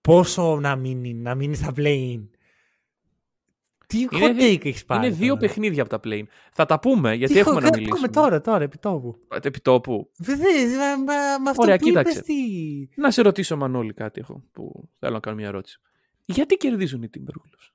Πόσο 0.00 0.60
να 0.60 0.76
μείνει, 0.76 1.14
να 1.14 1.34
μείνει 1.34 1.54
στα 1.54 1.72
play-in; 1.76 2.28
Τι 3.86 3.98
Είναι 3.98 4.08
hot 4.30 4.34
δι- 4.34 4.60
take 4.62 4.66
έχεις 4.66 4.84
πάρει. 4.84 5.06
είναι 5.06 5.16
δύο 5.16 5.26
τώρα; 5.28 5.40
παιχνίδια 5.40 5.82
από 5.82 5.90
τα 5.98 6.00
play 6.04 6.22
Θα 6.52 6.66
τα 6.66 6.78
πούμε 6.78 7.14
γιατί 7.14 7.32
Τι 7.32 7.38
έχουμε 7.38 7.56
hot- 7.58 7.62
να 7.62 7.70
κα- 7.70 7.76
μιλήσουμε. 7.78 8.08
Πάμε 8.08 8.12
τώρα, 8.28 8.40
τώρα, 8.40 8.64
επί 8.64 8.78
τόπου. 8.78 9.18
Επί 9.42 9.60
τόπου. 9.60 10.10
Βεβαίως, 10.18 10.76
μα- 10.76 10.96
μα- 10.96 11.38
με 11.40 11.50
αυτό 11.50 11.62
Ωραία, 11.62 11.76
που 11.76 11.84
κοίταξε. 11.84 12.18
είπες 12.18 12.26
τι; 12.26 13.00
Να 13.00 13.10
σε 13.10 13.22
ρωτήσω, 13.22 13.56
Μανώλη, 13.56 13.92
κάτι 13.92 14.20
έχω 14.20 14.42
που 14.52 14.88
θέλω 14.98 15.12
να 15.12 15.20
κάνω 15.20 15.36
μια 15.36 15.46
ερώτηση. 15.46 15.80
Γιατί 16.26 16.56
κερδίζουν 16.56 17.02
οι 17.02 17.08
Timberwolves; 17.14 17.72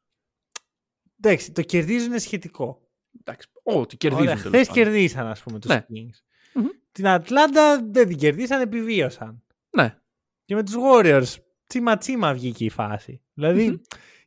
Εντάξει, 1.21 1.51
το 1.51 1.61
κερδίζουν 1.61 2.19
σχετικό. 2.19 2.81
Εντάξει, 3.19 3.47
ό,τι 3.63 3.97
κερδίζουν. 3.97 4.27
Ωραία, 4.27 4.41
τέλος 4.41 4.53
χθες 4.55 4.67
πάντων. 4.67 4.83
κερδίσαν, 4.83 5.27
ας 5.27 5.41
πούμε, 5.43 5.59
τους 5.59 5.69
Ναι. 5.69 5.85
Kings. 5.89 6.19
Μμμ. 6.53 6.65
Την 6.91 7.07
Ατλάντα 7.07 7.81
δεν 7.91 8.07
την 8.07 8.17
κερδίσαν, 8.17 8.61
επιβίωσαν. 8.61 9.43
Ναι. 9.69 9.97
Και 10.45 10.55
με 10.55 10.63
τους 10.63 10.73
Warriors, 10.77 11.35
τσίμα 11.67 11.97
τσίμα 11.97 12.33
βγήκε 12.33 12.65
η 12.65 12.69
φάση. 12.69 13.21
Δηλαδή, 13.33 13.67
Μμμ. 13.69 13.77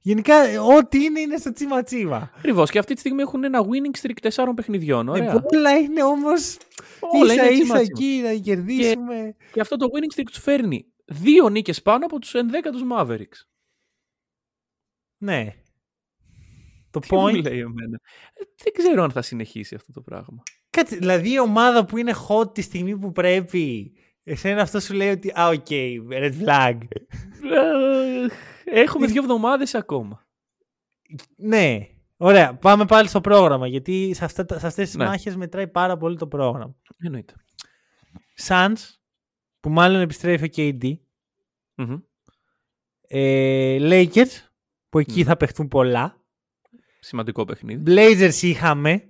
γενικά, 0.00 0.62
ό,τι 0.62 1.04
είναι, 1.04 1.20
είναι 1.20 1.36
στο 1.36 1.52
τσίμα 1.52 1.82
τσίμα. 1.82 2.30
Ακριβώς. 2.36 2.70
Και 2.70 2.78
αυτή 2.78 2.94
τη 2.94 3.00
στιγμή 3.00 3.22
έχουν 3.22 3.44
ένα 3.44 3.60
winning 3.62 4.00
streak 4.06 4.16
τεσσάρων 4.22 4.54
παιχνιδιών. 4.54 5.08
Ωραία. 5.08 5.32
Ε, 5.32 5.40
όλα 5.56 5.76
είναι 5.78 6.02
όμως 6.02 6.56
Όλα 7.00 7.32
ίσα 7.32 7.44
είναι 7.44 7.52
ίσα 7.52 7.62
τσίμα-τσίμα. 7.62 8.28
εκεί 8.28 8.36
να 8.38 8.42
κερδίσουμε. 8.44 9.34
Και 9.52 9.60
αυτό 9.60 9.76
το 9.76 9.86
winning 9.92 10.18
streak 10.20 10.26
τους 10.26 10.38
φέρνει 10.42 10.86
δύο 11.04 11.48
νίκες 11.48 11.82
πάνω 11.82 12.04
από 12.04 12.18
τους 12.18 12.32
11 12.34 12.70
Mavericks. 12.96 13.46
Ναι. 15.18 15.54
Το 17.00 17.06
Τι 17.08 17.14
μου 17.14 17.22
point. 17.26 17.42
λέει 17.42 17.58
εμένα; 17.58 18.00
Ε, 18.34 18.42
Δεν 18.62 18.72
ξέρω 18.72 19.02
αν 19.02 19.10
θα 19.10 19.22
συνεχίσει 19.22 19.74
αυτό 19.74 19.92
το 19.92 20.00
πράγμα. 20.00 20.42
Κάτσε, 20.70 20.96
δηλαδή 20.96 21.32
η 21.32 21.38
ομάδα 21.40 21.84
που 21.84 21.96
είναι 21.96 22.12
hot 22.28 22.54
τη 22.54 22.62
στιγμή 22.62 22.98
που 22.98 23.12
πρέπει. 23.12 23.92
Εσένα 24.22 24.62
αυτό 24.62 24.80
σου 24.80 24.94
λέει 24.94 25.10
ότι. 25.10 25.30
Α, 25.40 25.48
οκ, 25.48 25.66
red 26.10 26.32
flag. 26.44 26.78
Ε, 28.64 28.80
Έχουμε 28.80 29.06
δύο 29.06 29.22
εβδομάδες 29.22 29.74
ακόμα. 29.74 30.26
ναι. 31.36 31.78
Ωραία, 32.18 32.54
πάμε 32.54 32.84
πάλι 32.84 33.08
στο 33.08 33.20
πρόγραμμα. 33.20 33.66
Γιατί 33.66 34.12
σε, 34.14 34.24
αυτά, 34.24 34.44
τα- 34.44 34.58
σε 34.58 34.66
αυτές 34.66 34.86
τις 34.86 34.96
Ναι. 34.96 35.04
μάχες 35.04 35.36
μετράει 35.36 35.68
πάρα 35.68 35.96
πολύ 35.96 36.16
το 36.16 36.26
πρόγραμμα. 36.26 36.74
Εννοείται. 36.98 37.34
Suns, 38.46 38.74
που 39.60 39.70
μάλλον 39.70 40.00
επιστρέφει 40.00 40.44
ο 40.44 40.48
KD. 40.56 40.92
Μμμ. 41.74 41.96
Ε, 43.08 43.78
Lakers, 43.80 44.48
που 44.88 44.98
εκεί 44.98 45.18
Ναι. 45.18 45.24
θα 45.24 45.36
παιχτούν 45.36 45.68
πολλά. 45.68 46.24
Σημαντικό 47.06 47.44
παιχνίδι. 47.44 47.82
Blazers 47.86 48.42
είχαμε. 48.42 49.08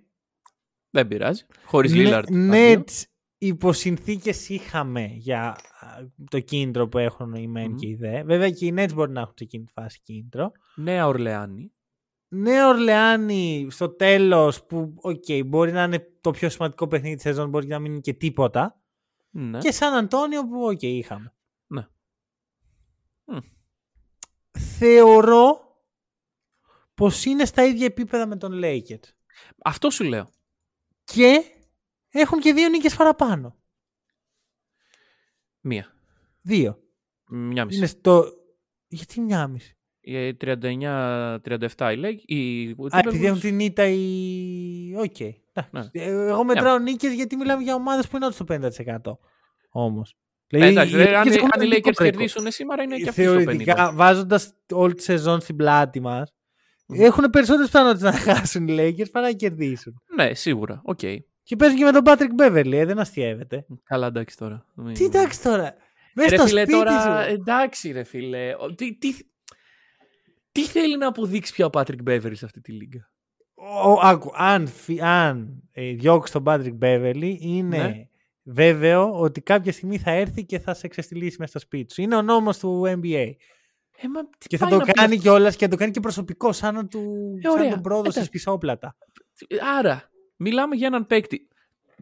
Δεν 0.90 1.08
πειράζει. 1.08 1.44
Χωρίς 1.64 1.92
Ναι- 1.92 1.98
Λίλαρντ. 1.98 2.28
Nets 2.30 3.02
υπό 3.38 3.72
συνθήκες 3.72 4.32
είχαμε 4.48 5.04
για 5.04 5.48
α, 5.48 5.56
το 6.30 6.40
κίνητρο 6.40 6.88
που 6.88 6.98
έχουν 6.98 7.34
οι 7.34 7.46
μεν 7.46 7.70
Μμμ. 7.70 7.76
και 7.76 7.86
οι 7.88 7.94
δε. 7.94 8.22
Βέβαια 8.22 8.50
και 8.50 8.66
οι 8.66 8.74
Nets 8.76 8.90
μπορεί 8.94 9.10
να 9.12 9.20
έχουν 9.20 9.34
σε 9.36 9.44
εκείνη 9.44 9.64
τη 9.64 9.72
φάση 9.72 10.00
κίνητρο. 10.02 10.52
Νέα 10.74 11.06
Ορλεάνη. 11.06 11.72
Νέο 12.28 12.68
Ορλεάνη 12.68 13.66
στο 13.70 13.88
τέλος 13.88 14.64
που 14.64 14.94
οκ, 14.96 15.24
μπορεί 15.46 15.72
να 15.72 15.82
είναι 15.82 16.10
το 16.20 16.30
πιο 16.30 16.48
σημαντικό 16.48 16.86
παιχνίδι 16.86 17.14
της 17.14 17.24
σεζόν, 17.24 17.48
μπορεί 17.48 17.66
να 17.66 17.78
μην 17.78 17.90
είναι 17.92 18.00
και 18.00 18.12
τίποτα. 18.14 18.80
Ναι. 19.30 19.58
Και 19.58 19.72
Σαν 19.72 19.94
Αντώνιο 19.94 20.46
που 20.48 20.62
οκ, 20.66 20.82
είχαμε. 20.82 21.32
Ναι. 21.66 21.86
Μμ. 23.24 23.36
Θεωρώ 24.78 25.65
πως 26.96 27.24
είναι 27.24 27.44
στα 27.44 27.64
ίδια 27.64 27.86
επίπεδα 27.86 28.26
με 28.26 28.36
των 28.36 28.60
Lakers. 28.64 29.08
Αυτό 29.64 29.90
σου 29.90 30.04
λέω. 30.04 30.30
Και 31.04 31.42
έχουν 32.10 32.40
και 32.40 32.52
δύο 32.52 32.68
νίκες 32.68 32.96
παραπάνω. 32.96 33.56
Μία. 35.60 35.94
Δύο. 36.40 36.78
Μια 37.28 37.64
μισή. 37.64 37.78
Είναι 37.78 37.86
στο... 37.86 38.24
Γιατί 38.88 39.20
μια 39.20 39.46
μισή; 39.46 39.76
Η 40.00 40.36
39-37 40.40 41.90
η 41.92 41.96
λέει. 41.96 42.22
Η... 42.26 42.70
Α, 42.70 42.98
επειδή 42.98 43.26
έχουν 43.26 43.40
την 43.40 43.60
ήττα 43.60 43.86
οι... 43.86 44.94
Οκ. 44.96 45.20
εντάξει. 45.20 45.70
Ναι. 45.70 46.02
Ε, 46.02 46.28
Εγώ 46.28 46.44
μετράω 46.44 46.78
νίκες 46.78 47.12
γιατί 47.12 47.36
μιλάμε 47.36 47.62
για 47.62 47.74
ομάδες 47.74 48.08
που 48.08 48.16
είναι 48.16 48.26
όντως 48.26 48.36
στο 48.36 48.44
50%. 49.04 49.18
Όμως. 49.70 50.16
Ε, 50.46 50.66
εντάξει, 50.66 50.94
οι 50.94 50.96
δηλαδή, 50.96 51.14
αν, 51.14 51.28
Lakers 51.28 51.36
έχουν 51.36 51.48
αν 51.52 51.60
οι 51.60 51.64
ένα 51.64 51.76
Lakers 51.76 51.82
δικό 51.82 52.04
κερδίσουν 52.04 52.50
σήμερα 52.50 52.82
είναι 52.82 52.96
και 52.96 53.08
αυτοί 53.08 53.22
στο 53.22 53.34
50. 53.34 53.42
Θεωρητικά, 53.42 53.92
βάζοντας 53.92 54.52
όλη 54.72 54.94
τη 54.94 55.02
σεζόν 55.02 55.40
στην 55.40 55.56
πλάτη 55.56 56.00
μας, 56.00 56.30
Μμμ. 56.30 56.35
Έχουν 56.88 57.30
περισσότερες 57.30 57.70
πιθανότητες 57.70 58.02
να 58.12 58.18
χάσουν 58.34 58.68
οι 58.68 58.76
Lakers 58.78 59.10
παρά 59.12 59.26
να 59.26 59.32
κερδίσουν. 59.32 60.02
Ναι, 60.16 60.34
σίγουρα. 60.34 60.80
Οκ. 60.84 60.98
Και 61.42 61.56
παίζουν 61.56 61.78
και 61.78 61.84
με 61.84 61.92
τον 61.92 62.02
Patrick 62.06 62.40
Beverly, 62.42 62.72
ε, 62.72 62.84
δεν 62.84 62.98
αστειεύεται. 62.98 63.66
Καλά, 63.84 64.06
εντάξει 64.06 64.36
τώρα. 64.36 64.66
Μην- 64.74 64.94
Τι 64.94 65.04
εντάξει 65.04 65.42
τώρα. 65.42 65.74
Μέσα 66.14 66.30
Ρε 66.30 66.36
στο 66.36 66.46
φίλε, 66.46 66.60
σπίτι 66.60 66.76
τώρα. 66.78 67.22
σου. 67.24 67.32
Εντάξει, 67.32 67.90
ρε 67.92 68.02
φίλε. 68.04 68.54
Ο- 68.58 68.74
Τι, 68.74 68.94
τι, 68.98 69.08
τι 70.52 70.62
θέλει 70.66 70.96
να 70.96 71.06
αποδείξει 71.06 71.52
πια 71.52 71.66
ο 71.66 71.70
Patrick 71.72 72.02
Beverly 72.08 72.30
σε 72.32 72.44
αυτή 72.44 72.60
τη 72.60 72.72
λίγκα; 72.72 73.10
Ο, 73.84 73.92
άκου, 74.02 74.30
αν, 74.34 74.66
φυ- 74.66 75.02
αν 75.02 75.62
ε, 75.72 75.92
διώξει 75.92 76.32
τον 76.32 76.42
Patrick 76.46 76.78
Beverly, 76.82 77.36
είναι 77.40 77.76
Ναι. 77.78 78.08
βέβαιο 78.42 79.20
ότι 79.20 79.40
κάποια 79.40 79.72
στιγμή 79.72 79.98
θα 79.98 80.10
έρθει 80.10 80.44
και 80.44 80.58
θα 80.58 80.74
σε 80.74 80.88
ξεστηλίσει 80.88 81.36
μέσα 81.38 81.50
στο 81.50 81.58
σπίτι 81.58 81.92
σου. 81.94 82.02
Είναι 82.02 82.16
ο 82.16 82.22
νόμος 82.22 82.58
του 82.58 82.82
NBA. 82.86 83.26
Ε, 83.96 84.08
μα, 84.08 84.28
τι 84.38 84.46
Και 84.46 84.56
θα 84.56 84.64
πάει 84.64 84.72
το 84.72 84.78
να 84.78 84.84
πει 84.84 84.92
κάνει 84.92 85.18
κιόλας 85.18 85.56
και 85.56 85.64
θα 85.64 85.70
το 85.70 85.76
κάνει 85.76 85.90
και 85.90 86.00
προσωπικό, 86.00 86.52
σαν 86.52 86.74
να 86.74 86.86
του 86.86 87.32
Ε, 87.38 87.40
σαν 87.40 87.52
ωραία. 87.52 87.70
τον 87.70 87.80
πρόδωσε 87.80 88.08
Εντάξει. 88.08 88.30
πισόπλατα. 88.30 88.96
Άρα, 89.78 90.10
μιλάμε 90.36 90.76
για 90.76 90.86
έναν 90.86 91.06
παίκτη. 91.06 91.48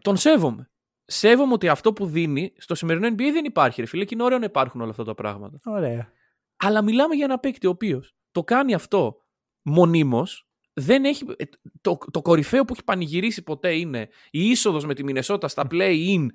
Τον 0.01 0.17
σέβομαι. 0.17 0.69
Σέβομαι 1.05 1.53
ότι 1.53 1.67
αυτό 1.67 1.93
που 1.93 2.05
δίνει 2.05 2.53
στο 2.57 2.75
σημερινό 2.75 3.07
NBA 3.07 3.29
δεν 3.33 3.45
υπάρχει, 3.45 3.81
ρε 3.81 3.87
φίλε, 3.87 4.05
και 4.05 4.13
είναι 4.13 4.23
ωραίο 4.23 4.37
να 4.37 4.45
υπάρχουν 4.45 4.81
όλα 4.81 4.89
αυτά 4.89 5.03
τα 5.03 5.13
πράγματα. 5.13 5.57
Ωραία. 5.65 6.11
Αλλά 6.57 6.81
μιλάμε 6.81 7.15
για 7.15 7.25
ένα 7.25 7.39
παίκτη 7.39 7.67
ο 7.67 7.69
οποίος 7.69 8.15
το 8.31 8.43
κάνει 8.43 8.73
αυτό 8.73 9.17
μονίμως. 9.61 10.47
Δεν 10.73 11.05
έχει, 11.05 11.25
ε, 11.37 11.43
το, 11.81 11.97
το 12.11 12.21
κορυφαίο 12.21 12.65
που 12.65 12.73
έχει 12.73 12.83
πανηγυρίσει 12.83 13.43
ποτέ 13.43 13.75
είναι 13.75 14.09
η 14.31 14.49
είσοδος 14.49 14.85
με 14.85 14.93
τη 14.93 15.03
Μινεσότα 15.03 15.47
στα 15.47 15.67
play-in 15.71 16.25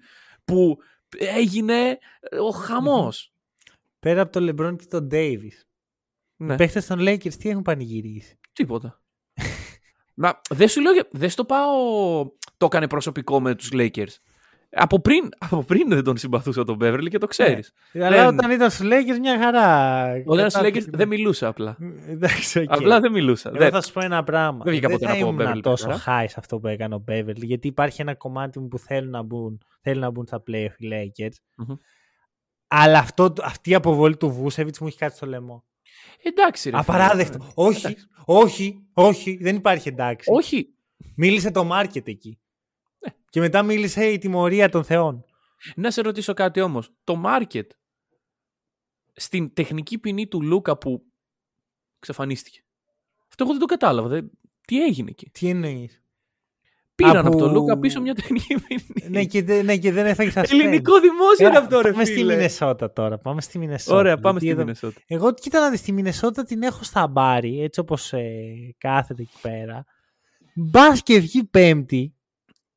που 0.44 0.78
έγινε 1.18 1.98
ε, 2.20 2.38
ο 2.38 2.50
χαμός. 2.50 3.29
Πέρα 4.00 4.20
από 4.20 4.32
τον 4.32 4.42
Λεμπρόν 4.42 4.76
και 4.76 4.84
τον 4.88 5.06
Ντέιβις. 5.06 5.68
Ναι, 6.36 6.52
Οι 6.52 6.56
παίχτες 6.56 6.86
των 6.86 6.98
Lakers 7.00 7.34
τι 7.34 7.48
έχουν 7.48 7.62
πανηγυρίσει; 7.62 8.38
τίποτα. 8.52 9.00
Μα 10.14 10.40
δεν 10.50 10.68
σου 10.68 10.80
λέω, 10.80 10.92
για- 10.92 11.08
δεν 11.10 11.30
στο 11.30 11.44
πάω 11.44 11.70
το 12.56 12.66
έκανε 12.66 12.86
προσωπικό 12.86 13.40
με 13.40 13.54
τους 13.54 13.68
Lakers. 13.72 14.14
Από 14.72 15.00
πριν, 15.00 15.28
από 15.38 15.62
πριν 15.64 15.88
δεν 15.88 16.04
τον 16.04 16.16
συμπαθούσα 16.16 16.64
τον 16.64 16.78
Beverly 16.80 17.06
και 17.10 17.18
το 17.18 17.26
ξέρεις. 17.26 17.72
Αλλά 17.94 18.08
Δεν- 18.08 18.26
όταν 18.26 18.50
ήταν 18.50 18.70
στους 18.70 18.86
Lakers 18.86 19.18
μια 19.20 19.38
χαρά. 19.38 20.04
Όταν 20.26 20.50
στους 20.50 20.60
Lakers 20.62 20.64
Κατάπτυξη. 20.64 20.90
δεν 20.90 21.08
μιλούσα 21.08 21.48
απλά. 21.48 21.76
Εντάξει, 22.08 22.58
οκ. 22.58 22.70
Απλά 22.72 23.00
δεν 23.00 23.12
μιλούσα. 23.12 23.48
Εγώ 23.48 23.58
Δεν- 23.58 23.70
θα 23.70 23.82
σου 23.82 23.92
πω 23.92 24.00
ένα 24.00 24.24
πράγμα. 24.24 24.64
Δεν 24.64 24.72
βγήκα 24.72 24.88
δεν 24.88 24.98
ποτέ 24.98 25.12
θα 25.12 25.18
να 25.18 25.24
πω 25.24 25.30
ήμουν 25.30 25.56
Beverly 25.56 25.60
τόσο 25.62 25.88
Petra. 25.90 25.94
high 25.94 26.24
σε 26.28 26.34
αυτό 26.38 26.58
που 26.58 26.66
έκανε 26.66 26.94
ο 26.94 27.04
Beverly, 27.08 27.34
γιατί 27.42 27.66
υπάρχει 27.68 28.00
ένα 28.00 28.14
κομμάτι 28.14 28.58
μου 28.58 28.68
που 28.68 28.78
θέλουν 28.78 29.10
να 29.10 29.22
μπουν, 29.22 29.60
θέλουν 29.80 30.00
να 30.00 30.10
μπουν 30.10 30.26
στα 30.26 30.42
playoff 30.46 30.74
οι 30.78 30.88
Lakers. 30.92 31.34
Μμμ. 31.56 31.74
Αλλά 32.72 32.98
αυτό, 32.98 33.33
αυτή 33.42 33.70
η 33.70 33.74
αποβολή 33.74 34.16
του 34.16 34.30
Βούσεβιτς 34.30 34.78
μου 34.78 34.87
έχει 34.87 34.96
κάτι 34.98 35.16
στο 35.16 35.26
λαιμό. 35.26 35.64
Εντάξει, 36.22 36.70
ρε. 36.70 36.76
φίλε. 36.83 36.92
Απαράδεκτο. 36.92 37.52
όχι, 37.54 37.87
Εντάξει. 37.87 38.09
όχι, 38.24 38.87
όχι, 38.92 39.37
δεν 39.37 39.56
υπάρχει 39.56 39.88
εντάξει. 39.88 40.30
Όχι. 40.33 40.74
Μίλησε 41.14 41.50
το 41.50 41.68
market 41.72 42.09
εκεί. 42.09 42.40
Ναι. 42.98 43.12
Και 43.28 43.40
μετά 43.40 43.62
μίλησε 43.62 44.06
η 44.06 44.18
τιμωρία 44.18 44.68
των 44.68 44.85
θεών. 44.85 45.24
Να 45.74 45.90
σε 45.90 46.00
ρωτήσω 46.00 46.35
κάτι 46.35 46.61
όμως. 46.61 46.92
Το 47.04 47.22
market 47.26 47.66
στην 49.12 49.52
τεχνική 49.52 49.98
ποινή 49.98 50.26
του 50.26 50.42
Λούκα 50.42 50.78
που 50.78 51.04
εξαφανίστηκε. 51.96 52.64
Αυτό 53.28 53.42
εγώ 53.42 53.52
δεν 53.52 53.61
το 53.61 53.66
κατάλαβα. 53.66 54.09
Δεν... 54.09 54.30
Τι 54.66 54.83
έγινε 54.83 55.11
εκεί; 55.11 55.30
Τι 55.30 55.48
εννοείς; 55.48 56.02
Πήραν 57.04 57.16
Από- 57.16 57.28
από 57.28 57.36
τον 57.36 57.52
Λούκα 57.52 57.78
πίσω 57.78 58.00
μια 58.00 58.14
τεχνική 58.14 58.54
ποινή. 58.68 59.08
ναι, 59.08 59.24
και, 59.24 59.42
δεν- 59.42 59.64
ναι, 59.64 59.76
και 59.76 59.92
δεν 59.92 60.06
έφαγε 60.06 60.30
σα 60.30 60.40
Ελληνικό 60.40 61.00
δημόσιο 61.00 61.46
είναι 61.48 61.56
αυτό, 61.58 61.80
ρε 61.80 61.90
Πάμε 61.92 62.04
στη 62.04 62.14
φίλε. 62.14 62.34
Μινεσότα 62.34 62.92
τώρα. 62.92 63.18
Πάμε 63.18 63.40
στη 63.40 63.58
Μινεσότα. 63.58 63.96
Ωραία, 63.96 64.18
πάμε 64.18 64.38
Γιατί 64.38 64.44
στη 64.44 64.48
εδώ- 64.48 64.62
Μινεσότα. 64.64 65.00
Εγώ 65.06 65.34
κοίτα 65.34 65.60
να 65.60 65.70
δεις, 65.70 65.82
τη 65.82 65.92
Μινεσότα 65.92 66.42
την 66.44 66.62
έχω 66.62 66.82
στα 66.84 67.06
μπάρι, 67.06 67.62
έτσι 67.62 67.80
όπως 67.80 68.12
ε, 68.12 68.30
κάθεται 68.78 69.22
εκεί 69.22 69.36
πέρα. 69.42 69.84
Μπας 70.54 71.02
και 71.02 71.18
βγει 71.18 71.44
πέμπτη. 71.44 72.14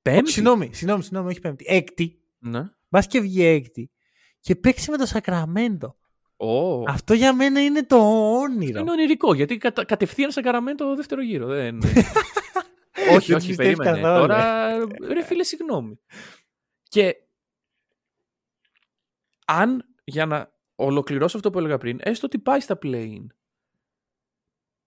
Πέμπτη; 0.02 0.32
Συγγνώμη, 0.32 0.70
συγγνώμη, 0.74 1.04
συγγνώμη, 1.04 1.30
όχι 1.30 1.40
πέμπτη. 1.40 1.66
Έκτη. 1.68 2.18
Ναι. 2.40 2.62
Μπας 2.90 3.08
και 3.08 3.20
βγει 3.20 3.44
έκτη. 3.46 3.92
Και 4.40 4.56
παίξει 4.56 4.92
με 4.92 4.98
το 4.98 5.06
Σακραμέντο. 5.06 5.96
Ω. 6.38 6.84
Αυτό 6.88 7.14
για 7.14 7.34
μένα 7.36 7.64
είναι 7.64 7.84
το 7.84 7.96
όνειρο. 8.40 8.80
Είναι 8.80 8.92
ονειρικό, 8.92 9.34
γιατί 9.34 9.58
κατα... 9.58 9.86
κατευθείαν 9.86 10.32
σε 10.32 10.42
καραμέντο 10.42 10.86
το 10.86 10.96
δεύτερο 10.96 11.22
γύρο. 11.22 11.46
Δεν... 11.48 11.80
όχι, 12.98 13.28
Δεν 13.28 13.36
όχι, 13.38 13.48
πιστεύεις 13.48 13.56
περίμενε. 13.78 14.02
καθόλου. 14.02 14.28
Τώρα, 14.28 14.78
ρε 15.14 15.24
φίλε, 15.24 15.44
συγγνώμη. 15.44 16.00
Και 16.84 17.16
αν, 19.46 19.86
για 20.04 20.26
να 20.26 20.52
ολοκληρώσω 20.76 21.38
αυτό 21.38 21.50
που 21.50 21.58
έλεγα 21.60 21.78
πριν, 21.78 22.00
έστω 22.02 22.26
ότι 22.26 22.40
πάει 22.40 22.60
στα 22.60 22.78
play-in, 22.84 23.26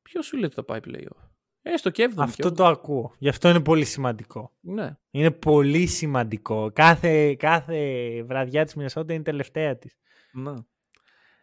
ποιος 0.02 0.26
σου 0.26 0.36
λέει 0.36 0.44
ότι 0.44 0.54
θα 0.54 0.64
πάει 0.64 0.80
play-off; 0.84 1.28
Έστω 1.62 1.90
και 1.90 2.10
7 2.10 2.12
Αυτό 2.16 2.52
το 2.52 2.66
ακούω. 2.66 3.14
Γι' 3.18 3.28
αυτό 3.28 3.48
είναι 3.48 3.60
πολύ 3.62 3.84
σημαντικό. 3.84 4.56
Ναι. 4.60 4.96
Είναι 5.10 5.30
πολύ 5.30 5.86
σημαντικό. 5.86 6.70
Κάθε, 6.72 7.34
κάθε 7.34 8.22
βραδιά 8.22 8.64
της 8.64 8.74
Μινεσότα 8.74 9.12
είναι 9.12 9.20
η 9.20 9.24
τελευταία 9.24 9.76
της. 9.76 9.96
ναι. 10.32 10.52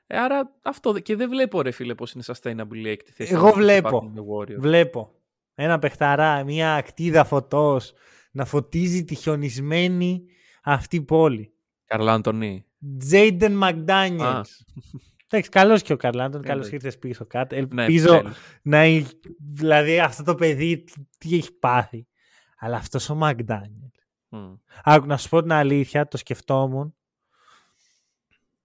Ε, 0.08 0.18
άρα 0.18 0.60
αυτό 0.64 0.92
δε- 0.94 1.00
και 1.00 1.16
δεν 1.16 1.30
βλέπω 1.30 1.62
ρε 1.62 1.72
φίλε 1.72 1.96
πως 1.96 2.12
είναι 2.14 2.24
sustainable 2.28 2.76
η 2.76 2.90
έκτη 2.90 3.12
θέση. 3.12 3.34
Εγώ 3.34 3.48
όπως 3.48 3.60
βλέπω. 3.60 3.88
υπάρχουν 3.88 4.16
οι 4.18 4.26
Warriors. 4.32 4.60
Βλέπω 4.60 5.23
ένα 5.56 5.80
παιχταρά, 5.80 6.44
μια 6.44 6.76
ακτίδα 6.76 7.24
φωτός 7.24 7.94
να 8.32 8.46
φωτίζει 8.46 9.04
τη 9.04 9.16
χιονισμένη 9.16 10.24
αυτή 10.64 11.02
πόλη. 11.02 11.54
Καρλά 11.86 12.14
Αντωνί. 12.14 12.66
Τζέιντεν 12.98 13.52
Α. 13.54 13.56
Μακδάνιελς. 13.56 14.66
Εντάξει, 15.28 15.50
καλός 15.52 15.82
και 15.82 15.94
ο 15.94 15.98
Καρλάντον, 15.98 16.42
καλώς 16.42 16.68
Εντάξει. 16.68 16.76
ήρθες 16.76 17.00
πίσω 17.00 17.26
κάτω. 17.26 17.56
Ναι, 17.56 17.62
Ελπίζω 17.62 18.14
επιτέλους. 18.14 18.38
να 18.62 18.78
έχει, 18.78 19.08
δηλαδή 19.54 20.00
αυτό 20.00 20.24
το 20.24 20.36
παιδί 20.36 20.84
τι, 20.84 20.94
τι 21.18 21.36
έχει 21.36 21.52
πάθει. 21.54 22.08
Αλλά 22.58 22.78
αυτός 22.78 23.10
ο 23.10 23.16
Μακδάνιελς. 23.16 24.08
Μμ. 24.30 24.54
Άκου 24.84 25.06
να 25.06 25.18
σου 25.18 25.30
πω 25.30 25.42
την 25.42 25.52
αλήθεια, 25.52 26.08
το 26.08 26.18
σκεφτόμουν. 26.18 26.96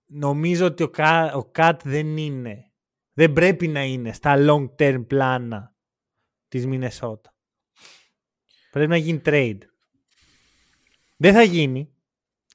Νομίζω 0.07 0.66
ότι 0.66 0.83
ο, 0.83 0.88
Κα, 0.88 1.33
ο 1.35 1.44
Κατ 1.44 1.81
δεν 1.85 2.16
είναι. 2.16 2.70
Δεν 3.12 3.33
πρέπει 3.33 3.68
να 3.68 3.85
είναι 3.85 4.12
στα 4.12 4.35
long 4.38 4.68
term 4.79 5.05
πλάνα 5.07 5.74
της 6.49 6.67
Μινεσότα. 6.67 7.35
Πρέπει 8.71 8.91
να 8.91 8.97
γίνει 8.97 9.21
trade. 9.25 9.59
Δεν 11.17 11.33
θα 11.35 11.43
γίνει. 11.43 11.93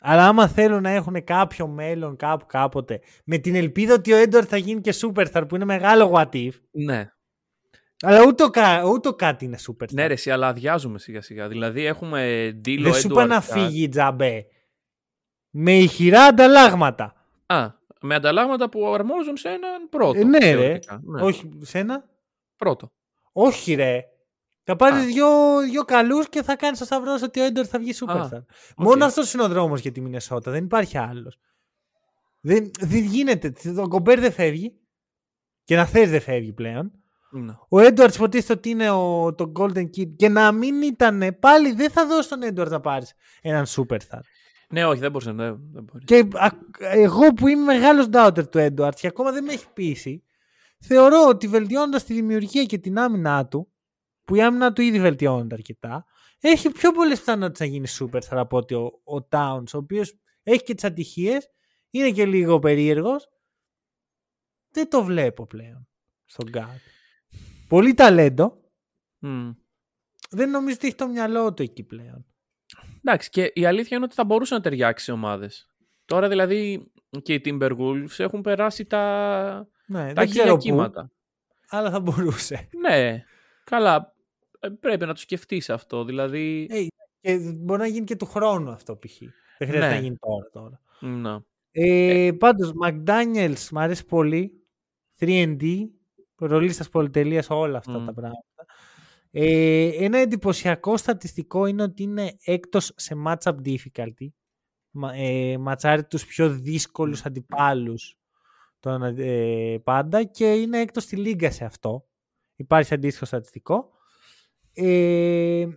Αλλά 0.05 0.27
άμα 0.27 0.47
θέλουν 0.47 0.81
να 0.81 0.89
έχουν 0.89 1.23
κάποιο 1.23 1.67
μέλλον 1.67 2.15
κάπου 2.15 2.45
κάποτε 2.45 3.01
με 3.25 3.37
την 3.37 3.55
ελπίδα 3.55 3.93
ότι 3.93 4.13
ο 4.13 4.15
Έντουαρτ 4.15 4.47
θα 4.49 4.57
γίνει 4.57 4.81
και 4.81 4.93
superstar 5.01 5.43
που 5.47 5.55
είναι 5.55 5.65
μεγάλο 5.65 6.11
what 6.15 6.29
if. 6.35 6.51
Ναι. 6.71 7.07
Αλλά 8.01 8.25
ούτε 8.27 8.43
ο, 8.43 8.49
Κα- 8.49 8.83
ούτε 8.85 9.07
ο 9.07 9.13
Κατ 9.13 9.41
είναι 9.41 9.57
superstar. 9.67 9.91
Ναι, 9.93 10.07
ρε, 10.07 10.13
εσύ, 10.13 10.31
αλλά 10.31 10.47
αδειάζουμε 10.47 10.99
σιγά 10.99 11.21
σιγά. 11.21 11.47
Δηλαδή 11.47 11.85
έχουμε 11.85 12.47
deal 12.65 12.79
Δεν 12.81 12.91
ο 12.91 12.93
σου 12.93 13.07
είπα 13.07 13.23
Edward 13.23 13.27
να 13.27 13.39
Kat. 13.39 13.43
φύγει 13.43 13.83
η 13.83 13.89
τζαμπέ. 13.89 14.45
Με 15.49 15.77
ηχηρά 15.77 16.23
ανταλλάγματα. 16.23 17.27
Α, 17.45 17.69
με 18.01 18.15
ανταλλάγματα 18.15 18.69
που 18.69 18.87
αρμόζουν 18.93 19.37
σε 19.37 19.49
έναν 19.49 19.89
πρώτο. 19.89 20.19
Ε, 20.19 20.23
ναι, 20.23 20.37
ρε. 20.37 20.45
θεωρητικά. 20.61 21.01
Ναι. 21.03 21.21
Όχι, 21.21 21.49
σένα. 21.61 22.09
Πρώτο. 22.55 22.91
Όχι, 23.33 23.73
ρε. 23.73 24.01
Θα 24.63 24.75
πάρεις 24.75 25.03
Α. 25.03 25.05
δυο, 25.05 25.59
δυο 25.69 25.83
καλούς 25.83 26.29
και 26.29 26.43
θα 26.43 26.55
κάνεις 26.55 26.79
το 26.79 26.85
σταυρό 26.85 27.17
ότι 27.23 27.39
ο 27.39 27.43
Έντορ 27.43 27.65
θα 27.69 27.79
βγει 27.79 27.93
superstar. 27.99 28.43
Μόνο 28.77 29.05
αυτός 29.05 29.33
είναι 29.33 29.43
ο 29.43 29.47
δρόμος 29.47 29.81
για 29.81 29.91
τη 29.91 30.01
Μινεσότα. 30.01 30.51
Δεν 30.51 30.63
υπάρχει 30.63 30.97
άλλος. 30.97 31.39
Δεν, 32.39 32.71
δεν 32.79 33.03
γίνεται. 33.03 33.53
Το 33.75 33.87
κομπέρ 33.87 34.19
δεν 34.19 34.31
φεύγει. 34.31 34.77
Και 35.63 35.75
να 35.75 35.85
θε 35.85 36.05
δεν 36.07 36.21
φεύγει 36.21 36.53
πλέον. 36.53 36.91
Ναι. 37.31 37.53
Ο 37.69 37.79
Έντουαρτ 37.79 38.15
υποτίθεται 38.15 38.53
ότι 38.53 38.69
είναι 38.69 38.89
ο, 38.89 39.33
το 39.35 39.51
Golden 39.59 39.83
Kid. 39.97 40.15
Και 40.15 40.29
να 40.29 40.51
μην 40.51 40.81
ήταν 40.81 41.37
πάλι, 41.39 41.73
δεν 41.73 41.91
θα 41.91 42.07
δώσει 42.07 42.29
τον 42.29 42.43
Έντουαρτ 42.43 42.71
να 42.71 42.79
πάρεις 42.79 43.13
έναν 43.41 43.65
superstar. 43.65 44.19
ναι, 44.69 44.85
όχι, 44.85 44.99
δεν 44.99 45.11
μπορούσε. 45.11 45.31
Δεν, 45.31 45.59
δεν 45.73 45.83
μπορείς. 45.83 46.05
Και 46.05 46.27
α, 46.33 46.49
εγώ 46.79 47.33
που 47.33 47.47
είμαι 47.47 47.63
μεγάλος 47.63 48.07
doubter 48.11 48.49
του 48.49 48.57
Έντουαρτ 48.57 48.97
και 48.99 49.07
ακόμα 49.07 49.31
δεν 49.31 49.43
με 49.43 49.53
έχει 49.53 49.65
πείσει, 49.73 50.23
θεωρώ 50.85 51.27
ότι 51.27 51.47
βελτιώνοντας 51.47 52.03
τη 52.03 52.13
δημιουργία 52.13 52.63
και 52.63 52.77
την 52.77 52.99
άμυνά 52.99 53.47
του, 53.47 53.73
που 54.23 54.35
η 54.35 54.41
άμυνα 54.41 54.73
του 54.73 54.81
ήδη 54.81 54.99
βελτιώνεται 54.99 55.55
αρκετά, 55.55 56.05
έχει 56.39 56.69
πιο 56.69 56.91
πολλές 56.91 57.19
πιθανότητες 57.19 57.59
να 57.59 57.65
γίνει 57.65 57.87
superstar 57.99 58.37
από 58.37 58.57
ότι 58.57 58.73
ο, 58.73 59.01
ο 59.03 59.27
Towns, 59.29 59.73
ο 59.73 59.77
οποίος 59.77 60.19
έχει 60.43 60.63
και 60.63 60.73
τις 60.73 60.83
ατυχίες, 60.83 61.49
είναι 61.89 62.11
και 62.11 62.25
λίγο 62.25 62.59
περίεργος. 62.59 63.29
Δεν 64.69 64.89
το 64.89 65.03
βλέπω 65.03 65.47
πλέον 65.47 65.87
στον 66.25 66.49
Γκάρ. 66.49 66.77
Πολύ 67.67 67.93
ταλέντο. 67.93 68.61
Μμ. 69.19 69.51
Δεν 70.29 70.49
νομίζω 70.49 70.75
ότι 70.75 70.87
έχει 70.87 70.95
το 70.95 71.07
μυαλό 71.07 71.53
του 71.53 71.61
εκεί 71.61 71.83
πλέον. 71.83 72.25
Εντάξει, 72.97 73.29
και 73.29 73.51
η 73.53 73.65
αλήθεια 73.65 73.97
είναι 73.97 74.05
ότι 74.05 74.15
θα 74.15 74.25
μπορούσε 74.25 74.53
να 74.53 74.61
ταιριάξει 74.61 75.05
σε 75.05 75.11
ομάδες. 75.11 75.67
Τώρα 76.05 76.29
δηλαδή 76.29 76.91
και 77.21 77.33
οι 77.33 77.41
Timberwolves 77.45 78.17
έχουν 78.17 78.41
περάσει 78.41 78.85
τα, 78.85 79.67
Ναι, 79.87 80.13
τα 80.13 80.21
δεν 80.21 80.29
ξέρω 80.29 80.43
χίλια 80.43 80.53
πού, 80.53 80.57
κύματα. 80.61 81.11
αλλά 81.69 81.91
θα 81.91 81.99
μπορούσε. 81.99 82.69
Ναι, 82.79 83.23
καλά. 83.63 84.13
Ε, 84.59 84.69
Πρέπει 84.69 85.05
να 85.05 85.13
το 85.13 85.19
σκεφτείς 85.19 85.69
αυτό. 85.69 86.03
Δηλαδή. 86.05 86.67
Ε, 86.71 86.85
και 87.21 87.37
μπορεί 87.55 87.79
να 87.79 87.87
γίνει 87.87 88.05
και 88.05 88.15
του 88.15 88.25
χρόνου 88.25 88.71
αυτό 88.71 88.95
π.χ. 88.97 89.17
Δεν 89.57 89.67
χρειάζεται 89.67 89.87
Ναι. 89.93 89.95
να 89.95 90.01
γίνει 90.01 90.17
τώρα. 90.17 90.49
τώρα. 90.51 90.79
να. 90.99 91.43
Ε, 91.71 92.31
Πάντως, 92.39 92.71
McDaniels 92.85 93.67
μου 93.71 93.79
αρέσει 93.79 94.05
πολύ. 94.05 94.63
3D, 95.19 95.63
ρολίστας 96.35 96.89
πολυτελείας, 96.89 97.49
όλα 97.49 97.77
αυτά 97.77 97.99
Μμ. 97.99 98.05
τα 98.05 98.13
πράγματα. 98.13 98.43
Ε, 99.31 99.87
ένα 100.05 100.17
εντυπωσιακό 100.17 100.97
στατιστικό 100.97 101.65
είναι 101.65 101.83
ότι 101.83 102.03
είναι 102.03 102.37
έκτος 102.43 102.91
σε 102.95 103.15
matchup 103.25 103.55
difficulty. 103.65 104.27
Μα- 104.91 105.13
Ε, 105.15 105.57
ματσάρει 105.57 106.03
τους 106.05 106.25
πιο 106.25 106.49
δύσκολους 106.49 107.25
αντιπάλους 107.25 108.17
τον, 108.83 109.01
ε, 109.17 109.79
πάντα 109.83 110.23
και 110.23 110.53
είναι 110.53 110.79
έκτος 110.79 111.03
στη 111.03 111.15
λίγα 111.15 111.51
σε 111.51 111.65
αυτό. 111.65 112.07
Υπάρχει 112.55 112.93
αντίστοιχο 112.93 113.25
στατιστικό. 113.25 113.89
Ε, 114.73 115.67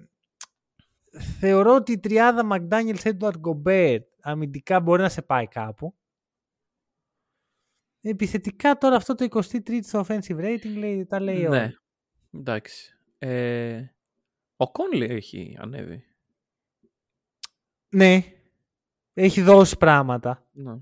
θεωρώ 1.38 1.74
ότι 1.74 1.92
η 1.92 1.98
τριάδα 1.98 2.48
McDaniels 2.52 3.12
Edward 3.18 3.40
Gobert 3.40 4.04
αμυντικά 4.20 4.80
μπορεί 4.80 5.02
να 5.02 5.08
σε 5.08 5.22
πάει 5.22 5.46
κάπου. 5.46 5.94
επιθετικά 8.00 8.78
τώρα 8.78 8.96
αυτό 8.96 9.14
το 9.14 9.26
23 9.30 9.78
στο 9.82 10.04
offensive 10.08 10.38
rating 10.40 10.76
λέει, 10.76 11.06
τα 11.06 11.20
λέει 11.20 11.40
Ναι. 11.40 11.48
όλα. 11.48 11.82
Εντάξει. 12.30 12.94
Ε, 13.18 13.86
ο 14.56 14.70
Κόνλι 14.70 15.04
έχει 15.04 15.56
ανέβει. 15.58 16.04
Ναι. 17.88 18.22
Έχει 19.12 19.42
δώσει 19.42 19.76
πράγματα. 19.76 20.46
Ναι. 20.52 20.76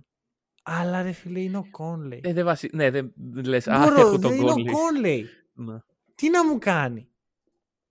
Αλλά 0.66 1.03
ρε 1.03 1.12
φίλε 1.12 1.40
είναι 1.40 1.57
ο 1.57 1.64
Conley. 1.79 2.18
Ε, 2.22 2.33
δεν 2.33 2.44
βασι... 2.44 2.68
Ναι, 2.72 2.90
δεν 2.90 3.12
δεν 3.14 3.44
λες. 3.44 3.68
Α, 3.68 3.79
Μπορώ, 3.79 4.00
έχω 4.00 4.11
δεν 4.11 4.20
τον 4.20 4.33
είναι 4.33 4.50
ο 4.50 4.55
Κόνλι. 4.55 4.70
Conley. 4.72 5.24
Ναι. 5.53 5.79
Τι 6.14 6.31
να 6.31 6.46
μου 6.46 6.59
κάνει; 6.59 7.09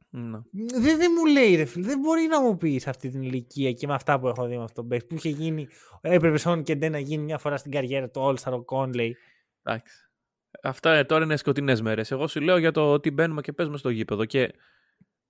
Ναι. 0.10 0.40
Δεν, 0.52 0.98
δεν 0.98 1.12
μου 1.18 1.26
λέει 1.26 1.56
ρε 1.56 1.66
φίλε. 1.66 1.86
Δεν 1.86 2.00
μπορεί 2.00 2.28
να 2.28 2.42
μου 2.42 2.58
πεις 2.58 2.82
σε 2.82 2.90
αυτή 2.90 3.10
την 3.10 3.22
ηλικία 3.22 3.72
και 3.72 3.88
με 3.88 3.94
αυτά 3.94 4.20
που 4.20 4.28
έχω 4.28 4.48
δει 4.48 4.58
με 4.58 4.64
αυτόν 4.64 4.76
τον 4.76 4.88
παίκτη 4.88 5.08
που 5.08 5.16
είχε 5.16 5.30
γίνει. 5.30 5.68
Έπρεπε 6.02 6.38
σόν 6.38 6.64
και 6.64 6.76
ντε 6.76 6.90
να 6.90 7.00
γίνει 7.00 7.24
μια 7.24 7.38
φορά 7.38 7.58
στην 7.58 7.72
καριέρα 7.72 8.10
του 8.10 8.22
All 8.24 8.36
Star 8.44 8.60
ο 8.60 8.66
Conley. 8.68 9.12
Εντάξει. 9.64 10.10
Αυτά 10.64 10.94
ε, 10.94 11.04
τώρα 11.04 11.24
είναι 11.24 11.38
σκοτεινές 11.38 11.82
μέρες. 11.82 12.12
Εγώ 12.12 12.28
σου 12.28 12.42
λέω 12.42 12.58
για 12.58 12.72
το 12.72 12.92
ότι 12.92 13.12
μπαίνουμε 13.12 13.42
και 13.42 13.52
παίζουμε 13.52 13.78
στο 13.78 13.90
γήπεδο. 13.90 14.26
Και 14.26 14.54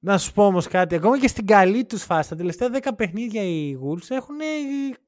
Να 0.05 0.17
σου 0.17 0.33
πω 0.33 0.45
όμως 0.45 0.67
κάτι. 0.67 0.95
Ακόμα 0.95 1.19
και 1.19 1.27
στην 1.27 1.45
καλή 1.45 1.85
τους 1.85 2.03
φάση, 2.03 2.29
τα 2.29 2.35
τελευταία 2.35 2.69
10 2.73 2.89
παιχνίδια 2.95 3.43
οι 3.43 3.77
Wolves 3.83 4.09
έχουν, 4.09 4.35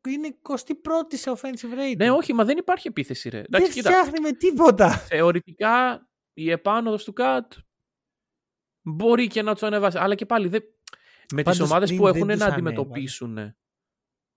είναι 0.08 0.36
21η 0.50 1.14
σε 1.16 1.32
offensive 1.36 1.74
rating. 1.80 1.96
ναι, 1.98 2.12
όχι, 2.12 2.34
μα 2.34 2.44
δεν 2.46 2.58
υπάρχει 2.58 2.88
επίθεση, 2.88 3.30
ρε. 3.30 3.38
δεν 3.38 3.46
Εντάξει, 3.48 3.72
κοίτα. 3.72 3.90
φτιάχνει 3.90 4.20
με 4.20 4.32
τίποτα. 4.32 4.90
Θεωρητικά 4.90 6.08
η 6.34 6.52
επάνωδος 6.52 7.04
του 7.04 7.14
Κατ 7.14 7.54
μπορεί 8.82 9.28
και 9.28 9.42
να 9.42 9.54
τους 9.54 9.64
ανεβάσει. 9.64 9.98
Αλλά 9.98 10.16
και 10.16 10.26
πάλι 10.26 10.48
δεν... 10.48 10.62
με 11.34 11.44
τις 11.44 11.58
Πάντως 11.58 11.70
ομάδες 11.70 11.88
πριν 11.90 12.00
που 12.02 12.06
δεν 12.06 12.16
έχουν 12.16 12.28
τους 12.28 12.38
να 12.40 12.46
ανέβαλε. 12.46 12.70
αντιμετωπίσουν 12.70 13.56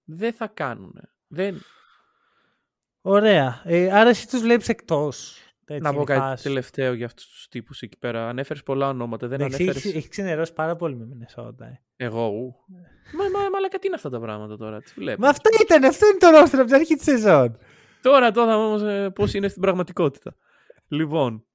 δεν 0.04 0.32
θα 0.32 0.46
κάνουν. 0.46 0.94
Δεν... 1.26 1.62
Ωραία. 3.00 3.62
Ε, 3.64 3.92
άρα 3.92 4.08
εσύ 4.08 4.28
τους 4.28 4.40
βλέπεις 4.40 4.68
εκτός. 4.68 5.38
Να 5.80 5.94
πω 5.94 6.04
κάτι 6.04 6.42
τελευταίο 6.42 6.92
για 6.92 7.06
αυτούς 7.06 7.26
τους 7.28 7.48
τύπους 7.48 7.80
εκεί 7.80 7.96
πέρα. 7.96 8.28
Ανέφερες 8.28 8.62
πολλά 8.62 8.88
ονόματα. 8.88 9.28
Δεν 9.28 9.42
ανέφερε. 9.42 9.70
έχει, 9.70 9.88
έχει 9.88 10.08
ξενερώσει 10.08 10.52
πάρα 10.52 10.76
πολύ 10.76 10.96
με 10.96 11.04
Μινεσότα. 11.04 11.66
Ε. 11.66 11.80
Εγώ. 11.96 12.26
ου. 12.26 12.54
Μα, 13.16 13.24
μα, 13.24 13.48
μα, 13.48 13.68
τι 13.68 13.86
είναι 13.86 13.94
αυτά 13.94 14.10
τα 14.10 14.20
πράγματα 14.20 14.56
τώρα. 14.56 14.80
Τι 14.82 14.92
βλέπω. 14.94 15.20
Μα 15.20 15.28
αυτό 15.28 15.50
ήταν, 15.62 15.84
αυτό 15.84 16.06
είναι 16.06 16.18
το 16.18 16.30
ρόστρο 16.30 16.58
από 16.58 16.68
την 16.68 16.78
αρχή 16.78 16.94
της 16.94 17.04
σεζόν. 17.04 17.58
Τώρα, 18.02 18.30
τώρα 18.30 18.56
όμως 18.56 18.82
ε, 18.82 19.10
πώς 19.10 19.34
είναι 19.34 19.48
στην 19.48 19.62
πραγματικότητα. 19.62 20.36
Λοιπόν, 20.88 21.46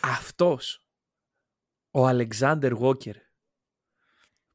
αυτός, 0.00 0.86
ο 1.90 2.06
Αλεξάνδερ 2.06 2.74
Βόκερ, 2.74 3.16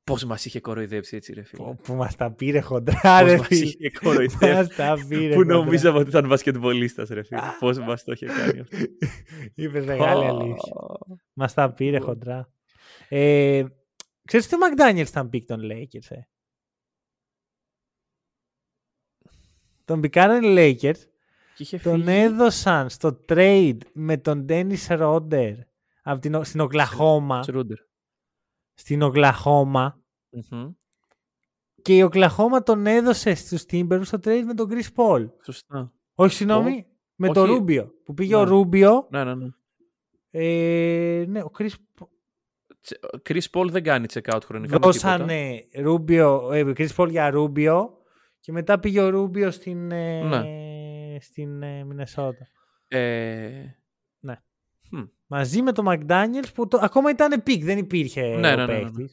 πώς 0.07 0.23
μας 0.23 0.45
είχε 0.45 0.59
κοροϊδέψει 0.59 1.15
έτσι 1.15 1.33
ρε 1.33 1.43
φίλε; 1.43 1.73
Που 1.83 1.93
μας 1.93 2.15
τα 2.15 2.31
πήρε 2.31 2.59
χοντρά, 2.59 3.19
Πώς 3.19 3.29
ρε 3.29 3.37
μας 3.37 3.47
φίλε. 3.47 3.65
είχε 3.65 3.89
κοροϊδέψει. 3.89 4.45
Μας 4.53 4.75
τα 4.75 4.97
πήρε 5.07 5.29
Που 5.33 5.35
χοντρά. 5.35 5.55
νομίζαμε 5.55 5.99
ότι 5.99 6.09
ήταν 6.09 6.27
μπασκετμπολίστας 6.27 7.09
ρε 7.09 7.23
φίλε. 7.23 7.41
Πώς 7.59 7.77
μας 7.79 8.03
το 8.03 8.11
είχε 8.11 8.25
κάνει 8.25 8.59
αυτό. 8.59 8.77
Είπες 9.55 9.85
μεγάλη 9.85 10.25
αλήθεια. 10.25 10.73
Ω, 10.75 11.15
Μας 11.33 11.53
τα 11.53 11.73
πήρε 11.73 11.99
χοντρά. 11.99 12.49
Ε, 13.09 13.63
ξέρεις 14.25 14.45
ότι 14.45 14.55
ο 14.55 14.57
Μακδάνιελ 14.57 15.05
ήταν 15.07 15.29
pick 15.29 15.45
των 15.47 15.59
Lakers, 15.63 16.07
ε; 16.09 16.19
Τον 19.85 20.01
πικάραν 20.01 20.43
οι 20.43 20.55
Lakers, 20.57 20.97
Και 21.55 21.63
είχε 21.63 21.77
τον 21.77 22.03
φύγει. 22.03 22.17
έδωσαν 22.17 22.89
στο 22.89 23.23
trade 23.29 23.77
με 23.93 24.17
τον 24.17 24.45
Dennis 24.49 24.85
Σρούντερ 24.89 25.55
από 26.01 26.19
την, 26.21 26.43
στην 26.43 26.59
Οκλαχώμα. 26.59 27.43
Σρούντερ. 27.43 27.77
Στην 28.73 29.01
Οκλαχώμα. 29.01 29.96
Μμμ. 30.29 30.71
Και 31.81 31.95
η 31.95 32.01
Οκλαχώμα 32.01 32.63
τον 32.63 32.85
έδωσε 32.85 33.33
στους 33.35 33.63
Timberwolves 33.71 34.01
στο 34.05 34.17
trade 34.23 34.43
με 34.45 34.53
τον 34.53 34.69
Chris 34.71 34.87
Paul. 34.95 35.29
Σωστά. 35.43 35.93
Όχι, 36.15 36.33
συγγνώμη, 36.35 36.85
με 37.15 37.27
τον 37.27 37.43
όχι. 37.43 37.53
Ρούμπιο. 37.53 37.91
Που 38.05 38.13
πήγε 38.13 38.35
Ναι. 38.35 38.41
ο 38.41 38.43
Ρούμπιο. 38.43 39.07
Ναι, 39.11 39.23
ναι, 39.23 39.35
ναι. 39.35 39.47
Ε, 40.29 41.25
ναι, 41.27 41.41
ο 41.41 41.51
Chris 41.57 41.69
Chris 43.29 43.41
Paul 43.51 43.67
δεν 43.71 43.83
κάνει 43.83 44.05
check 44.13 44.33
out 44.35 44.39
χρονικά. 44.45 44.73
με 44.73 44.79
τίποτα. 44.79 44.87
Δώσανε 45.17 45.67
Ρούμπιο, 45.75 46.51
ε, 46.53 46.63
Chris 46.77 46.95
Paul 46.95 47.09
για 47.09 47.29
Ρούμπιο 47.29 47.97
και 48.39 48.51
μετά 48.51 48.79
πήγε 48.79 49.01
ο 49.01 49.09
Ρούμπιο 49.09 49.51
στην, 49.51 49.91
ε, 49.91 50.21
Ναι. 50.23 50.43
στην 51.19 51.63
ε, 51.63 51.83
Μινεσότα. 51.83 52.47
Ε, 52.87 53.49
Μαζί 55.29 55.61
με 55.61 55.71
τον 55.71 55.85
McDaniels 55.87 56.53
που 56.53 56.67
το, 56.67 56.79
ακόμα 56.81 57.09
ήταν 57.09 57.43
pick, 57.43 57.63
δεν 57.63 57.77
υπήρχε 57.77 58.21
Ναι, 58.21 58.35
ο 58.35 58.39
ναι, 58.39 58.55
ναι, 58.55 58.65
ναι, 58.65 58.79
ναι. 58.79 59.05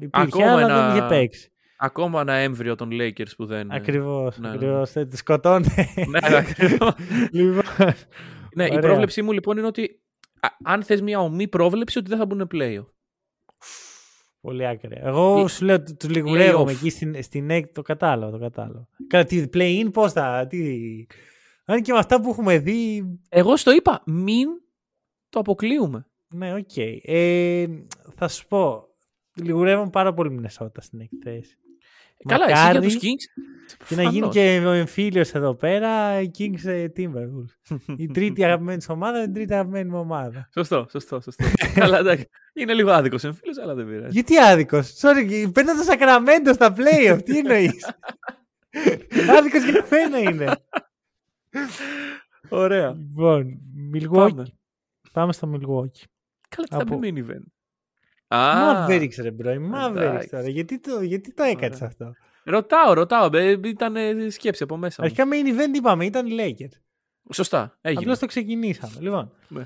Παίκτης. 0.00 0.22
Υπήρχε, 0.22 0.42
Ακόμα 0.42 0.52
αλλά 0.52 0.60
ένα- 0.64 0.86
δεν 0.92 0.96
είχε 0.96 1.06
παίξει. 1.08 1.52
ακόμα 1.76 2.20
ένα 2.20 2.32
έμβρυο 2.32 2.74
των 2.74 2.88
Lakers 2.92 3.30
που 3.36 3.46
δεν... 3.46 3.72
Ακριβώς, 3.72 4.38
ναι, 4.38 4.48
ναι. 4.48 4.54
ακριβώς. 4.54 4.94
Ε, 4.96 5.04
τους 5.04 5.18
σκοτώνε. 5.18 5.66
ναι, 6.08 6.18
ακριβώς. 6.36 6.94
λοιπόν, 7.32 7.62
Ναι, 8.54 8.64
η 8.64 8.68
Ωραία. 8.70 8.80
πρόβλεψή 8.80 9.22
μου 9.22 9.32
λοιπόν 9.32 9.56
είναι 9.58 9.66
ότι 9.66 10.00
α, 10.40 10.48
αν 10.64 10.82
θες 10.82 11.00
μια 11.02 11.20
ωμή 11.20 11.48
πρόβλεψη 11.48 11.98
ότι 11.98 12.08
δεν 12.08 12.18
θα 12.18 12.26
μπουν 12.26 12.48
play 12.54 12.84
πολύ 14.40 14.66
άκρη. 14.66 14.98
Εγώ 15.02 15.42
Play- 15.42 15.50
σου 15.50 15.64
λέω, 15.64 15.82
τους 15.82 16.08
λιγουρεύομαι 16.10 16.72
Play-off. 16.72 16.74
εκεί 16.76 16.90
στην, 16.90 17.22
στην 17.22 17.50
έκ- 17.50 17.72
το 17.74 17.82
κατάλαβα, 17.82 18.32
το 18.32 18.38
κατάλαβα. 18.38 18.88
Καλά, 19.06 19.24
τι 19.24 19.44
play-in, 19.54 19.88
πώς 19.92 20.12
θα, 20.12 20.46
τι... 20.48 20.58
Αν 21.64 21.82
και 21.82 21.92
με 21.92 21.98
αυτά 21.98 22.20
που 22.20 22.28
έχουμε 22.30 22.58
δει, 22.58 23.04
Εγώ 23.28 23.56
στο 23.56 23.72
είπα, 23.72 24.02
μην 24.06 24.48
το 25.28 25.38
αποκλείουμε. 25.40 26.06
Ναι, 26.34 26.54
οκ. 26.54 26.76
Ε, 27.02 27.66
θα 28.14 28.28
σου 28.28 28.46
πω. 28.46 28.88
Λιγουρεύομαι 29.34 29.90
πάρα 29.90 30.14
πολύ 30.14 30.30
Μινεσότα 30.30 30.80
στην 30.80 31.00
έκτη 31.00 31.23
θέση. 31.23 31.58
Καλά, 32.28 32.44
εσύ 32.44 32.54
Μακάρι 32.54 32.78
για 32.86 32.88
τους 32.88 32.98
Kings. 33.02 33.42
Και 33.88 33.94
να 33.96 34.02
γίνει 34.02 34.28
και 34.28 34.62
ο 34.66 34.70
εμφύλιος 34.70 35.32
εδώ 35.32 35.54
πέρα, 35.54 36.20
η 36.20 36.30
Kings 36.38 36.64
ε, 36.64 36.86
Timberwolves. 36.96 37.76
η 37.96 38.06
τρίτη 38.06 38.44
αγαπημένη 38.44 38.82
σου 38.82 38.88
ομάδα, 38.92 39.22
η 39.22 39.30
τρίτη 39.30 39.52
αγαπημένη 39.52 39.90
μου 39.90 39.98
ομάδα. 39.98 40.48
Σωστό, 40.54 40.86
σωστό, 40.90 41.20
σωστό. 41.20 41.44
Καλά, 41.80 41.98
εντάξει. 41.98 42.28
Είναι 42.52 42.74
λίγο 42.74 42.90
άδικος 42.90 43.24
εμφύλιος, 43.24 43.58
αλλά 43.58 43.74
δεν 43.74 43.86
πειράζει. 43.86 44.12
Γιατί 44.12 44.38
άδικος; 44.38 44.94
Sorry, 45.00 45.50
παίρνω 45.54 45.76
το 45.76 45.82
Σακραμέντο 45.82 46.52
στα 46.52 46.74
playoff. 46.76 47.20
Τι 47.24 47.38
εννοείς; 47.38 47.84
άδικος 49.38 49.64
για 49.70 49.86
μένα 49.90 50.18
είναι. 50.18 50.56
Ωραία. 52.48 52.90
Λοιπόν, 52.92 53.58
Milwaukee. 53.94 54.10
Πάμε. 54.12 54.44
Πάμε 55.12 55.32
στο 55.32 55.50
Milwaukee. 55.52 56.02
Καλά, 56.48 56.66
τι 56.68 56.74
θα 56.74 56.82
Από- 56.82 56.98
πει 56.98 57.12
main 57.16 57.18
event; 57.30 57.44
Α, 58.34 58.86
Mavericks 58.88 59.14
ρε 59.18 59.30
bro, 59.30 59.50
η 59.52 59.70
Mavericks 59.74 59.96
εντάξει. 59.96 60.28
τώρα. 60.28 60.48
Γιατί 60.48 60.78
το, 60.80 61.00
γιατί 61.00 61.32
το 61.34 61.42
έκανες 61.42 61.76
Ωραία. 61.76 61.88
αυτό; 61.88 62.14
ρωτάω, 62.44 62.92
ρωτάω. 62.92 63.28
ε, 63.32 63.60
Ήταν 63.64 63.96
ε, 63.96 64.30
σκέψη 64.30 64.62
από 64.62 64.76
μέσα. 64.76 64.96
μου. 65.02 65.04
Αρχικά 65.08 65.28
main 65.32 65.46
event 65.60 65.74
είπαμε, 65.76 66.04
ήταν 66.04 66.26
οι 66.26 66.36
Lakers. 66.38 66.78
Σωστά, 67.32 67.78
έγινε. 67.80 68.00
Απλώς 68.02 68.18
το 68.18 68.26
ξεκινήσαμε. 68.26 68.92
Λοιπόν, 69.00 69.32
Ναι. 69.48 69.64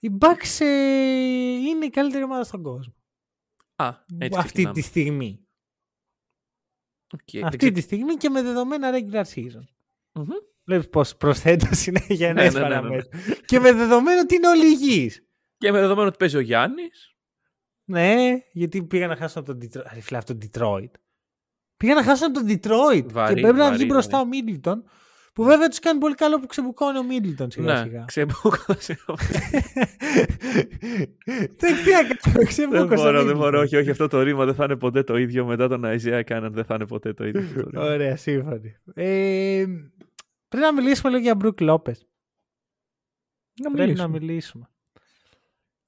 οι 0.00 0.10
Bucks 0.20 0.60
ε, 0.60 0.66
είναι 1.68 1.84
η 1.84 1.90
καλύτερη 1.90 2.24
ομάδα 2.24 2.44
στον 2.44 2.62
κόσμο. 2.62 2.94
Α, 3.76 3.88
έτσι 4.18 4.38
αυτή 4.38 4.46
ξεκινάμε. 4.48 4.74
τη 4.74 4.80
στιγμή. 4.80 5.44
Οκ, 7.12 7.20
δεν 7.32 7.44
αυτή 7.44 7.56
ξε- 7.56 7.72
τη 7.74 7.80
στιγμή 7.80 8.14
και 8.14 8.28
με 8.28 8.42
δεδομένα 8.42 8.90
regular 8.92 9.24
season. 9.34 9.64
Μμμ. 10.12 10.26
Βλέπεις 10.64 10.88
πως 10.88 11.16
προσθέτω 11.16 11.66
συνέχεια 11.84 12.32
Ναι, 12.32 12.50
ναι, 12.50 12.60
ναι, 12.60 12.68
ναι, 12.80 12.88
ναι. 12.88 12.98
Και 13.44 13.58
με 13.60 13.72
δεδομένο 13.72 14.20
ότι 14.20 14.34
είναι 14.34 14.48
όλοι 14.48 14.66
υγιείς. 14.66 15.24
Και 15.58 15.72
με 15.72 15.80
δεδομένο 15.80 16.08
ότι 16.08 16.16
παίζει 16.16 16.36
ο 16.36 16.40
Γιάννης. 16.40 17.14
Ναι, 17.90 18.38
γιατί 18.52 18.82
πήγα 18.82 19.06
να 19.06 19.16
χάσω 19.16 19.38
από 19.38 19.48
τον 19.48 19.58
Detroit. 19.62 19.82
Ρε 19.94 20.00
φίλε, 20.00 20.18
από 20.18 20.26
τον 20.26 20.38
Detroit. 20.42 20.90
Πήγα 21.76 21.94
να 21.94 22.02
χάσω 22.02 22.26
από 22.26 22.34
τον 22.34 22.46
Detroit. 22.48 23.12
Βαρύ, 23.12 23.34
και 23.34 23.40
πρέπει 23.40 23.56
να 23.58 23.64
βαρύ, 23.64 23.76
βγει 23.76 23.84
μπροστά 23.88 24.20
ο 24.20 24.24
βαρύ. 24.24 24.60
Middleton. 24.62 24.76
Που 25.32 25.44
βέβαια 25.44 25.68
τους 25.68 25.78
κάνει 25.78 25.98
πολύ 26.00 26.14
καλό 26.14 26.40
που 26.40 26.46
ξεμπουκώνει 26.46 26.98
ο 26.98 27.02
Middleton 27.10 27.46
σιγά 27.52 27.72
Ναι, 27.74 27.82
σιγά. 27.82 28.04
ξεμπούκωσε. 28.06 28.98
Δεν 31.56 31.76
τι 31.84 31.90
να 31.92 32.02
κάνω, 32.02 32.34
Δεν 32.36 32.46
ξεμπούκωσε. 32.46 32.82
ο 32.82 32.96
μπορώ, 32.96 33.24
δεν 33.24 33.34
Middleton. 33.34 33.38
μπορώ. 33.38 33.60
Όχι, 33.60 33.76
όχι, 33.76 33.90
αυτό 33.90 34.08
το 34.08 34.22
ρήμα 34.22 34.44
δεν 34.44 34.54
θα 34.54 34.64
είναι 34.64 34.76
ποτέ 34.76 35.02
το 35.02 35.16
ίδιο. 35.16 35.44
Μετά 35.46 35.68
τον 35.68 35.82
Isaiah 35.84 36.22
Cannon 36.24 36.48
δεν 36.50 36.64
θα 36.64 36.74
είναι 36.74 36.86
ποτέ 36.86 37.12
το 37.12 37.26
ίδιο. 37.26 37.40
αυτό 37.40 37.62
το 37.62 37.68
ρήμα. 37.70 37.82
Ωραία, 37.84 38.16
σύμφωνοι. 38.16 38.76
Ε, 38.94 39.64
πρέπει 40.48 40.64
να 40.64 40.72
μιλήσουμε 40.72 41.10
λίγο 41.10 41.22
για 41.22 41.34
Μπρουκ 41.34 41.60
Λόπε. 41.60 41.90
Να 43.62 43.70
Πρέπει 43.70 43.80
μιλήσουμε. 43.90 44.08
να 44.12 44.18
μιλήσουμε. 44.18 44.68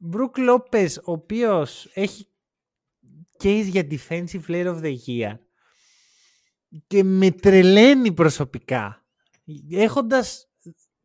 Μπρουκ 0.05 0.39
Λόπε, 0.39 0.89
ο 1.05 1.13
οποίος 1.13 1.91
έχει 1.95 2.27
case 3.43 3.67
για 3.69 3.87
Defensive 3.91 4.41
Player 4.49 4.67
of 4.67 4.81
the 4.83 4.95
Year 5.07 5.35
και 6.87 7.05
με 7.05 7.31
τρελαίνει 7.31 8.13
προσωπικά 8.13 9.07
έχοντας 9.71 10.49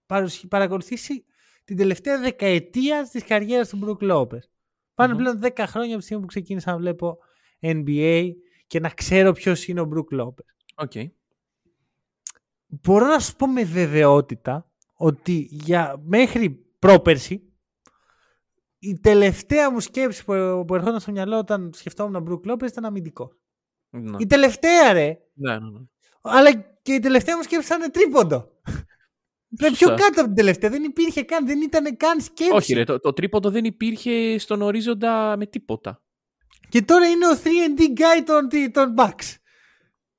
παρουσι- 0.05 0.47
παρακολουθήσει 0.47 1.25
την 1.63 1.77
τελευταία 1.77 2.19
δεκαετία 2.19 3.07
της 3.11 3.23
καριέρας 3.23 3.69
του 3.69 3.77
Μπρουκ 3.77 4.01
Λόπες. 4.01 4.51
Πάνε 4.93 5.13
Μμμ. 5.13 5.19
πλέον 5.19 5.39
10 5.39 5.65
χρόνια 5.67 5.89
από 5.91 5.99
τη 5.99 6.03
στιγμή 6.03 6.21
που 6.21 6.27
ξεκίνησα 6.27 6.71
να 6.71 6.77
βλέπω 6.77 7.17
NBA 7.59 8.31
και 8.67 8.79
να 8.79 8.89
ξέρω 8.89 9.31
ποιος 9.31 9.67
είναι 9.67 9.81
ο 9.81 9.85
Μπρουκ 9.85 10.11
Λόπες. 10.11 10.45
Οκ. 10.75 10.91
Μπορώ 12.67 13.07
να 13.07 13.19
σου 13.19 13.35
πω 13.35 13.47
με 13.47 13.63
βεβαιότητα 13.63 14.71
ότι 14.93 15.47
για 15.51 16.01
μέχρι 16.05 16.49
πρόπερση 16.79 17.46
η 18.89 18.99
τελευταία 18.99 19.71
μου 19.71 19.79
σκέψη 19.79 20.25
που, 20.25 20.63
που 20.67 20.75
ερχόταν 20.75 20.99
στο 20.99 21.11
μυαλό 21.11 21.37
όταν 21.37 21.71
σκεφτόμουν 21.73 22.21
Μπρουκ 22.21 22.45
Λόπες 22.45 22.69
ήταν 22.69 22.85
αμυντικό. 22.85 23.31
Ναι. 23.89 24.17
Η 24.19 24.25
τελευταία 24.25 24.93
ρε! 24.93 25.17
Ναι, 25.33 25.51
ναι, 25.59 25.69
ναι. 25.69 25.79
Αλλά 26.21 26.51
και 26.81 26.93
η 26.93 26.99
τελευταία 26.99 27.35
μου 27.35 27.43
σκέψη 27.43 27.73
ήταν 27.75 27.91
τρίποντο. 27.91 28.51
Πιο 29.55 29.67
Σωστά. 29.69 29.95
κάτω 29.95 30.19
από 30.19 30.23
την 30.23 30.33
τελευταία. 30.35 30.69
Δεν 30.69 30.83
υπήρχε 30.83 31.23
καν. 31.23 31.45
Δεν 31.45 31.61
ήταν 31.61 31.97
καν 31.97 32.21
σκέψη. 32.21 32.53
Όχι, 32.55 32.73
ρε, 32.73 32.83
το, 32.83 32.99
το 32.99 33.13
τρίποντο 33.13 33.49
δεν 33.49 33.65
υπήρχε 33.65 34.37
στον 34.37 34.61
ορίζοντα 34.61 35.37
με 35.37 35.45
τίποτα. 35.45 36.01
Και 36.69 36.81
τώρα 36.81 37.07
είναι 37.07 37.27
ο 37.27 37.31
3D 37.43 37.81
guy 37.99 38.23
των, 38.25 38.47
τι- 38.47 38.71
των 38.71 38.93
Bucks. 38.97 39.35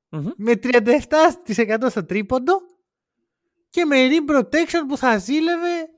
Μμμ. 0.08 0.28
Με 0.36 0.52
37% 0.62 1.86
στο 1.88 2.04
τρίποντο 2.04 2.60
και 3.70 3.84
με 3.84 3.96
rim 4.10 4.30
protection 4.36 4.82
που 4.88 4.96
θα 4.96 5.18
ζήλευε. 5.18 5.88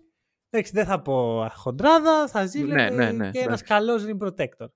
Εντάξει, 0.50 0.72
δεν 0.72 0.86
θα 0.86 1.02
πω 1.02 1.48
χοντράδα, 1.54 2.28
θα 2.28 2.46
ζήλευε 2.46 2.90
Ναι, 2.90 2.90
ναι, 2.90 3.12
ναι, 3.12 3.30
και 3.30 3.38
ένας 3.38 3.62
εντάξει. 3.62 3.64
καλός 3.64 4.04
rim 4.06 4.18
protector. 4.18 4.68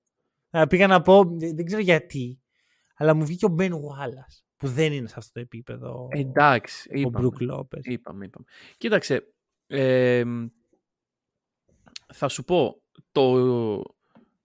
Α, 0.49 0.67
πήγα 0.67 0.87
να 0.87 1.01
πω, 1.01 1.23
δεν 1.25 1.55
δεν 1.55 1.65
ξέρω 1.65 1.81
γιατί, 1.81 2.41
αλλά 2.95 3.13
μου 3.13 3.25
βγήκε 3.25 3.45
ο 3.45 3.55
Ben 3.59 3.71
Wallace 3.71 4.43
που 4.57 4.67
δεν 4.67 4.93
είναι 4.93 5.07
σε 5.07 5.15
αυτό 5.17 5.31
το 5.33 5.39
επίπεδο. 5.39 6.07
Εντάξει, 6.11 6.89
ο 6.89 6.99
είπαμε. 6.99 7.27
Brook 7.27 7.51
Lopez. 7.51 7.81
Είπαμε, 7.81 8.25
είπαμε. 8.25 8.45
Κοίταξε, 8.77 9.33
ε, 9.67 10.23
θα 12.13 12.27
σου 12.27 12.43
πω, 12.43 12.81
το, 13.11 13.81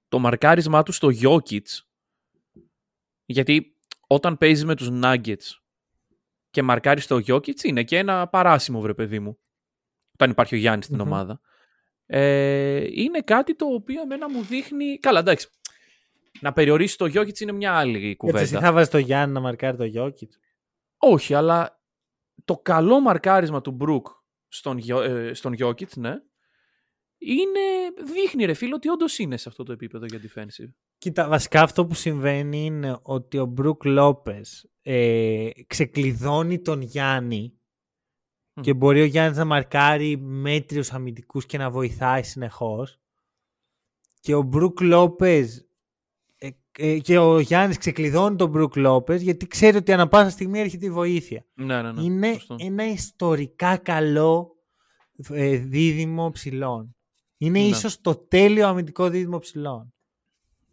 το 0.08 0.18
μαρκάρισμά 0.18 0.82
του 0.82 0.92
στο 0.92 1.08
Jokic, 1.22 1.66
γιατί 3.24 3.76
όταν 4.06 4.38
παίζεις 4.38 4.64
με 4.64 4.74
τους 4.74 4.88
Nuggets 4.92 5.58
και 6.50 6.62
μαρκάρεις 6.62 7.06
το 7.06 7.16
Jokic, 7.16 7.62
είναι 7.62 7.84
και 7.84 7.98
ένα 7.98 8.28
παράσημο, 8.28 8.80
βρε 8.80 8.94
παιδί 8.94 9.18
μου, 9.18 9.38
όταν 10.20 10.30
υπάρχει 10.32 10.54
ο 10.54 10.58
Γιάννης 10.58 10.84
στην 10.84 10.96
Μμμ. 11.00 11.06
ομάδα. 11.06 11.40
Ε, 12.06 12.86
είναι 12.90 13.20
κάτι 13.20 13.56
το 13.56 13.66
οποίο 13.66 14.00
εμένα 14.02 14.30
μου 14.30 14.42
δείχνει... 14.42 14.98
Καλά, 14.98 15.18
εντάξει. 15.18 15.48
Να 16.40 16.52
περιορίσει 16.52 16.96
το 16.96 17.04
Jokic 17.04 17.40
είναι 17.40 17.52
μια 17.52 17.72
άλλη 17.72 17.96
Έτσι, 17.96 18.16
κουβέντα. 18.16 18.40
εσύ 18.40 18.56
θα 18.56 18.72
βάζεις 18.72 18.90
το 18.90 18.98
Γιάννη 18.98 19.34
να 19.34 19.40
μαρκάρει 19.40 19.76
το 19.76 19.90
Jokic. 19.94 20.28
Όχι, 20.98 21.34
αλλά 21.34 21.80
το 22.44 22.56
καλό 22.56 23.00
μαρκάρισμα 23.00 23.60
του 23.60 23.70
Μπρουκ 23.70 24.06
στον, 24.48 24.78
Γιο- 24.78 25.02
ε, 25.02 25.34
στον 25.34 25.54
Jokic, 25.58 25.92
ναι, 25.96 26.14
είναι, 27.18 27.60
δείχνει 28.14 28.44
ρε 28.44 28.54
φίλο 28.54 28.74
ότι 28.74 28.88
όντως 28.88 29.18
είναι 29.18 29.36
σε 29.36 29.48
αυτό 29.48 29.62
το 29.62 29.72
επίπεδο 29.72 30.06
για 30.06 30.20
defensive. 30.20 30.72
Κοίτα, 30.98 31.28
βασικά 31.28 31.62
αυτό 31.62 31.86
που 31.86 31.94
συμβαίνει 31.94 32.64
είναι 32.64 32.98
ότι 33.02 33.38
ο 33.38 33.46
Μπρουκ 33.46 33.84
Λόπες 33.84 34.70
ε, 34.82 35.48
ξεκλειδώνει 35.66 36.60
τον 36.60 36.80
Γιάννη 36.80 37.59
Μμ. 38.54 38.60
και 38.62 38.74
μπορεί 38.74 39.00
ο 39.00 39.04
Γιάννης 39.04 39.38
να 39.38 39.44
μαρκάρει 39.44 40.16
μέτριους 40.16 40.92
αμυντικούς 40.92 41.46
και 41.46 41.58
να 41.58 41.70
βοηθάει 41.70 42.22
συνεχώς 42.22 42.98
και 44.20 44.34
ο 44.34 44.42
Μπρουκ 44.42 44.80
Λόπες 44.80 45.68
ε, 46.38 46.48
ε, 46.78 46.98
και 46.98 47.18
ο 47.18 47.38
Γιάννης 47.40 47.78
ξεκλειδώνει 47.78 48.36
τον 48.36 48.48
Μπρουκ 48.50 48.76
Λόπες 48.76 49.22
γιατί 49.22 49.46
ξέρει 49.46 49.76
ότι 49.76 49.92
ανά 49.92 50.08
πάσα 50.08 50.30
στιγμή 50.30 50.60
έρχεται 50.60 50.86
η 50.86 50.90
βοήθεια. 50.90 51.44
Ναι, 51.54 51.82
ναι, 51.82 51.92
ναι. 51.92 52.02
είναι 52.02 52.32
σωστό. 52.32 52.56
ένα 52.58 52.90
ιστορικά 52.90 53.76
καλό 53.76 54.56
ε, 55.30 55.56
δίδυμο 55.56 56.30
ψηλών. 56.30 56.94
Είναι 57.36 57.58
Ναι. 57.58 57.66
ίσως 57.66 58.00
το 58.00 58.14
τέλειο 58.14 58.68
αμυντικό 58.68 59.08
δίδυμο 59.08 59.38
ψηλών. 59.38 59.92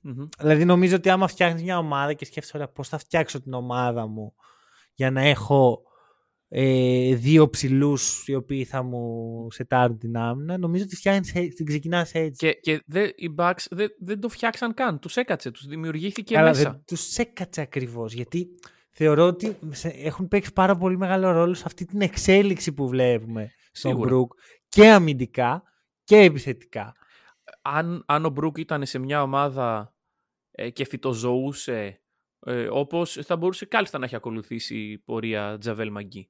Μμμ. 0.02 0.28
Δηλαδή 0.40 0.66
νομίζω 0.66 0.96
ότι 0.96 1.10
άμα 1.10 1.28
φτιάχνεις 1.28 1.62
μια 1.64 1.78
ομάδα 1.78 2.14
και 2.14 2.26
σκέφτεσαι 2.26 2.58
ωραία 2.58 2.70
πώς 2.72 2.88
θα 2.90 2.98
φτιάξω 2.98 3.42
την 3.42 3.54
ομάδα 3.54 4.08
μου 4.08 4.34
για 4.94 5.12
να 5.12 5.22
έχω 5.22 5.82
ε, 6.50 7.16
δύο 7.16 7.50
ψηλούς 7.50 8.28
οι 8.28 8.36
οποίοι 8.36 8.64
θα 8.66 8.84
μου 8.84 9.48
σετάρουν 9.52 9.98
την 9.98 10.18
άμυνα, 10.18 10.58
νομίζω 10.58 10.84
ότι 10.84 10.96
φτιάχνεις, 10.96 11.36
έ- 11.36 11.54
την 11.54 11.66
ξεκινάς 11.66 12.14
έτσι. 12.14 12.46
Και, 12.46 12.54
και 12.54 12.82
δε, 12.86 13.04
οι 13.16 13.36
Bucks 13.38 13.66
δεν, 13.70 13.90
δεν 14.00 14.20
το 14.20 14.30
φτιάξαν 14.30 14.74
καν. 14.74 15.00
Τους 15.00 15.16
έκατσε, 15.16 15.52
τους 15.52 15.66
δημιουργήθηκε 15.66 16.34
Καλά, 16.34 16.48
μέσα. 16.48 16.72
δεν 16.72 16.84
τους 16.86 17.18
έκατσε 17.18 17.62
ακριβώς, 17.62 18.14
γιατί 18.14 18.48
θεωρώ 18.92 19.26
ότι 19.28 19.58
σε- 19.70 19.88
έχουν 19.96 20.28
παίξει 20.28 20.54
πάρα 20.54 20.76
πολύ 20.78 20.98
μεγάλο 20.98 21.32
ρόλο 21.32 21.54
σε 21.54 21.64
αυτή 21.66 21.86
την 21.86 22.02
εξέλιξη 22.02 22.74
που 22.74 22.88
βλέπουμε 22.88 23.52
στον 23.72 23.92
Σίγουρα. 23.92 24.10
Μπρουκ 24.10 24.32
και 24.70 24.90
αμυντικά 24.90 25.64
και 26.04 26.18
επιθετικά. 26.18 26.94
Αν, 27.62 28.04
αν 28.08 28.26
ο 28.26 28.30
Μπρουκ 28.30 28.58
ήταν 28.58 28.86
σε 28.86 29.00
μια 29.00 29.22
ομάδα 29.22 29.96
ε, 30.52 30.70
και 30.70 30.86
φυτοζωούσε 30.86 32.02
ε, 32.46 32.68
όπως 32.72 33.20
θα 33.24 33.36
μπορούσε 33.38 33.66
κάλλιστα 33.66 33.98
να 33.98 34.06
έχει 34.06 34.16
ακολουθήσει 34.16 34.78
η 34.78 34.98
πορεία 34.98 35.58
Τζαβέιλ 35.58 35.92
Μαγκί. 35.92 36.30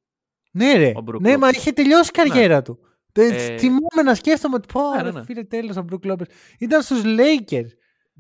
Ναι, 0.58 0.74
ρε. 0.74 0.92
Ο 0.96 1.04
Brook 1.08 1.20
ναι, 1.20 1.38
μα 1.38 1.50
Lopez. 1.50 1.54
είχε 1.54 1.72
τελειώσει 1.72 2.10
η 2.14 2.18
καριέρα 2.18 2.62
του. 2.62 2.80
Ε, 3.14 3.26
Ε, 3.54 3.58
Θυμούμαι 3.58 4.02
να 4.04 4.16
σκέφτομαι 4.16 4.56
ότι 4.56 4.68
πω, 4.74 4.82
ναι, 4.96 5.02
ρε, 5.02 5.12
ναι. 5.12 5.24
φίλε 5.24 5.44
τέλος 5.44 5.76
ο 5.78 5.82
Μπρουκ 5.82 6.06
Λόπες. 6.06 6.28
Ήταν 6.60 6.82
στους 6.82 7.02
Lakers. 7.06 7.68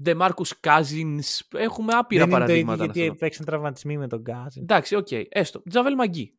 DeMarcus 0.05 0.51
Cousins, 0.61 1.39
έχουμε 1.57 1.93
άπειρα 1.93 2.25
Δεν 2.25 2.35
είναι 2.35 2.45
το 2.45 2.51
ίδιο 2.53 2.65
παραδείγματα. 2.65 2.77
να 2.77 2.83
γιατί 2.85 2.99
σου 2.99 3.05
έπαιξαν 3.13 3.45
τραυματισμοί 3.45 3.97
με 3.97 4.07
τον 4.07 4.19
Κάζινς. 4.21 4.61
Εντάξει, 4.61 4.95
οκ, 4.95 5.07
έστω. 5.29 5.63
Τζαβέιλ 5.69 5.93
Μαγκί 5.95 6.33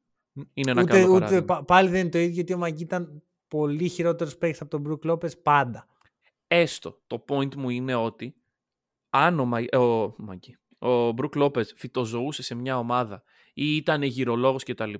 είναι 0.55 0.71
ένα 0.71 0.83
Ούτε, 0.83 0.93
καλό 0.93 1.05
ούτε, 1.11 1.19
παράδειγμα. 1.19 1.45
πα- 1.45 1.65
πάλι 1.65 1.89
δεν 1.89 2.01
είναι 2.01 2.09
το 2.09 2.19
ίδιο 2.19 2.33
γιατί 2.33 2.53
ο 2.53 2.59
Μαγκή 2.59 2.83
ήταν 2.83 3.23
πολύ 3.49 3.89
χειρότερος 3.89 4.37
παίκτης 4.37 4.61
από 4.61 4.71
τον 4.71 4.81
Μπρουκ 4.81 5.05
Λόπες 5.05 5.39
πάντα. 5.39 5.87
Έστω. 6.47 7.01
Το 7.07 7.25
point 7.29 7.55
μου 7.55 7.71
είναι 7.71 7.95
ότι 7.95 8.35
αν 9.11 9.41
ο, 9.41 9.45
Μα... 9.45 9.59
ο... 9.83 10.15
Μαγκή, 10.17 10.57
ο 10.79 11.11
Μπρουκ 11.13 11.35
Λόπες 11.35 11.75
φυτοζωούσε 11.77 12.43
σε 12.43 12.55
μια 12.55 12.79
ομάδα 12.79 13.23
ή 13.55 13.77
ήταν 13.77 14.03
γυρολόγος 14.03 14.63
κτλ. 14.65 14.93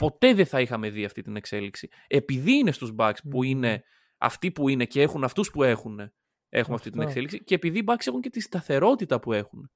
Ποτέ 0.00 0.34
δεν 0.34 0.46
θα 0.46 0.60
είχαμε 0.60 0.90
δει 0.90 1.04
αυτή 1.04 1.22
την 1.22 1.36
εξέλιξη. 1.36 1.88
Επειδή 2.06 2.52
είναι 2.52 2.72
στους 2.72 2.92
Bucks 2.98 3.16
που 3.30 3.36
Μμμ. 3.36 3.42
είναι 3.42 3.82
αυτοί 4.18 4.50
που 4.50 4.68
είναι 4.68 4.84
και 4.84 5.02
έχουν 5.02 5.24
αυτούς 5.24 5.50
που 5.50 5.62
έχουν, 5.62 6.12
έχουμε 6.48 6.74
αυτή 6.74 6.90
την 6.90 6.98
Αυτό. 6.98 7.10
εξέλιξη 7.10 7.44
και 7.44 7.54
επειδή 7.54 7.78
οι 7.78 7.84
Bucks 7.86 8.06
έχουν 8.06 8.20
και 8.20 8.30
τη 8.30 8.40
σταθερότητα 8.40 9.20
που 9.20 9.32
έχουν. 9.32 9.70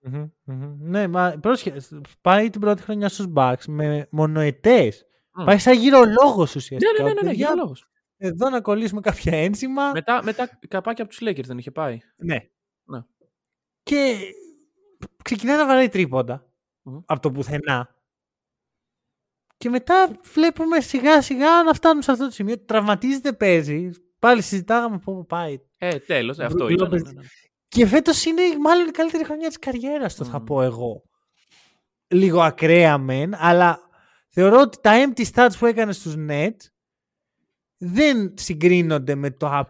Μμμ, 0.00 0.28
μμμ. 0.44 0.76
Ναι, 0.80 1.06
μα 1.06 1.38
πρόσχε, 1.40 1.76
πάει 2.20 2.50
την 2.50 2.60
πρώτη 2.60 2.82
χρονιά 2.82 3.08
στους 3.08 3.26
Bucks 3.34 3.64
με 3.66 4.08
μονοετές. 4.10 5.06
Μμ. 5.32 5.44
Πάει 5.44 5.58
σαν 5.58 5.74
γυρολόγος 5.78 6.36
Ναι, 6.54 6.56
ουσιαστικά. 6.56 6.92
ναι, 6.92 6.98
ναι, 7.02 7.14
ναι, 7.14 7.20
ναι 7.20 7.28
Παιδιά, 7.28 7.46
γυρολόγος. 7.46 7.88
Εδώ 8.16 8.48
να 8.50 8.60
κολλήσουμε 8.60 9.00
κάποια 9.00 9.36
ένσημα. 9.38 9.90
μετά, 9.92 10.22
μετά 10.24 10.58
καπάκι 10.68 11.00
από 11.00 11.10
τους 11.10 11.20
Lakers 11.22 11.44
δεν 11.44 11.58
είχε 11.58 11.70
πάει. 11.70 11.98
Ναι. 12.16 12.36
Ναι. 12.84 13.00
Και 13.82 14.16
ξεκινάει 15.24 15.56
να 15.56 15.66
βαράει 15.66 15.88
τρίποντα 15.88 16.46
Μμμ. 16.82 16.98
από 17.06 17.20
το 17.20 17.30
πουθενά. 17.30 17.96
Και 19.58 19.68
μετά 19.68 20.10
βλέπουμε 20.32 20.80
σιγά 20.80 21.22
σιγά 21.22 21.62
να 21.62 21.72
φτάνουν 21.72 22.02
σε 22.02 22.10
αυτό 22.12 22.24
το 22.24 22.30
σημείο. 22.30 22.58
Τραυματίζεται, 22.64 23.32
παίζει. 23.32 23.90
Πάλι 24.18 24.42
συζητάγαμε 24.42 24.94
από 24.94 25.14
πού 25.14 25.26
πάει. 25.26 25.58
Ε, 25.78 25.98
τέλος, 25.98 26.38
Ο 26.38 26.44
αυτό 26.44 26.64
Brook 26.64 26.70
ήταν. 26.70 26.88
Lopez- 26.88 27.02
ναι, 27.02 27.10
ναι, 27.12 27.20
ναι. 27.20 27.26
Και 27.68 27.86
φέτος 27.86 28.24
είναι 28.24 28.42
μάλλον 28.60 28.86
η 28.88 28.90
καλύτερη 28.90 29.24
χρονιά 29.24 29.48
της 29.48 29.58
καριέρας 29.58 30.14
του, 30.14 30.24
θα 30.24 30.38
Μμμ. 30.38 30.44
πω 30.44 30.62
εγώ. 30.62 31.02
Λίγο 32.08 32.40
ακραία 32.40 32.98
μεν, 32.98 33.34
αλλά 33.34 33.80
θεωρώ 34.28 34.60
ότι 34.60 34.78
τα 34.80 34.92
empty 35.06 35.24
stats 35.34 35.50
που 35.58 35.66
έκανε 35.66 35.92
στους 35.92 36.14
Nets 36.28 36.66
δεν 37.76 38.34
συγκρίνονται 38.36 39.14
με 39.14 39.30
το 39.30 39.46
α, 39.46 39.66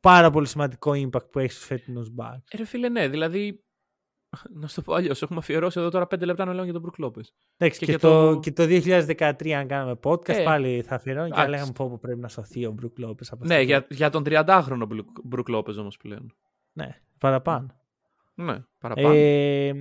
πάρα 0.00 0.30
πολύ 0.30 0.46
σημαντικό 0.46 0.90
impact 0.92 1.30
που 1.30 1.38
έχει 1.38 1.52
στους 1.52 1.64
φετινούς 1.66 2.08
Bucks. 2.18 2.42
Ε, 2.50 2.56
ρε 2.56 2.64
φίλε, 2.64 2.88
ναι, 2.88 3.08
δηλαδή. 3.08 3.64
Να 4.60 4.66
σου 4.68 4.74
το 4.74 4.82
πω 4.82 4.94
αλλιώς. 4.94 5.22
Έχουμε 5.22 5.38
αφιερώσει 5.38 5.80
εδώ 5.80 5.88
τώρα 5.90 6.04
5 6.04 6.20
λεπτά 6.24 6.44
να 6.44 6.52
λέμε 6.52 6.64
για 6.70 6.72
τον 6.80 6.82
Brook 6.90 7.04
Lopez. 7.04 7.22
Εντάξει, 7.56 7.78
Και 7.78 7.84
και, 7.84 7.90
για 7.90 7.98
το, 7.98 8.32
το- 8.34 8.40
και 8.40 8.52
το 8.52 8.62
2013 8.66 9.50
αν 9.50 9.66
κάναμε 9.68 9.98
podcast 10.02 10.28
Ε, 10.28 10.42
πάλι 10.44 10.82
θα 10.82 10.94
αφιερώνω 10.94 11.26
και 11.28 11.34
θα 11.34 11.40
εντάξει. 11.40 11.50
λέγαμε 11.58 11.72
πω, 11.72 11.88
πω 11.88 11.98
πρέπει 11.98 12.20
να 12.20 12.28
σωθεί 12.28 12.66
ο 12.66 12.74
Brook 12.82 13.04
Lopez 13.04 13.26
από 13.30 13.44
Ναι, 13.44 13.54
αυτό. 13.54 13.66
για, 13.66 13.86
για 13.90 14.10
τον 14.10 14.22
30χρονο 14.26 14.86
Brook- 14.90 15.34
Brook 15.34 15.56
Lopez 15.56 15.76
όμως 15.76 15.96
πλέον. 15.96 16.34
ναι, 16.72 17.00
παραπάνω. 17.18 17.66
Ναι, 18.34 18.64
παραπάνω. 18.78 19.08
Ε, 19.14 19.72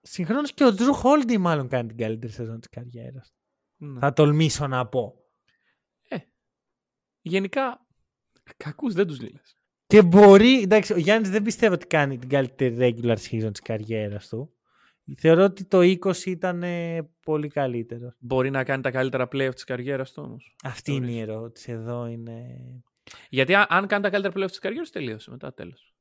συγχρόνως 0.00 0.52
και 0.52 0.64
ο 0.64 0.68
Drew 0.68 1.02
Holiday 1.02 1.36
μάλλον 1.38 1.68
κάνει 1.68 1.88
την 1.88 1.96
καλύτερη 1.96 2.32
σεζόν 2.32 2.58
της 2.60 2.68
καριέρας. 2.68 3.32
Ναι. 3.76 3.98
Θα 4.00 4.12
τολμήσω 4.12 4.66
να 4.66 4.86
πω. 4.86 5.14
Γενικά, 7.22 7.86
κακούς 8.56 8.94
δεν 8.94 9.06
τους 9.06 9.20
λες. 9.20 9.57
Και 9.88 10.02
μπορεί, 10.02 10.60
εντάξει, 10.60 10.92
ο 10.92 10.96
Γιάννης 10.96 11.30
δεν 11.30 11.42
πιστεύω 11.42 11.74
ότι 11.74 11.86
κάνει 11.86 12.18
την 12.18 12.28
καλύτερη 12.28 12.76
regular 12.78 13.16
season 13.16 13.50
της 13.50 13.60
καριέρας 13.60 14.28
του. 14.28 14.52
Θεωρώ 15.16 15.44
ότι 15.44 15.64
το 15.64 15.78
20 15.80 16.26
ήταν 16.26 16.62
ε, 16.62 17.08
πολύ 17.24 17.48
καλύτερο. 17.48 18.14
Μπορεί 18.18 18.50
να 18.50 18.64
κάνει 18.64 18.82
τα 18.82 18.90
καλύτερα 18.90 19.28
playoff 19.32 19.54
της 19.54 19.64
καριέρας 19.64 20.12
του 20.12 20.22
όμως. 20.26 20.56
Αυτή 20.64 20.92
είναι 20.92 21.10
η 21.10 21.14
Θεωρείς. 21.14 21.28
ερώτηση. 21.28 21.72
Εδώ 21.72 22.06
είναι. 22.06 22.46
Γιατί 23.28 23.54
αν, 23.54 23.66
αν 23.68 23.86
κάνει 23.86 24.02
τα 24.02 24.10
καλύτερα 24.10 24.34
playoff 24.36 24.50
της 24.50 24.58
καριέρας, 24.58 24.90
τελείωσε 24.90 25.30
μετά, 25.30 25.54
τέλος. 25.54 25.94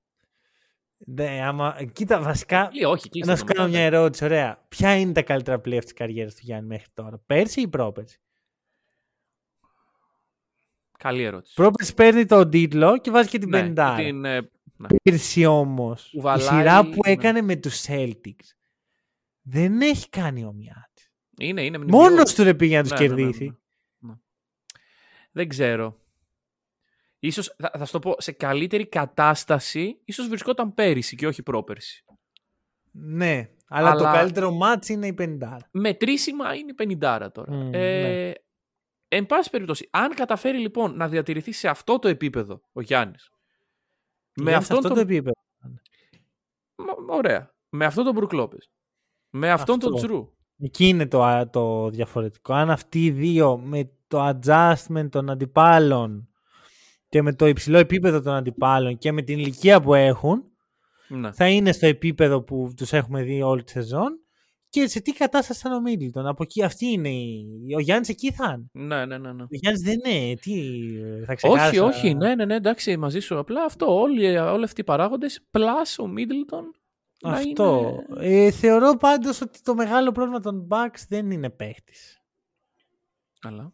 Ναι, 0.98 1.40
άμα... 1.44 1.78
Κοίτα, 1.94 2.22
βασικά. 2.22 2.70
Ή 2.72 2.84
όχι, 2.86 3.10
κλείστε 3.10 3.32
να 3.32 3.38
το 3.38 3.46
σου 3.46 3.54
κάνω 3.54 3.68
μετά, 3.68 3.78
μια 3.78 3.86
ερώτηση. 3.86 4.24
Ωραία. 4.24 4.66
Ποια 4.70 4.96
είναι 4.98 5.12
τα 5.12 5.22
καλύτερα 5.22 5.62
playoff 5.66 5.84
της 5.84 5.94
καριέρας 5.94 6.34
του 6.36 6.42
Γιάννη 6.44 6.68
μέχρι 6.68 6.88
τώρα, 6.94 7.22
πέρσι 7.26 7.62
ή 7.62 7.68
πρόπερσι; 7.68 8.20
Καλή 10.98 11.24
ερώτηση. 11.24 11.54
Πρόπερσι 11.56 11.94
παίρνει 11.94 12.26
τον 12.26 12.50
τίτλο 12.50 12.98
και 12.98 13.12
βάζει 13.12 13.30
και 13.30 13.38
την 13.40 13.50
Ναι, 13.50 13.74
50. 13.76 13.94
την, 13.98 14.26
ε, 14.26 14.40
ναι. 14.78 14.88
Πέρσι 15.04 15.46
όμως, 15.46 16.12
η 16.14 16.16
Κουβαλάει, 16.16 16.48
σειρά 16.48 16.84
που 16.84 17.00
ναι. 17.06 17.12
έκανε 17.12 17.42
με 17.42 17.56
τους 17.56 17.86
Celtics 17.88 18.46
δεν 19.42 19.82
έχει 19.82 20.10
κάνει 20.10 20.46
ομοιά 20.46 20.90
της. 20.94 21.12
Είναι, 21.40 21.62
είναι 21.66 21.78
Μόνος 21.78 22.00
μνημειώδης. 22.08 22.34
του 22.36 22.44
ρε 22.44 22.54
πήγε 22.54 22.76
να 22.78 22.82
τους 22.84 22.92
Ναι, 22.92 23.00
ναι, 23.00 23.06
ναι, 23.08 23.14
ναι, 23.14 23.22
κερδίσει. 23.22 23.44
ναι. 23.46 24.10
Ναι. 24.10 24.14
Δεν 25.32 25.48
ξέρω. 25.48 25.98
Ίσως, 27.20 27.56
θα, 27.58 27.72
θα 27.78 27.86
σου 27.86 27.92
το 27.92 28.00
πω, 28.00 28.16
σε 28.18 28.32
καλύτερη 28.32 28.88
κατάσταση, 28.88 30.02
ίσως 30.06 30.28
βρισκόταν 30.28 30.74
πέρυσι 30.74 31.16
και 31.16 31.28
όχι 31.28 31.44
πρόπερσι. 31.44 32.06
Ναι, 32.92 33.50
αλλά, 33.68 33.92
το 33.92 33.98
Αλλά- 34.00 34.12
καλύτερο 34.18 34.52
μάτς 34.52 34.90
είναι 34.90 35.08
η 35.08 35.14
50. 35.14 35.58
Μετρήσιμα 35.72 36.56
είναι 36.56 36.72
η 36.78 36.98
50 37.02 37.28
τώρα. 37.34 37.54
Μμ, 37.54 37.74
ε, 37.74 38.02
ναι. 38.02 38.32
Εν 39.08 39.26
πάση 39.26 39.50
περιπτώσει, 39.50 39.88
αν 39.92 40.14
καταφέρει 40.14 40.58
λοιπόν 40.58 40.96
να 40.96 41.08
διατηρηθεί 41.08 41.52
σε 41.52 41.68
αυτό 41.68 42.00
το 42.00 42.08
επίπεδο 42.08 42.62
ο 42.74 42.82
Γιάννης, 42.82 43.30
με 44.36 44.44
Γιάννης, 44.44 44.58
αυτόν 44.64 44.78
αυτό 44.78 44.88
τον... 44.88 44.98
το 44.98 45.04
επίπεδο. 45.14 45.36
Μα- 46.76 47.16
Ωραία. 47.16 47.56
Με 47.70 47.86
αυτόν 47.86 48.04
τον 48.04 48.14
Μπρουκ 48.14 48.34
Λόπες, 48.34 48.72
με 49.30 49.52
αυτόν 49.52 49.76
Αυτό. 49.76 49.90
τον 49.90 49.98
Τζρου, 49.98 50.32
Εκεί 50.60 50.88
είναι 50.88 51.08
το, 51.08 51.24
α- 51.24 51.50
το 51.50 51.90
διαφορετικό. 51.90 52.54
Αν 52.54 52.70
αυτοί 52.70 53.06
οι 53.06 53.12
δύο 53.12 53.58
με 53.58 53.92
το 54.08 54.28
adjustment 54.28 55.10
των 55.10 55.30
αντιπάλων 55.30 56.30
και 57.10 57.22
με 57.22 57.34
το 57.34 57.48
υψηλό 57.48 57.78
επίπεδο 57.78 58.22
των 58.22 58.34
αντιπάλων 58.34 58.98
και 58.98 59.12
με 59.12 59.22
την 59.22 59.40
ηλικία 59.40 59.82
που 59.82 59.94
έχουν, 59.94 60.44
ναι. 61.08 61.32
θα 61.32 61.48
είναι 61.50 61.72
στο 61.72 61.86
επίπεδο 61.86 62.42
που 62.42 62.74
τους 62.76 62.94
έχουμε 62.94 63.24
δει 63.24 63.42
όλη 63.42 63.64
τη 63.64 63.72
σεζόν 63.72 64.20
και 64.70 64.88
σε 64.88 65.02
τι 65.02 65.12
κατάσταση 65.12 65.60
θα 65.60 65.70
είναι 65.70 65.78
ο 65.78 65.82
Μίτλτον; 65.82 66.28
Από 66.28 66.44
εκεί 66.44 66.64
αυτή 66.64 66.86
είναι 66.86 67.10
η... 67.10 67.46
Ο 67.76 67.80
Γιάννης 67.80 68.10
εκεί 68.10 68.32
θα 68.32 68.46
είναι; 68.46 68.86
ναι, 68.86 69.06
ναι, 69.06 69.18
ναι, 69.18 69.34
ναι. 69.34 69.44
Ο 69.44 69.48
Γιάννης 69.50 69.82
δεν 69.82 70.00
είναι. 70.06 70.36
Τι, 70.36 70.54
θα 71.26 71.36
ξεχάσα. 71.36 71.68
Όχι, 71.68 71.80
όχι, 71.80 72.14
ναι, 72.14 72.36
ναι, 72.36 72.46
ναι, 72.46 72.56
εντάξει, 72.56 72.98
μαζί 72.98 73.20
σου. 73.20 73.38
Απλά 73.38 73.64
αυτό, 73.64 74.00
όλοι, 74.00 74.38
όλοι 74.38 74.64
αυτοί 74.64 74.82
οι 74.82 74.84
παράγοντες, 74.84 75.48
plus 75.52 76.04
ο 76.04 76.08
Μίτλτον, 76.08 76.72
να 77.22 77.32
Αυτό. 77.32 78.00
είναι... 78.22 78.46
Ε, 78.46 78.52
θεωρώ 78.52 78.98
πάντως 78.98 79.42
ότι 79.42 79.62
το 79.62 79.76
μεγάλο 79.76 80.12
πρόβλημα 80.12 80.40
των 80.40 80.68
Bucks 80.72 81.04
δεν 81.10 81.32
είναι 81.32 81.50
παίχτης. 81.50 82.22
Καλά. 83.40 83.72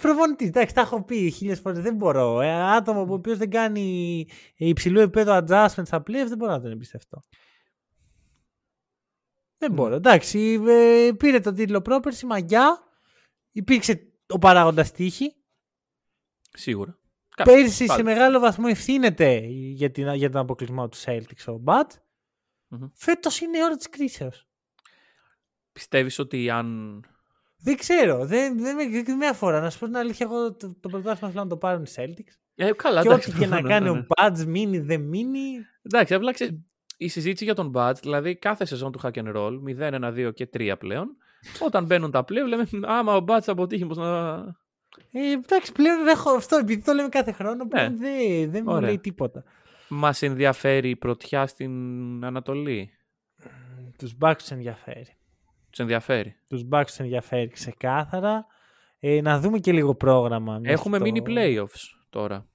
Προπονητή, 0.00 0.44
εντάξει, 0.44 0.74
τα 0.74 0.80
έχω 0.80 1.04
πει 1.04 1.30
χίλιες 1.30 1.60
φορές. 1.60 1.80
Δεν 1.80 1.94
μπορώ. 1.94 2.40
Ε, 2.40 2.52
άτομο 2.52 3.00
ο 3.00 3.12
οποίος 3.12 3.38
δεν 3.38 3.50
κάνει 3.50 4.26
υψηλού 4.56 5.00
επίπεδο 5.00 5.36
adjustment 5.36 5.86
στα 5.86 5.98
playoffs 5.98 6.28
δεν 6.28 6.36
μπορώ 6.36 6.52
να 6.52 6.60
τον 6.60 6.70
εμπιστευτώ. 6.70 7.24
Δεν 9.58 9.70
Ναι. 9.70 9.76
μπορώ. 9.76 9.94
Εντάξει, 9.94 10.62
ε, 10.66 11.10
πήρε 11.16 11.40
τον 11.40 11.54
τίτλο 11.54 11.80
πρόπερση, 11.82 12.26
μαγιά. 12.26 12.82
Υπήρξε 13.52 14.12
ο 14.26 14.38
παράγοντας 14.38 14.92
τύχη. 14.92 15.34
Σίγουρα. 16.52 16.98
Κα- 17.36 17.44
Πέρυσι 17.44 17.84
πάλι. 17.84 17.98
σε 17.98 18.04
μεγάλο 18.04 18.38
βαθμό 18.38 18.64
ευθύνεται 18.68 19.38
για, 19.50 19.90
την, 19.90 20.14
για 20.14 20.30
τον 20.30 20.40
αποκλεισμό 20.40 20.88
του 20.88 20.98
Celtics 21.04 21.44
ο 21.46 21.52
Μπατ. 21.58 21.92
Μμμ. 22.68 22.86
Φέτος 22.94 23.40
είναι 23.40 23.58
η 23.58 23.62
ώρα 23.62 23.76
της 23.76 23.88
κρίσεως. 23.88 24.46
Πιστεύεις 25.72 26.18
ότι 26.18 26.50
αν... 26.50 27.00
Δεν 27.60 27.76
ξέρω. 27.76 28.26
Δεν, 28.26 28.58
δεν 28.58 28.76
με 28.76 29.02
δεν 29.02 29.16
με 29.16 29.26
αφορά. 29.26 29.60
Να 29.60 29.70
σου 29.70 29.78
πω 29.78 29.84
την 29.86 29.96
αλήθεια, 29.96 30.26
εγώ 30.30 30.54
το, 30.54 30.74
το 30.80 30.88
πρωτάθλημα 30.88 31.32
θέλω 31.32 31.42
να 31.42 31.48
το 31.50 31.56
πάρουν 31.56 31.82
οι 31.82 31.90
Celtics. 31.96 32.34
Ε, 32.54 32.72
καλά, 32.72 33.02
και 33.02 33.08
εντάξει, 33.08 33.30
ό,τι 33.30 33.38
και 33.38 33.46
να 33.46 33.56
προφανώς, 33.56 33.70
κάνει 33.70 33.84
ναι, 33.84 33.92
ναι. 33.92 33.98
ο 33.98 34.06
Μπατς, 34.08 34.44
μείνει, 34.44 34.78
δεν 34.78 35.00
μείνει. 35.00 35.50
Εντάξει, 35.82 36.14
απλά 36.14 36.32
ξέρεις, 36.32 36.58
η 37.00 37.08
συζήτηση 37.08 37.44
για 37.44 37.54
τον 37.54 37.72
Badge, 37.74 37.94
δηλαδή 38.00 38.36
κάθε 38.36 38.64
σεζόν 38.64 38.92
του 38.92 39.00
Hack 39.02 39.12
and 39.12 39.36
Roll, 39.36 39.52
0, 39.78 40.00
1, 40.00 40.28
2 40.28 40.30
και 40.34 40.48
3 40.56 40.74
πλέον, 40.78 41.16
όταν 41.60 41.84
μπαίνουν 41.84 42.10
τα 42.10 42.24
πλέον, 42.24 42.48
λέμε 42.48 42.66
άμα 42.82 43.16
ο 43.16 43.24
Badge 43.28 43.42
αποτύχει, 43.46 43.86
πως 43.86 43.96
να... 43.96 44.34
Ε, 45.12 45.30
εντάξει, 45.32 45.72
πλέον 45.72 46.06
έχω 46.08 46.30
αυτό, 46.30 46.56
επειδή 46.56 46.82
το 46.82 46.92
λέμε 46.92 47.08
κάθε 47.08 47.32
χρόνο, 47.32 47.66
πλέον 47.66 47.98
δεν, 47.98 48.50
δεν 48.50 48.62
μου 48.64 48.70
Ναι. 48.70 48.76
Ωραία. 48.76 48.88
λέει 48.88 48.98
τίποτα. 48.98 49.44
Μας 49.88 50.22
ενδιαφέρει 50.22 50.88
η 50.90 50.96
πρωτιά 50.96 51.46
στην 51.46 51.72
Ανατολή; 52.24 52.90
Τους 53.98 54.16
Bucks 54.20 54.34
τους 54.38 54.50
ενδιαφέρει. 54.50 55.16
Τους 55.70 55.78
ενδιαφέρει. 55.78 56.34
Τους 56.48 56.62
Bucks 56.72 56.82
τους 56.86 56.98
ενδιαφέρει 56.98 57.48
ξεκάθαρα. 57.48 58.46
Ε, 59.00 59.20
να 59.20 59.40
δούμε 59.40 59.58
και 59.58 59.72
λίγο 59.72 59.94
πρόγραμμα. 59.94 60.52
μέχρι 60.58 60.72
Έχουμε 60.72 60.98
το- 60.98 61.04
μείνει 61.04 61.22
playoffs 61.26 61.80
τώρα. 62.10 62.46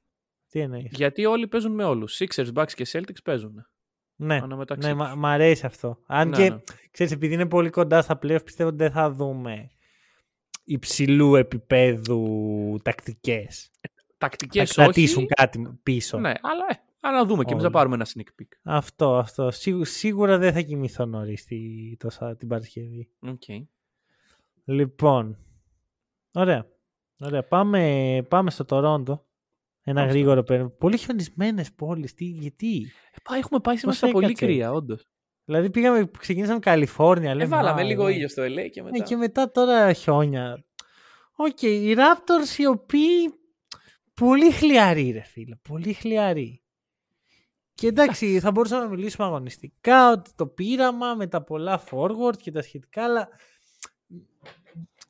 Τι 0.49 0.59
εννοείς; 0.59 0.91
Γιατί 0.91 1.25
όλοι 1.25 1.47
παίζουν 1.47 1.71
με 1.73 1.83
όλους. 1.83 2.19
Sixers, 2.21 2.53
Bucks 2.53 2.71
και 2.75 2.85
Celtics 2.91 3.23
παίζουν. 3.23 3.67
Ναι, 4.16 4.36
Αναμεταξύ 4.36 4.88
ναι 4.88 4.93
τους. 4.93 5.01
μα- 5.03 5.16
μ' 5.16 5.26
αρέσει 5.26 5.66
αυτό. 5.66 5.99
Αν 6.05 6.30
Ναι, 6.30 6.36
και, 6.38 6.49
ναι. 6.49 6.57
ξέρεις, 6.91 7.11
επειδή 7.14 7.34
είναι 7.34 7.47
πολύ 7.47 7.70
κοντά 7.70 8.01
στα 8.01 8.20
playoff, 8.22 8.43
πιστεύω 8.45 8.70
ότι 8.70 8.78
δεν 8.78 8.91
θα 8.91 9.11
δούμε 9.11 9.70
υψηλού 10.64 11.36
επίπεδου 11.36 12.80
τακτικές. 12.84 13.72
Τακτικές 14.18 14.72
θα 14.72 14.84
κρατήσουν 14.84 15.18
όχι. 15.24 15.28
κάτι 15.34 15.80
πίσω. 15.84 16.18
Ναι, 16.20 16.32
αλλά 16.41 16.66
ε, 16.70 17.07
α, 17.07 17.11
να 17.11 17.26
δούμε 17.26 17.43
και 17.43 17.51
εμείς 17.51 17.64
να 17.64 17.68
Όλοι. 17.70 17.78
πάρουμε 17.78 17.95
ένα 17.95 18.05
sneak 18.14 18.41
peek. 18.41 18.47
Αυτό, 18.64 19.18
αυτό. 19.18 19.51
Σίγου- 19.51 19.86
σίγουρα 19.86 20.38
δεν 20.38 20.53
θα 20.53 20.61
κοιμηθώ 20.61 21.05
νωρίς 21.05 21.45
τη, 21.45 21.57
το, 21.97 22.36
την 22.38 22.47
Παρασκευή. 22.47 23.09
Okay. 23.26 23.64
Λοιπόν, 24.64 25.38
ωραία. 26.34 26.66
Ωραία. 27.18 27.43
Πάμε, 27.43 28.26
πάμε 28.30 28.51
στο 28.51 28.66
Τορόντο. 28.66 29.26
Ένα 29.84 30.01
Αυτό. 30.01 30.13
γρήγορο 30.13 30.43
πέρα. 30.43 30.69
Πολύ 30.69 30.97
χιονισμένες 30.97 31.73
πόλεις. 31.73 32.13
Τι, 32.13 32.25
γιατί; 32.25 32.91
έχουμε 33.36 33.59
πάει 33.59 33.77
σήμερα 33.77 33.97
Πώς 33.99 34.09
στα 34.09 34.11
πολύ 34.11 34.25
έκατσε; 34.25 34.45
κρύα, 34.45 34.71
όντως. 34.71 35.07
Δηλαδή 35.45 35.69
πήγαμε, 35.69 36.09
ξεκινήσαμε 36.19 36.59
Καλιφόρνια. 36.59 37.29
Ε, 37.29 37.34
λέμε, 37.34 37.49
βάλαμε 37.55 37.81
«Α, 37.81 37.84
λίγο 37.84 38.05
ναι». 38.05 38.11
ήλιο 38.13 38.27
στο 38.27 38.43
LA 38.43 38.69
και 38.71 38.84
μετά. 38.84 38.97
Ε, 38.97 38.99
και 38.99 39.15
μετά 39.15 39.51
τώρα 39.51 39.93
χιόνια. 39.93 40.65
Οκ, 41.36 41.61
οι 41.61 41.95
Raptors 41.97 42.57
οι 42.57 42.65
οποίοι 42.65 43.34
πολύ 44.13 44.51
χλιαροί 44.51 45.11
ρε 45.11 45.21
φίλε, 45.21 45.55
πολύ 45.55 45.93
χλιαροί. 45.93 46.63
Και 47.73 47.88
εντάξει, 47.88 48.39
θα 48.39 48.51
μπορούσαμε 48.51 48.84
να 48.84 48.89
μιλήσουμε 48.89 49.27
αγωνιστικά 49.27 50.11
ότι 50.11 50.31
το 50.36 50.47
πείραμα 50.47 51.15
με 51.15 51.27
τα 51.27 51.43
πολλά 51.43 51.84
forward 51.89 52.38
και 52.38 52.51
τα 52.51 52.61
σχετικά, 52.61 53.03
αλλά 53.03 53.29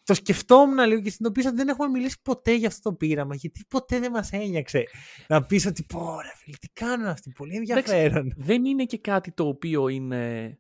το 0.04 0.14
σκεφτόμουν 0.14 0.78
λίγο 0.78 1.02
και 1.02 1.10
συνειδητοποίησα 1.10 1.48
ότι 1.50 1.58
δεν 1.58 1.68
έχουμε 1.68 1.88
μιλήσει 1.88 2.22
ποτέ 2.22 2.56
για 2.56 2.68
αυτό 2.68 2.90
το 2.90 2.96
πείραμα, 2.96 3.36
γιατί 3.36 3.66
ποτέ 3.70 4.00
δεν 4.00 4.12
μας 4.12 4.32
ένιαξε 4.32 4.84
να 5.28 5.46
πεις 5.46 5.66
ότι 5.66 5.84
πω 5.84 6.22
ρε 6.22 6.32
φίλε, 6.36 6.56
τι 6.60 6.68
κάνουν 6.74 7.08
αυτοί, 7.08 7.32
πολύ 7.32 7.56
ενδιαφέρον. 7.56 8.34
Δεν 8.38 8.66
είναι 8.66 8.86
και 8.86 8.98
κάτι 8.98 9.32
το 9.32 9.48
οποίο 9.48 9.88
είναι... 9.88 10.58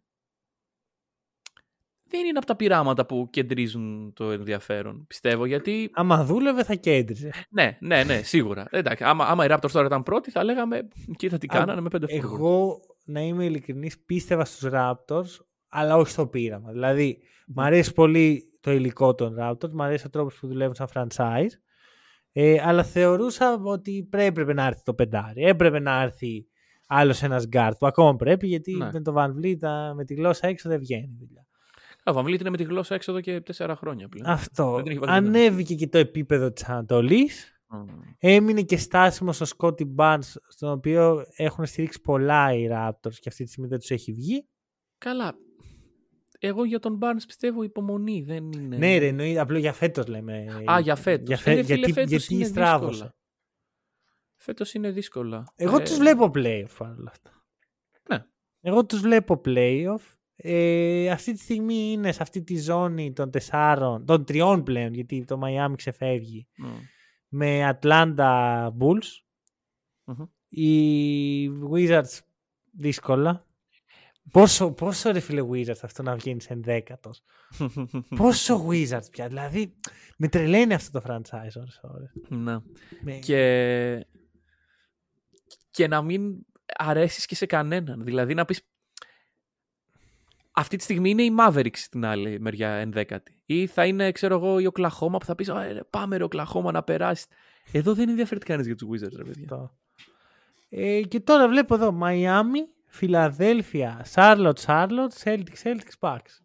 Δεν 2.15 2.25
είναι 2.25 2.37
από 2.37 2.45
τα 2.45 2.55
πειράματα 2.55 3.05
που 3.05 3.27
κεντρίζουν 3.29 4.13
το 4.13 4.31
ενδιαφέρον, 4.31 5.05
πιστεύω, 5.07 5.45
γιατί... 5.45 5.89
Άμα 5.93 6.23
δούλευε 6.23 6.63
θα 6.63 6.75
κέντριζε. 6.75 7.31
Ναι, 7.49 7.77
ναι, 7.79 8.03
ναι, 8.03 8.21
σίγουρα. 8.21 8.67
Εντάξει, 8.69 9.03
άμα, 9.03 9.25
άμα 9.25 9.45
οι 9.45 9.47
Raptors 9.51 9.71
τώρα 9.71 9.85
ήταν 9.85 10.03
πρώτοι, 10.03 10.31
θα 10.31 10.43
λέγαμε, 10.43 10.87
κοίτα 11.15 11.37
τι 11.37 11.47
Α, 11.49 11.57
κάνανε 11.57 11.81
με 11.81 11.89
πέντε 11.89 12.05
forwards. 12.09 12.23
Εγώ, 12.23 12.79
να 13.05 13.21
είμαι 13.21 13.45
ειλικρινής, 13.45 13.99
πίστευα 13.99 14.45
στους 14.45 14.69
Raptors, 14.73 15.45
αλλά 15.73 15.95
όχι 15.97 16.11
στο 16.11 16.27
πείραμα. 16.27 16.71
Δηλαδή, 16.71 17.19
μ' 17.47 17.59
αρέσει 17.59 17.93
πολύ 17.93 18.51
το 18.59 18.71
υλικό 18.71 19.15
των 19.15 19.35
Raptors, 19.39 19.69
μ' 19.71 19.81
αρέσει 19.81 20.05
ο 20.05 20.09
τρόπος 20.09 20.39
που 20.39 20.47
δουλεύουν 20.47 20.75
σαν 20.75 20.87
franchise, 20.93 21.51
ε, 22.31 22.61
αλλά 22.61 22.83
θεωρούσα 22.83 23.59
ότι 23.63 24.07
πρέ- 24.09 24.27
έπρεπε 24.27 24.53
να 24.53 24.65
έρθει 24.65 24.83
το 24.83 24.93
πεντάρι, 24.93 25.43
έπρεπε 25.43 25.79
να 25.79 26.01
έρθει 26.01 26.47
άλλος 26.87 27.23
ένας 27.23 27.47
guard 27.53 27.71
που 27.79 27.87
ακόμα 27.87 28.15
πρέπει, 28.15 28.47
γιατί 28.47 28.75
Ναι. 28.75 28.89
με 28.93 29.01
το 29.01 29.13
Van 29.17 29.29
Vliet, 29.41 29.63
α, 29.67 29.93
με 29.93 30.05
τη 30.05 30.13
γλώσσα 30.13 30.47
έξω 30.47 30.69
δεν 30.69 30.79
βγαίνει 30.79 31.03
η 31.13 31.17
δουλειά. 31.19 31.45
Ο 32.05 32.11
Van 32.19 32.23
Vliet 32.23 32.39
είναι 32.39 32.49
με 32.49 32.57
τη 32.57 32.63
γλώσσα 32.63 32.95
έξω 32.95 33.11
εδώ 33.11 33.21
και 33.21 33.41
τέσσερα 33.41 33.75
χρόνια 33.75 34.07
πλέον. 34.07 34.29
Αυτό. 34.29 34.73
Δεν 34.73 34.83
την 34.83 34.91
έχει 34.91 34.99
βάλει 34.99 35.11
κανένα. 35.11 35.37
Ανέβηκε 35.39 35.75
και 35.75 35.87
το 35.87 35.97
επίπεδο 35.97 36.51
της 36.51 36.63
Ανατολής. 36.63 37.47
Μμ. 37.67 37.77
Έμεινε 38.19 38.61
και 38.61 38.77
στάσιμος 38.77 39.35
στο 39.35 39.45
Scotty 39.57 39.85
Barnes, 39.95 40.33
στον 40.47 40.71
οποίο 40.71 41.23
έχουν 41.35 41.65
στηρίξει 41.65 42.01
πολλά 42.01 42.53
οι 42.53 42.67
Raptors 42.71 43.13
και 43.19 43.29
αυτή 43.29 43.43
τη 43.43 43.49
στιγμή 43.49 43.67
δεν 43.69 43.79
τους 43.79 43.89
έχει 43.89 44.13
βγει. 44.13 44.47
Καλά. 44.97 45.33
Εγώ 46.45 46.63
για 46.65 46.79
τον 46.79 46.99
Barnes 47.01 47.23
πιστεύω 47.27 47.63
υπομονή, 47.63 48.21
δεν 48.21 48.51
είναι... 48.51 48.77
Ναι, 48.77 48.97
ρε, 48.97 49.07
εννοεί, 49.07 49.37
απλό 49.37 49.57
για 49.57 49.73
φέτος 49.73 50.07
λέμε. 50.07 50.45
Α, 50.71 50.79
για 50.79 50.95
φέτος. 50.95 51.27
Για 51.27 51.37
φε- 51.37 51.53
Ε, 51.53 51.55
ρε, 51.55 51.63
φίλε, 51.63 51.75
γιατί 51.77 51.93
φέτος 51.93 52.09
γιατί 52.11 52.33
είναι 52.33 52.43
στράβωσες; 52.45 52.91
δύσκολα. 52.91 53.15
Φέτος 54.35 54.73
είναι 54.73 54.91
δύσκολα. 54.91 55.53
Εγώ 55.55 55.77
Ε, 55.77 55.83
τους 55.83 55.97
βλέπω 55.97 56.31
playoff 56.35 56.75
παρόλα 56.77 57.09
αυτά. 57.11 57.45
Ναι. 58.09 58.25
Εγώ 58.61 58.85
τους 58.85 58.99
βλέπω 58.99 59.41
playoff. 59.45 60.15
Ε, 60.35 61.09
αυτή 61.09 61.31
τη 61.33 61.39
στιγμή 61.39 61.91
είναι 61.91 62.11
σε 62.11 62.21
αυτή 62.21 62.43
τη 62.43 62.57
ζώνη 62.57 63.13
των 63.13 63.31
τεσσάρων, 63.31 64.05
των 64.05 64.25
τριών 64.25 64.63
πλέον, 64.63 64.93
γιατί 64.93 65.25
το 65.25 65.39
Miami 65.43 65.73
ξεφεύγει, 65.75 66.47
μμ. 66.57 66.67
με 67.27 67.77
Atlanta 67.81 68.67
Bulls. 68.79 69.07
Μμμ. 70.03 70.25
Οι 70.49 71.47
Wizards 71.71 72.19
δύσκολα. 72.71 73.47
Πόσο, 74.31 74.71
πόσο 74.71 75.11
ρε 75.11 75.19
φίλε 75.19 75.41
Wizards 75.51 75.79
αυτό 75.81 76.03
να 76.03 76.15
βγαίνεις 76.15 76.49
ενδέκατος. 76.49 77.23
πόσο 78.17 78.67
Wizards 78.69 79.11
πια. 79.11 79.27
Δηλαδή 79.27 79.73
με 80.17 80.27
τρελαίνει 80.27 80.73
αυτό 80.73 80.99
το 80.99 81.05
franchise 81.13 81.55
ώρες 81.57 81.79
ώρες. 81.83 82.11
Ναι. 82.29 82.57
Με- 83.01 83.17
Και... 83.19 84.05
και 85.71 85.87
να 85.87 86.01
μην 86.01 86.45
αρέσεις 86.77 87.25
και 87.25 87.35
σε 87.35 87.45
κανέναν. 87.45 88.03
Δηλαδή 88.03 88.33
να 88.33 88.45
πεις 88.45 88.61
αυτή 90.51 90.75
τη 90.77 90.83
στιγμή 90.83 91.09
είναι 91.09 91.23
η 91.23 91.35
Mavericks 91.39 91.77
στην 91.77 92.05
άλλη 92.05 92.39
μεριά 92.39 92.69
ενδέκατη. 92.69 93.41
Ή 93.45 93.67
θα 93.67 93.85
είναι, 93.85 94.11
ξέρω 94.11 94.35
εγώ, 94.35 94.59
η 94.59 94.65
Οκλαχώμα 94.65 95.17
που 95.17 95.25
θα 95.25 95.35
πεις 95.35 95.49
«Α, 95.49 95.73
ρε, 95.73 95.83
πάμε 95.89 96.17
ρε 96.17 96.23
Οκλαχώμα 96.23 96.71
να 96.71 96.83
περάσεις. 96.83 97.25
Εδώ 97.71 97.93
δεν 97.93 98.09
ενδιαφέρεται 98.09 98.45
κανείς 98.45 98.65
για 98.65 98.75
τους 98.75 98.87
Wizards, 98.89 99.15
ρε 99.15 99.23
παιδιά. 99.23 99.43
Αυτό. 99.43 99.77
Ε, 100.69 101.01
και 101.01 101.19
τώρα 101.19 101.47
βλέπω 101.47 101.75
εδώ 101.75 101.99
Miami, 102.03 102.67
Φιλαδέλφια, 102.93 104.05
Charlotte, 104.13 104.53
Charlotte, 104.65 105.23
Celtics, 105.23 105.63
Celtics, 105.63 105.97
Bucks. 105.99 106.39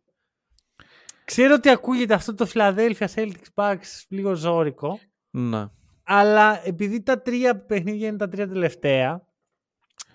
Ξέρω 1.25 1.55
ότι 1.55 1.69
ακούγεται 1.69 2.15
αυτό 2.15 2.35
το 2.35 2.47
Φιλαδέλφια, 2.47 3.09
Celtics, 3.15 3.47
Bucks 3.55 4.05
λίγο 4.09 4.35
ζώρικο, 4.35 4.99
Να. 5.31 5.71
αλλά 6.03 6.67
επειδή 6.67 7.03
τα 7.03 7.23
τρία 7.23 7.57
παιχνίδια 7.61 8.09
είναι 8.09 8.17
τα 8.17 8.29
τρία 8.29 8.49
τελευταία, 8.49 9.23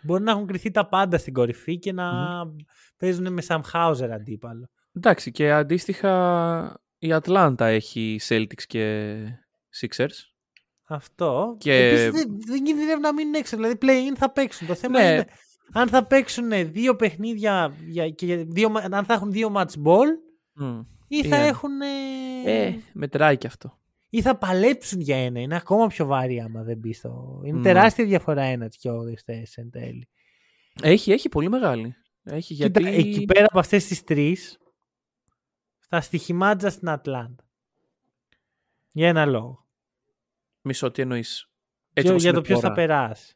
μπορεί 0.03 0.23
να 0.23 0.31
έχουν 0.31 0.47
κρυθεί 0.47 0.71
τα 0.71 0.87
πάντα 0.87 1.17
στην 1.17 1.33
κορυφή 1.33 1.79
και 1.79 1.91
να 1.93 2.11
παίζουν 2.97 3.33
με 3.33 3.41
Sam 3.47 3.61
Hauser 3.73 4.09
αντίπαλο. 4.13 4.69
Εντάξει, 4.93 5.31
και 5.31 5.51
αντίστοιχα 5.51 6.81
η 6.97 7.13
Ατλάντα 7.13 7.65
έχει 7.65 8.19
Celtics 8.27 8.63
και 8.67 9.15
Sixers. 9.81 10.31
Αυτό. 10.87 11.55
Και- 11.59 11.87
Επίσης 11.87 12.11
δεν, 12.11 12.39
δεν 12.45 12.63
κινδυνεύουν 12.63 13.01
να 13.01 13.13
μείνουν 13.13 13.33
έξω. 13.33 13.55
Δηλαδή, 13.55 13.77
play-in 13.81 14.15
θα 14.17 14.31
παίξουν. 14.31 14.67
Το 14.67 14.75
θέμα 14.75 14.99
Ναι. 14.99 15.11
είναι 15.13 15.25
αν 15.71 15.87
θα 15.87 16.05
παίξουν 16.05 16.71
δύο 16.71 16.95
παιχνίδια 16.95 17.75
για, 17.85 18.09
και 18.09 18.25
για 18.25 18.37
δύο, 18.47 18.69
μα- 18.69 18.87
αν 18.91 19.05
θα 19.05 19.13
έχουν 19.13 19.31
δύο 19.31 19.53
match 19.55 19.83
ball 19.85 20.07
Μμ. 20.53 20.79
ή 21.07 21.23
θα 21.27 21.35
Ε. 21.35 21.47
έχουν. 21.47 21.81
Ε, 22.45 22.77
μετράει 22.93 23.37
και 23.37 23.47
αυτό. 23.47 23.77
ή 24.09 24.21
θα 24.21 24.37
παλέψουν 24.37 24.99
για 25.01 25.17
ένα. 25.25 25.39
Είναι 25.39 25.55
ακόμα 25.55 25.87
πιο 25.87 26.05
βαρύ 26.05 26.39
άμα 26.39 26.63
δεν 26.63 26.77
μπει 26.77 26.93
στο. 26.93 27.41
Είναι 27.45 27.57
Ναι. 27.57 27.63
τεράστια 27.63 28.05
διαφορά 28.05 28.41
ένα 28.41 28.67
και 28.67 28.89
όδες 28.89 29.21
θέσει 29.21 29.61
εν 29.61 29.69
τέλει. 29.69 30.07
Έχει, 30.81 31.11
έχει 31.11 31.29
πολύ 31.29 31.49
μεγάλη. 31.49 31.95
Έχει 32.23 32.53
γιατί... 32.53 32.79
Κοίτα, 32.83 32.89
εκεί 32.95 33.25
πέρα 33.25 33.45
από 33.45 33.59
αυτές 33.59 33.85
τις 33.85 34.03
τρεις 34.03 34.57
θα 35.89 36.01
στοιχημάτιζα 36.01 36.69
στην 36.69 36.89
Ατλάντα. 36.89 37.43
Για 38.91 39.07
ένα 39.07 39.25
λόγο. 39.25 39.67
Μισό, 40.61 40.91
τι 40.91 41.01
εννοείς. 41.01 41.49
Και- 41.93 42.09
όπως 42.09 42.21
για 42.21 42.29
είναι 42.29 42.37
το 42.39 42.43
ποιος 42.45 42.59
θα 42.59 42.67
τώρα. 42.67 42.75
περάσει. 42.81 43.35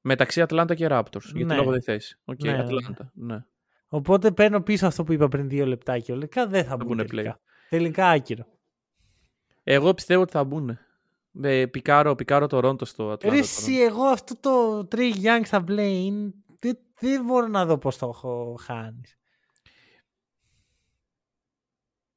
Μεταξύ 0.00 0.40
Ατλάντα 0.40 0.74
και 0.74 0.86
Raptors. 0.90 1.22
Γιατί 1.22 1.44
Ναι. 1.44 1.54
λόγω 1.54 1.70
δεν 1.70 1.82
θέση. 1.82 2.18
Οκ, 2.24 2.42
Ναι, 2.42 2.50
ναι, 2.50 2.56
ναι. 2.56 2.62
Ατλάντα. 2.62 3.10
Ναι. 3.14 3.44
Οπότε 3.88 4.30
παίρνω 4.30 4.60
πίσω 4.60 4.86
αυτό 4.86 5.04
που 5.04 5.12
είπα 5.12 5.28
πριν 5.28 5.48
δύο 5.48 5.66
λεπτά 5.66 5.98
και 5.98 6.12
ολικά 6.12 6.46
δεν 6.46 6.62
θα 6.62 6.68
Θα 6.68 6.76
μπουν 6.76 6.86
μπουνε 6.86 7.04
τελικά. 7.04 7.40
Τελικά 7.68 8.08
άκυρο. 8.08 8.46
Εγώ 9.64 9.94
πιστεύω 9.94 10.22
ότι 10.22 10.32
θα 10.32 10.44
μπουν. 10.44 10.78
Ε, 11.42 11.66
πικάρω, 11.66 12.14
πικάρω 12.14 12.46
το 12.46 12.60
Ρόντο 12.60 12.84
στο 12.84 13.02
Ατλάντα. 13.10 13.36
Ρε 13.36 13.42
τώρα. 13.42 13.52
εσύ, 13.60 13.72
εγώ 13.80 14.02
αυτό 14.04 14.34
το 14.40 14.78
Trey 14.92 15.12
Young 15.14 15.40
στα 15.44 15.64
play 15.68 16.08
δεν, 16.58 16.78
δεν 17.00 17.24
μπορώ 17.24 17.46
να 17.46 17.66
δω 17.66 17.78
πώς 17.78 17.98
το 17.98 18.06
έχω 18.08 18.56
χάνεις. 18.60 19.18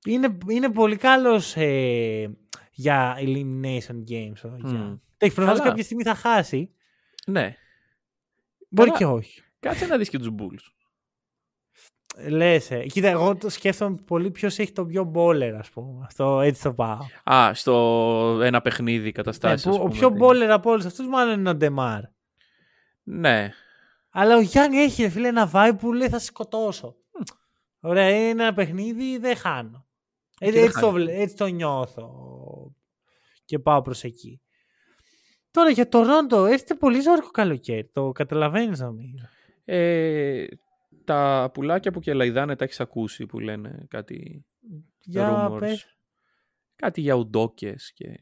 Είναι, 0.05 0.37
είναι 0.47 0.71
πολύ 0.71 0.95
καλός 0.95 1.55
ε, 1.55 2.37
για 2.71 3.15
elimination 3.19 4.03
games. 4.09 4.41
ο 4.43 4.47
Μμ. 4.47 4.61
Young. 4.65 4.99
Το 5.17 5.25
έχει 5.25 5.33
προφανώς 5.35 5.57
Καλά. 5.59 5.69
κάποια 5.69 5.83
στιγμή 5.83 6.03
θα 6.03 6.15
χάσει. 6.15 6.73
Ναι. 7.27 7.55
Μπορεί 8.73 8.91
Καλά. 8.91 8.99
και 8.99 9.05
όχι. 9.05 9.41
Κάτσε 9.59 9.85
να 9.85 9.97
δεις 9.97 10.09
και 10.09 10.17
τους 10.17 10.29
Bulls. 10.37 10.71
Λες, 12.27 12.71
ε. 12.71 12.83
Κοίτα, 12.85 13.07
εγώ 13.07 13.35
το 13.35 13.49
σκέφτομαι 13.49 13.95
πολύ 14.05 14.31
ποιος 14.31 14.59
έχει 14.59 14.71
το 14.71 14.85
πιο 14.85 15.03
μπόλερ, 15.03 15.55
ας 15.55 15.69
πούμε. 15.69 16.05
Αυτό 16.05 16.39
έτσι 16.41 16.61
το 16.63 16.73
πάω. 16.73 16.97
Α, 17.23 17.53
στο 17.53 18.39
ένα 18.43 18.61
παιχνίδι 18.61 19.05
Ναι, 19.05 19.11
καταστάσεις. 19.11 19.63
που 19.63 19.69
ας 19.69 19.75
ο 19.75 19.79
πούμε, 19.79 19.93
πιο 19.93 20.07
τι- 20.11 20.15
μπόλερ 20.17 20.51
από 20.51 20.71
όλους 20.71 20.85
αυτούς 20.85 21.07
μάλλον 21.07 21.39
είναι 21.39 21.49
ο 21.49 21.55
Ντεμάρ. 21.55 22.01
Ναι. 23.03 23.51
Αλλά 24.09 24.35
ο 24.35 24.39
Γιάννη 24.41 24.77
έχει 24.77 25.01
ρε 25.01 25.09
φίλε 25.09 25.27
ένα 25.27 25.51
vibe 25.53 25.75
που 25.79 25.93
λέει 25.93 26.09
θα 26.09 26.19
σε 26.19 26.25
σκοτώσω. 26.25 26.95
Ωραία, 27.79 28.09
είναι 28.09 28.43
ένα 28.43 28.53
παιχνίδι, 28.53 29.17
δεν 29.17 29.35
χάνω. 29.35 29.85
Ε, 30.39 30.51
δεν 30.51 30.63
έτσι, 30.63 30.79
το, 30.79 30.85
χάνει. 30.87 30.93
βλέ- 31.03 31.19
έτσι 31.19 31.35
το 31.35 31.45
νιώθω. 31.45 32.11
Και 33.45 33.59
πάω 33.59 33.81
προς 33.81 34.03
εκεί. 34.03 34.41
Τώρα 35.53 35.69
για 35.69 35.89
το 35.89 36.03
Ρόντο, 36.03 36.45
έρχεται 36.45 36.73
πολύ 36.75 36.99
ζόρικο 37.01 37.29
καλοκαίρι. 37.29 37.89
Το 37.93 38.11
καταλαβαίνεις 38.11 38.79
νομίζω. 38.79 39.13
Ε, 39.65 40.45
τα 41.03 41.49
πουλάκια 41.53 41.91
που 41.91 41.99
και 41.99 42.13
λαϊδάνε 42.13 42.55
τα 42.55 42.63
έχεις 42.63 42.79
ακούσει 42.79 43.25
που 43.25 43.39
λένε 43.39 43.85
κάτι 43.89 44.45
Για 45.01 45.47
rumors. 45.51 45.59
πες. 45.59 45.97
Κάτι 46.75 47.01
για 47.01 47.13
ουντόκες 47.13 47.91
και... 47.93 48.19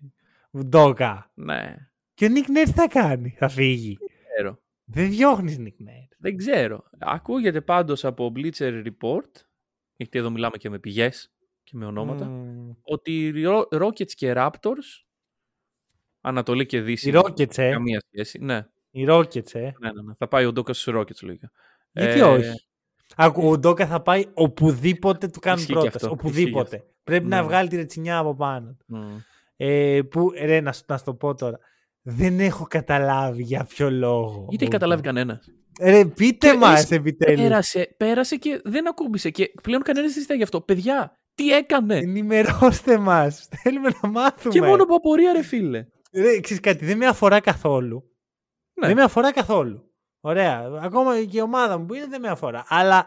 Βντόκα. 0.51 1.32
Ναι, 1.34 1.75
Και 2.13 2.25
ο 2.25 2.29
Νίκ 2.29 2.49
Νέρ 2.49 2.65
τι 2.65 2.71
θα 2.71 2.88
κάνει, 2.88 3.36
θα 3.38 3.47
φύγει. 3.49 3.97
ξέρω. 4.34 4.59
Δεν 4.84 5.09
διώχνεις 5.09 5.57
Νίκ 5.57 5.79
Νέρ. 5.79 6.03
Δεν 6.17 6.38
ξέρω. 6.38 6.84
Ακούγεται 6.99 7.61
πάντως 7.61 8.05
από 8.05 8.32
Bleacher 8.36 8.86
Report, 8.86 9.32
γιατί 9.95 10.19
εδώ 10.19 10.29
μιλάμε 10.29 10.57
και 10.57 10.69
με 10.69 10.79
πηγές 10.79 11.34
και 11.63 11.71
με 11.77 11.86
ονόματα, 11.86 12.25
Μμμ. 12.25 12.71
ότι 12.82 13.27
οι 13.27 13.34
Ro- 13.36 13.67
Rockets 13.82 14.11
και 14.11 14.34
Raptors, 14.36 15.03
Ανατολή 16.22 16.65
και 16.65 16.82
Δύση, 16.82 17.09
Οι 17.09 17.13
Rockets, 17.15 17.57
ε. 17.57 17.69
καμία 17.72 18.01
σχέση. 18.11 18.39
Ναι, 18.41 18.65
Οι 18.91 19.05
Rockets, 19.09 19.53
ε. 19.55 19.59
ναι, 19.59 19.91
ναι, 19.91 20.01
ναι. 20.05 20.13
Θα 20.17 20.28
πάει 20.28 20.45
ο 20.45 20.51
Ντόκας 20.51 20.80
στους 20.80 20.93
Rockets, 20.97 21.19
λογικά. 21.22 21.51
Γιατί 21.91 22.19
Ε, 22.19 22.24
όχι; 22.24 22.65
Άκου, 23.15 23.49
ο 23.49 23.57
Ντόκα 23.57 23.88
θα 23.88 24.01
πάει 24.01 24.26
οπουδήποτε 24.34 25.28
του 25.28 25.39
κάνουν 25.39 25.59
Ισχύει 25.59 25.74
και 25.74 25.80
πρόταση. 25.80 26.05
αυτό, 26.05 26.09
Οπουδήποτε. 26.19 26.84
Πρέπει 27.03 27.28
να 27.28 27.41
Ναι. 27.41 27.47
βγάλει 27.47 27.69
τη 27.69 27.76
ρετσινιά 27.76 28.17
από 28.17 28.36
πάνω. 28.36 28.78
μ. 28.86 28.95
Ε, 29.55 30.01
που, 30.09 30.32
ρε, 30.41 30.61
να, 30.61 30.72
σου- 30.74 30.84
να 30.88 30.97
σου 30.97 31.03
το 31.03 31.13
πω 31.13 31.36
τώρα. 31.36 31.59
Δεν 32.01 32.39
έχω 32.39 32.65
καταλάβει 32.69 33.43
για 33.43 33.63
ποιο 33.65 33.89
λόγο. 33.91 34.47
Είτε 34.51 34.63
έχει 34.63 34.72
καταλάβει 34.72 35.01
κανένας. 35.01 35.45
Ρε, 35.82 36.05
πείτε 36.05 36.49
Και 36.51 36.57
μας 36.57 36.80
εσύ 36.84 36.95
επιτέλους. 36.95 37.41
Πέρασε, 37.41 37.93
πέρασε 37.97 38.36
και 38.36 38.61
δεν 38.63 38.88
ακούμπησε. 38.88 39.30
Και 39.30 39.51
πλέον 39.63 39.82
κανένας 39.82 40.05
δεν 40.07 40.15
συζητάει 40.15 40.38
γι' 40.38 40.43
αυτό. 40.43 40.61
Παιδιά, 40.61 41.19
τι 41.36 41.51
έκανε; 41.51 41.95
Ενημερώστε 41.97 42.97
μας. 42.97 43.47
Θέλουμε 43.63 43.89
να 44.01 44.09
μάθουμε. 44.09 44.53
Και 44.53 44.61
μόνο 44.61 44.84
από 44.84 44.95
απορία, 44.95 45.34
ρε 45.34 45.41
φίλε. 45.43 45.86
Ρε, 46.14 46.39
ξέρεις 46.39 46.62
κάτι, 46.62 46.86
δεν 46.86 46.97
με 46.97 47.05
αφορά 47.07 47.39
καθόλου. 47.39 48.16
Ναι. 48.74 48.88
Δεν 48.88 48.95
με 48.95 49.03
αφορά 49.03 49.32
καθόλου. 49.32 49.93
Ωραία. 50.20 50.59
Ακόμα 50.82 51.24
και 51.24 51.38
η 51.38 51.41
ομάδα 51.41 51.78
μου 51.78 51.86
που 51.86 51.93
είναι 51.93 52.05
δεν 52.07 52.22
με 52.22 52.28
αφορά. 52.28 52.64
Αλλά 52.68 53.05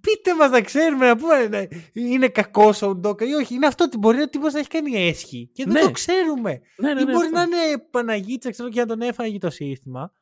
πείτε 0.00 0.34
μας 0.34 0.50
να 0.50 0.60
ξέρουμε 0.62 1.06
να 1.06 1.16
πούμε 1.16 1.46
ναι, 1.46 1.66
είναι 1.92 2.28
κακός 2.28 2.82
ο 2.82 2.94
Ντόκα 2.94 3.24
ή 3.24 3.32
όχι. 3.32 3.54
Είναι 3.54 3.66
αυτό 3.66 3.84
ότι 3.84 3.96
μπορεί 3.98 4.20
ο 4.22 4.28
τύπος 4.28 4.52
να 4.52 4.58
έχει 4.58 4.68
κάνει 4.68 5.08
έσχη. 5.08 5.50
Και 5.54 5.64
δεν 5.64 5.72
Ναι. 5.72 5.80
το 5.80 5.90
ξέρουμε. 5.90 6.60
Ναι, 6.76 6.94
ναι, 6.94 7.00
ή 7.00 7.04
ναι, 7.04 7.12
μπορεί 7.12 7.26
αυτό. 7.26 7.36
να 7.36 7.42
είναι 7.42 7.78
Παναγίτσα 7.90 8.50
ξέρω, 8.50 8.68
και 8.68 8.80
να 8.80 8.86
τον 8.86 9.00
έφαγε 9.00 9.38
το 9.38 9.50
σύστημα. 9.50 10.12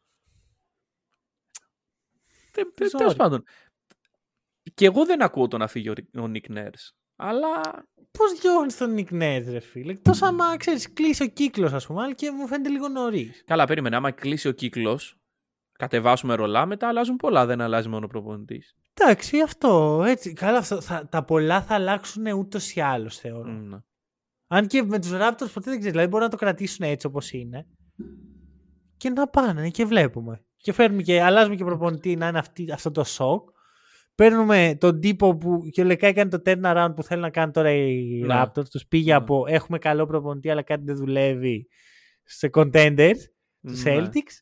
Τε- 2.51 2.75
τε- 2.75 2.89
Sorry. 2.89 2.97
Τέλος 2.97 3.15
πάντων. 3.17 3.45
Και 4.75 4.85
εγώ 4.87 5.05
δεν 5.05 5.23
ακούω 5.23 5.49
το 5.49 5.57
να 5.59 5.67
φύγει 5.69 5.89
ο, 5.89 5.93
Ρι- 5.93 6.17
ο 6.19 6.29
Νικ 6.29 6.49
Νέρς. 6.49 6.97
Αλλά 7.17 7.61
Πώς 8.19 8.41
διώχνει 8.41 8.73
τον 8.73 8.95
Νικ 8.95 9.11
Νέρτ, 9.11 9.49
ρε 9.49 9.61
φίλε; 9.61 9.93
Εκτός 9.93 10.23
άμα 10.23 10.57
ξέρεις, 10.57 10.93
κλείσει 10.93 11.23
ο 11.23 11.27
κύκλος, 11.27 11.73
ας 11.73 11.87
πούμε, 11.87 12.03
αλλά 12.03 12.13
και 12.13 12.31
μου 12.31 12.47
φαίνεται 12.47 12.69
λίγο 12.69 12.89
νωρίς. 12.89 13.43
καλά, 13.47 13.67
περίμενε. 13.67 13.97
Άμα 13.97 14.11
κλείσει 14.11 14.49
ο 14.49 14.53
κύκλος, 14.53 15.17
κατεβάσουμε 15.73 16.35
ρολά, 16.35 16.67
μετά 16.67 16.89
αλλάζουν 16.89 17.17
πολλά. 17.17 17.47
Δεν 17.47 17.61
αλλάζει 17.61 17.89
μόνο 17.89 18.05
ο 18.05 18.09
προπονητής. 18.09 18.77
Εντάξει, 18.95 19.41
αυτό 19.41 20.03
έτσι. 20.07 20.33
Καλά, 20.33 20.59
αυτό, 20.59 20.81
θα, 20.81 21.09
τα 21.09 21.25
πολλά 21.25 21.63
θα 21.63 21.75
αλλάξουν 21.75 22.27
ούτως 22.27 22.75
ή 22.75 22.81
άλλως, 22.81 23.19
θεωρώ. 23.19 23.51
Ναι. 23.51 23.79
Αν 24.47 24.67
και 24.67 24.83
με 24.83 25.01
τους 25.01 25.11
Raptors 25.13 25.51
ποτέ 25.53 25.71
δεν 25.71 25.79
ξέρεις. 25.79 25.91
Δηλαδή 25.91 26.09
μπορεί 26.09 26.23
να 26.23 26.31
το 26.31 26.37
κρατήσουν 26.37 26.87
έτσι 26.87 27.07
όπως 27.07 27.33
είναι. 27.33 27.67
Και 28.97 29.11
να 29.11 29.29
πάνε 29.29 29.71
και 29.71 29.85
βλέπουμε. 29.85 30.45
Και 30.57 30.73
φέρνουμε 30.73 31.03
και 31.03 31.23
αλλάζουμε 31.23 31.57
και 31.57 31.65
προπονητή 31.65 32.17
να 32.17 32.29
είναι 32.29 32.39
αυτή, 32.39 32.73
αυτό 32.73 32.91
το 32.91 33.05
σοκ. 33.05 33.49
Παίρνουμε 34.23 34.77
τον 34.81 35.01
τύπο 35.01 35.37
που 35.37 35.69
και 35.71 35.85
λεκά 35.85 36.07
έκανε 36.07 36.31
το 36.31 36.43
turnaround 36.47 36.93
που 36.97 37.03
θέλει 37.03 37.21
να 37.21 37.31
κάνει 37.31 37.53
τώρα 37.53 37.71
οι 37.73 38.21
Ναι. 38.27 38.43
Raptors. 38.43 38.69
Τους 38.71 38.87
πήγε 38.87 39.11
Ναι. 39.11 39.17
από 39.17 39.45
έχουμε 39.49 39.79
καλό 39.79 40.07
προπονητή, 40.07 40.51
αλλά 40.51 40.63
κάτι 40.63 40.83
δεν 40.85 40.97
δουλεύει 40.97 41.69
σε 42.23 42.51
contenders, 42.53 43.17
του 43.63 43.71
Ναι. 43.71 43.83
Celtics. 43.85 44.41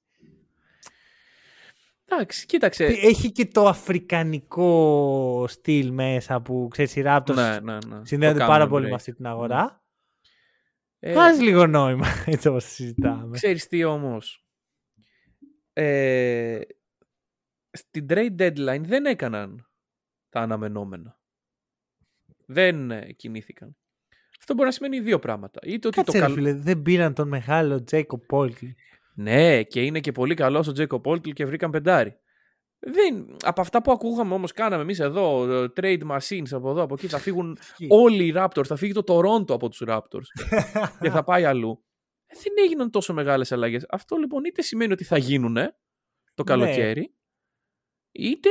Εντάξει, 2.04 2.46
κοίταξε. 2.46 2.84
Έχει 2.84 3.32
και 3.32 3.46
το 3.46 3.66
αφρικανικό 3.68 5.44
στυλ 5.48 5.90
μέσα 5.92 6.40
που 6.40 6.68
ξέρεις 6.70 6.96
οι 6.96 7.02
Raptors 7.06 7.34
Ναι, 7.34 7.58
ναι, 7.62 7.72
ναι. 7.86 8.00
συνδέονται 8.02 8.38
Το 8.38 8.44
πάρα 8.44 8.52
κάνουν 8.54 8.68
πολύ 8.68 8.84
break. 8.86 8.88
με 8.88 8.94
αυτή 8.94 9.14
την 9.14 9.26
αγορά. 9.26 9.82
Ε, 10.98 11.12
Βγάζει 11.12 11.42
λίγο 11.42 11.66
νόημα 11.66 12.06
έτσι 12.26 12.48
όπως 12.48 12.64
συζητάμε. 12.64 13.36
Ξέρεις 13.36 13.66
τι 13.66 13.84
όμως. 13.84 14.44
Ε, 15.72 16.60
στην 17.72 18.06
trade 18.10 18.36
deadline 18.38 18.80
δεν 18.82 19.04
έκαναν 19.06 19.64
τα 20.30 20.40
αναμενόμενα. 20.40 21.18
Δεν 22.46 22.90
ε, 22.90 23.12
κινήθηκαν. 23.12 23.76
Αυτό 24.38 24.54
μπορεί 24.54 24.66
να 24.66 24.74
σημαίνει 24.74 25.00
δύο 25.00 25.18
πράγματα. 25.18 25.60
Είτε 25.62 25.86
ότι 25.86 25.96
Κάτσε 25.96 26.12
το 26.12 26.18
ρε 26.18 26.24
καλ... 26.24 26.34
φίλε, 26.34 26.52
δεν 26.52 26.82
πήραν 26.82 27.14
τον 27.14 27.28
μεγάλο 27.28 27.84
Τζέικο 27.84 28.18
Πόλτλ. 28.18 28.66
Ναι, 29.14 29.62
και 29.62 29.82
είναι 29.82 30.00
και 30.00 30.12
πολύ 30.12 30.34
καλός 30.34 30.68
ο 30.68 30.72
Τζέικο 30.72 31.00
Πόλτλ 31.00 31.30
και 31.30 31.46
βρήκαν 31.46 31.70
πεντάρι. 31.70 32.16
Δεν... 32.78 33.36
Από 33.42 33.60
αυτά 33.60 33.82
που 33.82 33.92
ακούγαμε 33.92 34.34
όμως 34.34 34.52
κάναμε 34.52 34.82
εμείς 34.82 34.98
εδώ, 35.00 35.52
ε, 35.62 35.72
trade 35.76 36.02
machines 36.10 36.50
από 36.50 36.70
εδώ, 36.70 36.82
από 36.82 36.94
εκεί, 36.94 37.06
θα 37.06 37.18
φύγουν 37.26 37.58
όλοι 37.88 38.26
οι 38.26 38.32
Raptors, 38.36 38.64
θα 38.66 38.76
φύγει 38.76 38.92
το 38.92 39.02
Toronto 39.06 39.50
από 39.50 39.68
τους 39.68 39.82
Raptors 39.86 40.50
και 41.00 41.10
θα 41.10 41.24
πάει 41.24 41.44
αλλού. 41.44 41.84
Ε, 42.26 42.34
Δεν 42.42 42.64
έγιναν 42.64 42.90
τόσο 42.90 43.12
μεγάλες 43.14 43.52
αλλαγές. 43.52 43.86
Αυτό 43.90 44.16
λοιπόν 44.16 44.44
είτε 44.44 44.62
σημαίνει 44.62 44.92
ότι 44.92 45.04
θα 45.04 45.18
γίνουν 45.18 45.54
το 46.34 46.42
Ναι. 46.42 46.44
καλοκαίρι, 46.44 47.14
είτε 48.12 48.48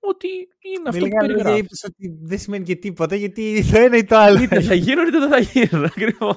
ότι 0.00 0.28
είναι 0.60 0.88
αυτό 0.88 1.06
Με 1.06 1.08
που 1.08 1.14
λίγα 1.14 1.20
λόγια 1.26 1.44
περιγράφεις. 1.44 1.60
είπες 1.60 1.84
ότι 1.84 2.18
δεν 2.22 2.38
σημαίνει 2.38 2.64
και 2.64 2.76
τίποτα 2.76 3.14
γιατί 3.14 3.62
το 3.72 3.78
ένα 3.78 3.96
ή 3.96 4.04
το 4.04 4.16
άλλο. 4.16 4.42
Είτε 4.42 4.60
θα 4.60 4.74
γίνουν 4.74 5.06
είτε 5.06 5.18
δεν 5.18 5.28
θα 5.28 5.38
γίνουν. 5.38 5.84
Ακριβώς. 5.94 6.36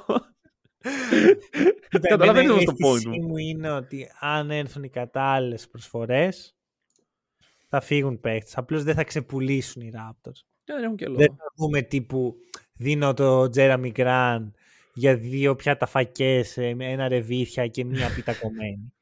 Κοίτα, 1.89 2.07
Καταλαβαίνεις 2.07 2.49
εμένα 2.49 2.49
η 2.49 2.51
όμως 2.51 2.65
το 2.65 2.73
point 2.87 2.95
αίσθησή 2.95 3.09
μου. 3.09 3.27
μου 3.27 3.37
είναι 3.37 3.71
ότι 3.71 4.11
αν 4.19 4.51
έρθουν 4.51 4.83
οι 4.83 4.89
κατάλληλες 4.89 5.67
προσφορές 5.69 6.55
θα 7.67 7.81
φύγουν 7.81 8.19
παίχτες. 8.19 8.57
Απλώς 8.57 8.83
δεν 8.83 8.95
θα 8.95 9.03
ξεπουλήσουν 9.03 9.81
οι 9.81 9.91
Raptors. 9.95 10.41
Δεν 10.65 10.83
έχουν 10.83 10.95
και 10.95 11.05
λόγο. 11.05 11.17
Δεν 11.17 11.27
θα 11.37 11.53
δούμε 11.55 11.81
τύπου 11.81 12.35
δίνω 12.73 13.13
το 13.13 13.49
Τζέραμι 13.49 13.91
Γκραν 13.91 14.53
για 14.93 15.15
δύο 15.15 15.55
πιάτα 15.55 15.85
φακές, 15.85 16.57
ε, 16.57 16.73
με 16.73 16.91
ένα 16.91 17.07
ρεβίθια 17.07 17.67
και 17.67 17.85
μία 17.85 18.13
πίτα 18.15 18.33
κομμένη. 18.33 18.93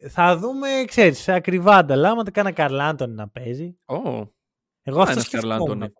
Ναι. 0.00 0.08
θα 0.08 0.36
δούμε, 0.38 0.68
ξέρεις, 0.86 1.18
σε 1.18 1.32
ακριβά 1.32 1.76
ανταλλάγματα 1.76 2.30
κάνα 2.30 2.52
Καρλάντον 2.52 3.14
να 3.14 3.28
παίζει. 3.28 3.76
Ω, 3.84 3.94
Εγώ 4.82 5.00
αυτό 5.00 5.12
ένας 5.12 5.24
σκεφτόμουν. 5.24 5.58
Καρλ 5.66 5.82
Άντωνη. 5.82 5.92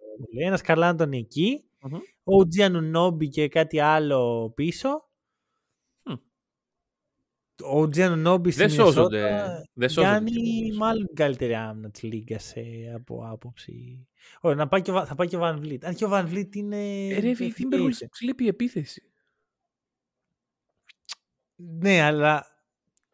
Ένας 0.44 0.60
Καρλάντον 0.60 1.12
εκεί 1.12 1.64
Μμμ. 1.82 1.98
ο 2.24 2.46
Τζιανουνόμπι 2.46 3.28
και 3.28 3.48
κάτι 3.48 3.80
άλλο 3.80 4.50
πίσω. 4.54 5.08
Μμ. 6.04 6.14
Ο 7.62 7.88
Τζιανουνόμπι 7.88 8.50
Δεν 8.50 8.70
στην 8.70 8.84
σώζονται. 8.84 9.20
Μινεσότα 9.22 9.68
Δεν 9.74 9.88
σώζονται 9.90 10.12
κάνει 10.14 10.30
κιόλας. 10.30 10.76
μάλλον 10.76 11.06
την 11.06 11.14
καλύτερη 11.16 11.54
άμυνα 11.54 11.90
της 11.90 12.02
Λίγκας 12.02 12.54
από 12.94 13.26
άποψη. 13.30 14.06
Ωραία, 14.40 14.56
να 14.56 14.68
πάει 14.68 14.82
και, 14.82 14.90
ο 14.90 14.94
Βα- 14.94 15.06
θα 15.06 15.14
πάει 15.14 15.26
και 15.28 15.36
ο 15.36 15.38
Βαν 15.38 15.58
Βλίτ. 15.60 15.84
Αν 15.84 15.94
και 15.94 16.04
ο 16.04 16.08
Βαν 16.08 16.26
Βλίτ 16.26 16.54
είναι. 16.54 17.06
Ε, 17.08 17.18
Ρε, 17.20 17.28
οι 17.30 17.36
free 17.38 17.42
Timberwolves 17.62 17.86
agent. 17.86 18.08
τους 18.10 18.20
λείπει 18.20 18.44
η 18.44 18.48
επίθεση. 18.48 19.02
Ναι, 21.56 22.00
αλλά 22.00 22.49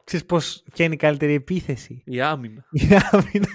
ξέρεις 0.07 0.27
πώς, 0.27 0.65
ποια 0.73 0.85
είναι 0.85 0.95
η 0.95 0.97
καλύτερη 0.97 1.33
επίθεση; 1.35 2.03
Η 2.07 2.21
άμυνα. 2.21 2.67
Η 2.71 2.81
άμυνα. 3.11 3.49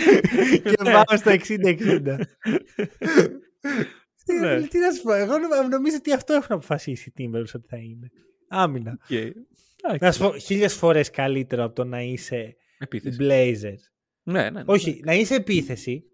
και 0.62 0.72
Ναι. 0.82 0.92
πάμε 0.92 1.16
στο 1.16 1.30
60-60. 1.30 2.18
Τι- 4.24 4.34
Ναι. 4.40 4.60
Τι 4.62 4.78
να 4.78 4.90
σου 4.92 5.02
πω, 5.02 5.12
εγώ 5.12 5.38
νο- 5.38 5.68
νομίζω 5.70 5.96
ότι 5.96 6.12
αυτό 6.12 6.32
έχουν 6.32 6.46
αποφασίσει 6.56 7.12
οι 7.16 7.28
Timberwolves 7.30 7.54
ότι 7.54 7.66
θα 7.68 7.76
είναι. 7.76 8.10
Άμυνα. 8.48 8.98
Οκ. 9.02 9.10
Εντάξει. 9.10 9.44
Να 10.00 10.12
σου 10.12 10.20
πω 10.20 10.38
χίλιες 10.38 10.74
φορές 10.74 11.10
καλύτερο 11.10 11.64
από 11.64 11.74
το 11.74 11.84
να 11.84 12.00
είσαι 12.02 12.36
οι 12.36 12.56
Επίθεση. 12.78 13.16
Blazers. 13.20 13.80
Ναι, 14.22 14.42
ναι, 14.42 14.50
ναι. 14.50 14.62
Όχι, 14.66 15.00
να 15.04 15.12
είσαι 15.14 15.34
επίθεση. 15.34 16.04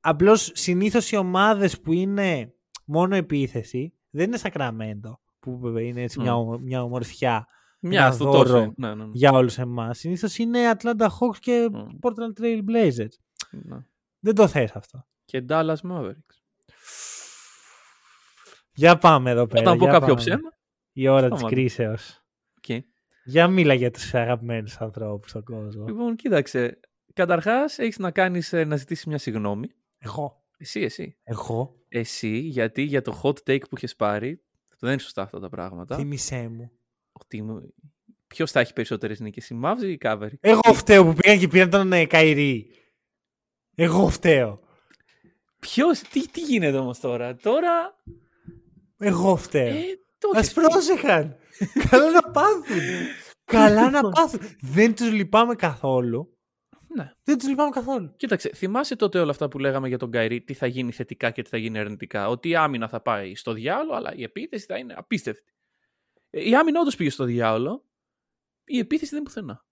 Απλώς 0.00 0.50
συνήθως 0.54 1.10
οι 1.10 1.16
ομάδες 1.16 1.80
που 1.80 1.92
είναι 1.92 2.54
μόνο 2.84 3.14
επίθεση 3.16 3.92
δεν 4.10 4.26
είναι 4.26 4.36
Σακραμέντο 4.36 5.20
που 5.40 5.78
είναι 5.78 6.02
έτσι 6.02 6.20
μια, 6.20 6.32
Μμ. 6.34 6.38
ομο- 6.38 6.58
μια 6.58 6.82
ομορφιά 6.82 7.46
Μια 7.86 8.04
ένα 8.04 8.12
στο 8.12 8.24
δώρο 8.24 8.42
τόσο. 8.42 8.72
Ναι, 8.76 8.88
ναι, 8.88 9.04
ναι. 9.04 9.10
για 9.12 9.32
όλους 9.32 9.58
εμάς. 9.58 9.98
Συνήθως 9.98 10.38
είναι 10.38 10.72
Atlanta 10.76 11.06
Hawks 11.06 11.38
και 11.40 11.68
Μμ. 11.72 11.98
Portland 12.00 12.40
Trail 12.40 12.60
Blazers. 12.70 13.14
Ναι. 13.50 13.76
Δεν 14.18 14.34
το 14.34 14.48
θες 14.48 14.70
αυτό. 14.70 15.06
Και 15.24 15.44
Dallas 15.48 15.76
Mavericks. 15.90 16.36
Για 18.72 18.98
πάμε 18.98 19.30
εδώ 19.30 19.46
πέρα. 19.46 19.60
Όταν 19.60 19.78
πω 19.78 19.84
για 19.84 19.92
κάποιο 19.92 20.14
πάμε. 20.14 20.20
ψέμα. 20.20 20.50
Η 20.92 21.08
ώρα 21.08 21.28
της 21.28 21.38
σταμάτα. 21.38 21.54
κρίσεως. 21.54 22.24
οκ. 22.56 22.82
Για 23.24 23.48
μίλα 23.48 23.74
για 23.74 23.90
τους 23.90 24.14
αγαπημένους 24.14 24.76
ανθρώπους 24.76 25.30
στον 25.30 25.44
κόσμο. 25.44 25.86
Λοιπόν, 25.86 26.16
κοίταξε. 26.16 26.80
Καταρχάς, 27.12 27.78
έχεις 27.78 27.98
να 27.98 28.10
κάνεις 28.10 28.52
να 28.52 28.76
ζητήσεις 28.76 29.04
μια 29.04 29.18
συγγνώμη. 29.18 29.68
Εγώ. 29.98 30.44
Εσύ, 30.58 30.80
εσύ. 30.80 31.16
Εγώ. 31.22 31.74
Εσύ, 31.88 32.38
γιατί 32.38 32.82
για 32.82 33.02
το 33.02 33.20
hot 33.22 33.36
take 33.46 33.68
που 33.68 33.76
είχες 33.76 33.96
πάρει. 33.96 34.42
Δεν 34.78 34.90
είναι 34.90 35.00
σωστά 35.00 35.22
αυτά 35.22 35.40
τα 35.40 35.48
πράγματα. 35.48 35.96
Θύμησέ 35.96 36.48
μου. 36.48 36.70
Ότι 37.20 37.44
Ποιος 38.26 38.50
θα 38.50 38.60
έχει 38.60 38.72
περισσότερες 38.72 39.20
νίκες, 39.20 39.50
η 39.50 39.60
Mavs 39.64 39.82
ή 39.82 39.90
η 39.90 39.98
Caverick. 40.04 40.38
Εγώ 40.40 40.74
φταίω 40.74 41.04
που 41.04 41.12
πήγαν 41.12 41.38
και 41.38 41.48
πήραν 41.48 41.70
τον 41.70 41.92
ε, 41.92 42.06
Καϊρή. 42.06 42.70
Εγώ 43.74 44.08
φταίω. 44.08 44.60
Ποιος, 45.60 45.98
τι, 46.00 46.28
τι 46.28 46.40
γίνεται 46.40 46.76
όμως 46.76 47.00
τώρα; 47.00 47.36
Τώρα. 47.36 47.94
Εγώ 48.98 49.36
φταίω. 49.36 49.66
Ε, 49.76 49.82
το 50.18 50.28
Ας 50.34 50.38
έχεις 50.38 50.52
πει. 50.52 50.60
πρόσεχαν. 50.60 51.36
Καλά 51.90 52.10
να 52.10 52.22
πάθουν. 52.36 52.80
Καλά 53.44 53.90
να 53.90 54.00
πάθουν. 54.08 54.40
Δεν 54.60 54.94
τους 54.94 55.12
λυπάμαι 55.12 55.54
καθόλου. 55.54 56.36
Ναι. 56.96 57.10
Δεν 57.24 57.38
τους 57.38 57.48
λυπάμαι 57.48 57.70
καθόλου. 57.70 58.14
Κοίταξε, 58.16 58.50
θυμάσαι 58.54 58.96
τότε 58.96 59.18
όλα 59.20 59.30
αυτά 59.30 59.48
που 59.48 59.58
λέγαμε 59.58 59.88
για 59.88 59.98
τον 59.98 60.10
Καϊρή, 60.10 60.40
τι 60.40 60.54
θα 60.54 60.66
γίνει 60.66 60.92
θετικά 60.92 61.30
και 61.30 61.42
τι 61.42 61.48
θα 61.48 61.56
γίνει 61.56 61.78
αρνητικά; 61.78 62.28
Ότι 62.28 62.48
η 62.48 62.56
άμυνα 62.56 62.88
θα 62.88 63.00
πάει 63.00 63.34
στο 63.34 63.52
διάολο, 63.52 63.94
αλλά 63.94 64.14
η 64.14 64.22
επίθεση 64.22 64.66
θα 64.66 64.76
είναι 64.78 64.94
απίστευτη. 64.96 65.52
Ε, 66.38 66.48
Η 66.48 66.54
άμυνα 66.56 66.80
όντως 66.80 66.96
πήγε 66.96 67.10
στο 67.10 67.24
διάολο, 67.24 67.84
η 68.64 68.78
επίθεση 68.78 69.10
δεν 69.10 69.18
είναι 69.20 69.28
πουθενά. 69.28 69.64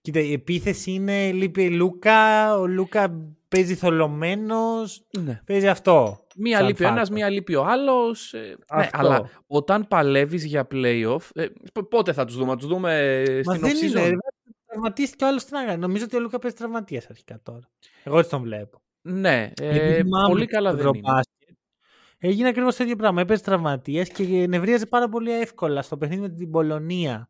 Κοίτα, 0.00 0.20
η 0.20 0.32
επίθεση 0.32 0.90
είναι 0.90 1.32
λείπει 1.32 1.70
Λούκα. 1.70 2.58
Ο 2.58 2.66
Λούκα 2.66 3.14
παίζει 3.48 3.74
θολωμένος. 3.74 5.06
Ναι. 5.18 5.40
Παίζει 5.46 5.68
αυτό. 5.68 6.26
Μία 6.36 6.56
σαν 6.58 6.66
λείπει 6.66 6.84
ο 6.84 6.88
ένας, 6.88 7.08
factor. 7.08 7.12
μία 7.12 7.30
λείπει 7.30 7.54
ο 7.54 7.64
άλλος. 7.64 8.32
ναι, 8.34 8.54
Αυτό. 8.68 8.98
αλλά 8.98 9.30
όταν 9.46 9.88
παλεύεις 9.88 10.44
για 10.44 10.66
playoff, 10.70 11.18
ε, 11.34 11.46
π- 11.72 11.82
πότε 11.88 12.12
θα 12.12 12.24
τους 12.24 12.36
δούμε, 12.36 12.50
θα 12.50 12.56
τους 12.56 12.66
δούμε 12.66 12.98
ε, 13.22 13.40
Μα 13.44 13.54
στην 13.54 13.66
δεν 13.68 13.76
είναι. 13.76 14.00
off-season. 14.00 14.08
ρε, 14.10 14.16
Τραυματίστηκε 14.66 15.24
ο 15.24 15.26
άλλος 15.26 15.42
στην 15.42 15.56
αγάπη. 15.56 15.78
Νομίζω 15.80 16.04
ότι 16.04 16.16
ο 16.16 16.20
Λούκα 16.20 16.38
παίζει 16.38 16.56
τραυματίας 16.56 17.06
αρχικά 17.10 17.40
τώρα. 17.42 17.70
Εγώ 18.04 18.18
έτσι 18.18 18.30
τον 18.30 18.42
βλέπω. 18.42 18.80
Ναι, 19.02 19.50
ε, 19.60 19.68
Επειδή 19.76 19.94
θυμάμαι 20.02 20.28
πολύ 20.28 20.42
στο 20.42 20.50
καλά 20.52 20.74
δεν 20.74 20.86
είναι. 20.86 21.20
Ευρωμπάσκετ, 22.16 22.30
Έγινε 22.30 22.48
ακριβώς 22.48 22.76
το 22.76 22.82
ίδιο 22.84 22.96
πράγμα. 22.96 23.20
Έπαιζε 23.20 23.42
τραυματία 23.42 24.04
και 24.04 24.46
νευρίαζε 24.46 24.86
πάρα 24.86 25.08
πολύ 25.08 25.32
εύκολα 25.32 25.82
στο 25.82 25.96
παιχνίδι 25.96 26.20
με 26.20 26.28
την 26.28 26.50
Πολωνία. 26.50 27.28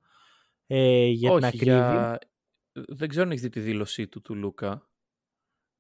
Ε, 0.67 1.07
για 1.07 1.29
την 1.29 1.39
Όχι, 1.39 1.47
ακρίβεια. 1.47 1.91
για... 1.91 2.19
δεν 2.73 3.09
ξέρω 3.09 3.25
αν 3.25 3.31
έχεις 3.31 3.43
δει 3.43 3.49
τη 3.49 3.61
δήλωσή 3.61 4.09
του 4.09 4.21
του 4.21 4.35
Λούκα. 4.35 4.89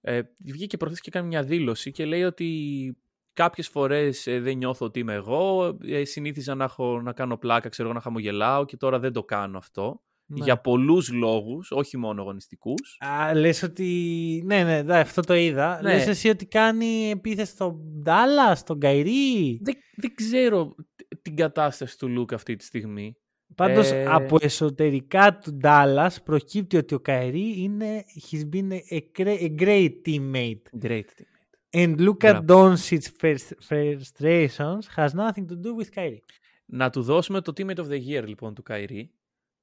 Ε, 0.01 0.23
βγήκε 0.45 0.77
προχθές 0.77 1.01
και 1.01 1.11
κάνει 1.11 1.27
μια 1.27 1.43
δήλωση 1.43 1.91
και 1.91 2.05
λέει 2.05 2.23
ότι 2.23 2.99
κάποιες 3.33 3.69
φορές 3.69 4.27
ε, 4.27 4.41
δεν 4.41 4.57
νιώθω 4.57 4.87
ότι 4.87 5.01
είμαι 5.01 5.15
εγώ, 5.15 5.79
ε, 5.83 6.05
συνήθιζα 6.05 6.55
να, 6.55 6.65
έχω, 6.65 7.01
να 7.01 7.13
κάνω 7.13 7.37
πλάκα, 7.37 7.69
ξέρω 7.69 7.89
εγώ, 7.89 7.97
να 7.97 8.03
χαμογελάω 8.03 8.65
και 8.65 8.77
τώρα 8.77 8.99
δεν 8.99 9.13
το 9.13 9.25
κάνω 9.25 9.59
αυτό. 9.59 10.03
Ναι. 10.29 10.45
Για 10.45 10.61
πολλούς 10.61 11.13
λόγους, 11.13 11.71
όχι 11.71 11.97
μόνο 11.97 12.21
αγωνιστικούς. 12.23 12.99
Α, 13.01 13.35
λες 13.35 13.63
ότι. 13.63 14.43
Ναι, 14.47 14.63
ναι, 14.65 14.83
ναι, 14.83 14.99
αυτό 14.99 15.23
το 15.23 15.35
είδα. 15.35 15.81
Ναι. 15.83 15.93
Λες 15.93 16.07
εσύ 16.07 16.29
ότι 16.29 16.47
κάνει 16.47 17.11
επίθεση 17.11 17.51
στον 17.53 17.77
Ντάλλας, 18.03 18.59
στον 18.59 18.81
Καϊρή; 18.81 19.59
Δεν, 19.63 19.75
δεν 19.97 20.15
ξέρω 20.15 20.75
τ- 20.97 21.21
την 21.23 21.37
κατάσταση 21.37 21.99
του 21.99 22.09
Λούκα 22.09 22.35
αυτή 22.35 22.57
τη 22.57 22.65
στιγμή. 22.65 23.17
Πάντως 23.55 23.91
Ε, 23.91 24.05
από 24.09 24.37
εσωτερικά 24.41 25.39
του 25.39 25.53
Ντάλλας 25.55 26.23
προκύπτει 26.23 26.77
ότι 26.77 26.95
ο 26.95 27.01
Καϊρή 27.01 27.63
είναι. 27.63 28.05
He's 28.31 28.55
been 28.55 28.73
a, 28.73 29.01
great, 29.19 29.39
a 29.41 29.55
great 29.63 29.91
teammate. 30.07 30.87
Great 30.87 31.01
team. 31.01 31.27
And 31.75 31.97
Luka 32.01 32.41
Doncic's 32.49 33.11
frust- 33.21 33.57
frustrations 33.69 34.85
has 34.97 35.09
nothing 35.15 35.47
to 35.51 35.57
do 35.65 35.75
with 35.81 35.89
Kyrie. 35.95 36.19
Να 36.67 36.91
του 36.91 37.03
δώσουμε 37.03 37.41
το 37.41 37.53
Teammate 37.57 37.77
of 37.77 37.87
the 37.89 38.01
Year 38.09 38.25
λοιπόν 38.27 38.55
του 38.55 38.63
Καϊρή 38.63 39.11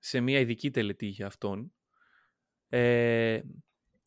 σε 0.06 0.20
μια 0.20 0.40
ειδική 0.40 0.72
τελετή 0.72 1.06
για 1.06 1.26
αυτόν. 1.26 1.74
Ε, 2.70 3.42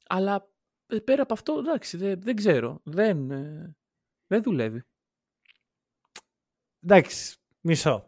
αλλά 0.07 0.49
ε, 0.87 0.99
πέρα 0.99 1.23
από 1.23 1.33
αυτό, 1.33 1.59
εντάξει, 1.59 1.97
δεν, 1.97 2.21
δεν 2.21 2.37
ξέρω. 2.37 2.81
Δεν, 2.85 3.31
ε, 3.31 3.77
δεν 4.27 4.43
δουλεύει. 4.43 4.83
Εντάξει, 6.83 7.37
μισό. 7.61 8.07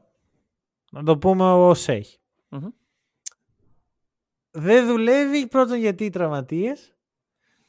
Να 0.90 1.02
το 1.02 1.18
πούμε 1.18 1.44
ως 1.44 1.88
έχει. 1.88 2.18
Μμμ. 2.48 2.68
Δεν 4.50 4.86
δουλεύει 4.86 5.46
πρώτον 5.46 5.78
γιατί 5.78 6.04
οι 6.04 6.10
τραυματίες. 6.10 6.96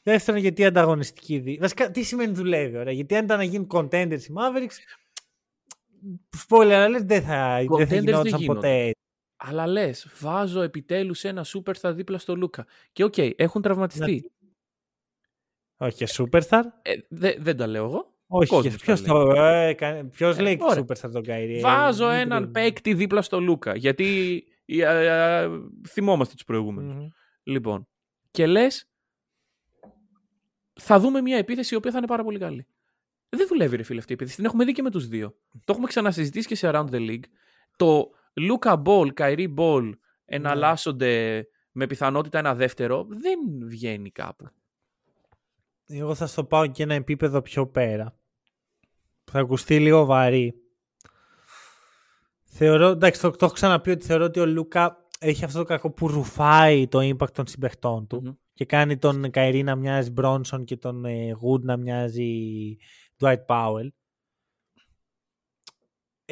Δεύτερον 0.02 0.40
γιατί 0.40 0.62
η 0.62 0.64
ανταγωνιστική 0.64 1.38
δι... 1.38 1.58
Βασικά 1.60 1.90
τι 1.90 2.02
σημαίνει 2.02 2.32
δουλεύει, 2.32 2.76
ωραία. 2.76 2.92
Γιατί 2.92 3.16
αν 3.16 3.24
ήταν 3.24 3.38
να 3.38 3.44
γίνουν 3.44 3.68
contenders 3.70 4.22
οι 4.22 4.32
Mavericks. 4.36 4.76
Spoiler 6.48 6.86
alert, 6.86 7.04
δεν 7.04 7.22
θα, 7.22 7.56
δεν 7.56 7.66
Contenders 7.68 7.78
θα 7.78 7.84
δεν 7.86 8.04
γινόταν 8.04 8.26
γίνονται. 8.26 8.46
ποτέ. 8.46 8.92
Αλλά 9.42 9.66
λες, 9.66 10.08
βάζω 10.20 10.60
επιτέλους 10.60 11.24
ένα 11.24 11.44
superstar 11.44 11.92
δίπλα 11.92 12.18
στο 12.18 12.36
Λούκα. 12.36 12.66
Και 12.92 13.04
οκ, 13.04 13.14
έχουν 13.36 13.62
τραυματιστεί. 13.62 14.30
Όχι, 15.76 16.04
superstar; 16.08 16.62
Ε, 16.82 16.92
δε- 17.08 17.34
δεν 17.38 17.56
τα 17.56 17.66
λέω 17.66 17.84
εγώ. 17.84 18.14
Όχι, 18.26 18.48
κόσμος 18.50 18.76
ποιος 18.76 19.02
τα 19.02 19.12
το. 19.12 19.30
Ε, 19.42 19.72
κα- 19.74 20.04
ποιος 20.10 20.38
Ε, 20.38 20.42
λέει 20.42 20.58
ωραία. 20.60 20.84
superstar 20.84 21.10
τον 21.12 21.22
Kyrie. 21.26 21.58
Βάζω 21.62 22.08
Ε, 22.08 22.20
έναν 22.20 22.42
μην- 22.42 22.52
παίκτη 22.52 22.94
δίπλα 22.94 23.22
στο 23.22 23.40
Λούκα. 23.40 23.76
Γιατί 23.76 24.42
ε, 24.66 24.82
ε, 24.82 25.42
ε, 25.42 25.48
θυμόμαστε 25.88 26.34
τους 26.34 26.44
προηγούμενους. 26.44 26.94
Μμμ. 26.94 27.08
Λοιπόν, 27.42 27.88
και 28.30 28.46
λες, 28.46 28.88
θα 30.80 30.98
δούμε 31.00 31.20
μια 31.20 31.36
επίθεση 31.36 31.74
η 31.74 31.76
οποία 31.76 31.90
θα 31.90 31.98
είναι 31.98 32.06
πάρα 32.06 32.24
πολύ 32.24 32.38
καλή. 32.38 32.66
Δεν 33.28 33.46
δουλεύει, 33.46 33.76
ρε 33.76 33.82
φίλε, 33.82 33.98
αυτή 33.98 34.10
η 34.12 34.14
επίθεση. 34.14 34.36
Την 34.36 34.44
έχουμε 34.44 34.64
δει 34.64 34.72
και 34.72 34.82
με 34.82 34.90
τους 34.90 35.06
δύο. 35.08 35.34
Το 35.64 35.72
έχουμε 35.72 35.86
ξανασυζητήσει 35.86 36.46
και 36.48 36.54
σε 36.54 36.70
Around 36.72 36.86
the 36.90 37.08
League. 37.10 37.24
Το 37.76 38.10
Luca 38.34 38.82
Ball, 38.82 39.08
Kyrie 39.14 39.54
Ball 39.54 39.92
εναλλάσσονται 40.24 41.44
με 41.72 41.86
πιθανότητα 41.86 42.38
ένα 42.38 42.54
δεύτερο. 42.54 43.06
Δεν 43.08 43.38
βγαίνει 43.68 44.10
κάπου. 44.10 44.48
Εγώ 45.86 46.14
θα 46.14 46.26
στο 46.26 46.44
πάω 46.44 46.66
και 46.66 46.82
ένα 46.82 46.94
επίπεδο 46.94 47.42
πιο 47.42 47.66
πέρα. 47.66 48.16
Θα 49.24 49.38
ακουστεί 49.38 49.80
λίγο 49.80 50.04
βαρύ. 50.04 50.54
Θεωρώ, 52.42 52.88
εντάξει, 52.88 53.20
το, 53.20 53.30
το 53.30 53.44
έχω 53.44 53.54
ξαναπεί 53.54 53.90
ότι 53.90 54.06
θεωρώ 54.06 54.24
ότι 54.24 54.40
ο 54.40 54.46
Λούκα 54.46 55.06
έχει 55.18 55.44
αυτό 55.44 55.58
το 55.58 55.64
κακό 55.64 55.90
που 55.90 56.08
ρουφάει 56.08 56.88
το 56.88 56.98
impact 56.98 57.32
των 57.32 57.46
συμπεχτών 57.46 58.06
του 58.06 58.20
Μμμ. 58.22 58.32
και 58.54 58.64
κάνει 58.64 58.96
τον 58.96 59.30
Καϊρή 59.30 59.62
να 59.62 59.76
μοιάζει 59.76 60.10
Μπρόνσον 60.10 60.64
και 60.64 60.76
τον 60.76 61.04
ε, 61.04 61.36
Wood 61.42 61.60
να 61.60 61.76
μοιάζει 61.76 62.76
Dwight 63.18 63.44
Powell. 63.46 63.88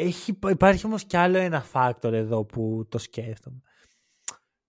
Έχει, 0.01 0.39
υπάρχει 0.49 0.87
όμως 0.87 1.05
κι 1.05 1.17
άλλο 1.17 1.39
ένα 1.39 1.67
factor 1.73 2.13
εδώ 2.13 2.45
που 2.45 2.87
το 2.89 2.99
σκέφτομαι. 2.99 3.61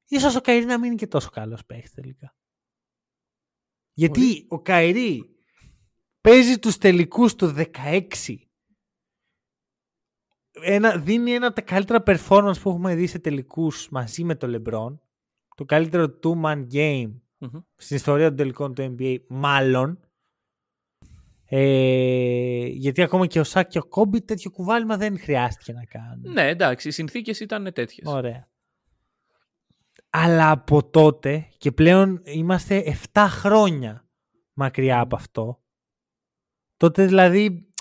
Ίσως 0.07 0.35
ο 0.35 0.41
Καϊρή 0.41 0.65
να 0.65 0.77
μην 0.77 0.85
είναι 0.87 0.95
και 0.95 1.07
τόσο 1.07 1.29
καλός 1.29 1.65
παίχτης 1.65 1.93
τελικά. 1.93 2.35
Γιατί 3.93 4.19
Μπορεί. 4.19 4.45
ο 4.49 4.61
Καϊρή 4.61 5.35
παίζει 6.21 6.59
τους 6.59 6.77
τελικούς 6.77 7.35
του 7.35 7.53
16. 7.55 8.35
Ένα, 10.51 10.97
δίνει 10.97 11.31
ένα 11.31 11.47
από 11.47 11.55
τα 11.55 11.61
καλύτερα 11.61 12.03
performance 12.05 12.59
που 12.61 12.69
έχουμε 12.69 12.95
δει 12.95 13.07
σε 13.07 13.19
τελικούς 13.19 13.89
μαζί 13.89 14.23
με 14.23 14.35
το 14.35 14.47
LeBron. 14.55 14.97
Το 15.55 15.65
καλύτερο 15.65 16.19
two-man 16.23 16.67
game 16.71 17.11
Μμμ. 17.37 17.59
στην 17.75 17.95
ιστορία 17.95 18.27
των 18.27 18.37
τελικών 18.37 18.73
του 18.73 18.95
NBA, 18.99 19.17
μάλλον. 19.27 19.99
Ε, 21.51 22.65
γιατί 22.67 23.01
ακόμα 23.01 23.25
και 23.27 23.39
ο 23.39 23.43
Σάκ 23.43 23.67
και 23.69 23.77
ο 23.77 23.85
Κόμπι 23.85 24.21
τέτοιο 24.21 24.51
κουβάλιμα 24.51 24.97
δεν 24.97 25.19
χρειάστηκε 25.19 25.73
να 25.73 25.83
κάνουν. 25.85 26.31
Ναι, 26.31 26.47
εντάξει, 26.47 26.87
οι 26.87 26.91
συνθήκες 26.91 27.39
ήταν 27.39 27.73
τέτοιες. 27.73 28.07
Ωραία. 28.07 28.47
Αλλά 30.09 30.51
από 30.51 30.89
τότε 30.89 31.47
και 31.57 31.71
πλέον 31.71 32.21
είμαστε 32.23 32.97
7 33.13 33.25
χρόνια 33.29 34.07
μακριά 34.53 34.99
από 34.99 35.15
αυτό. 35.15 35.63
Τότε 36.77 37.05
δηλαδή 37.05 37.71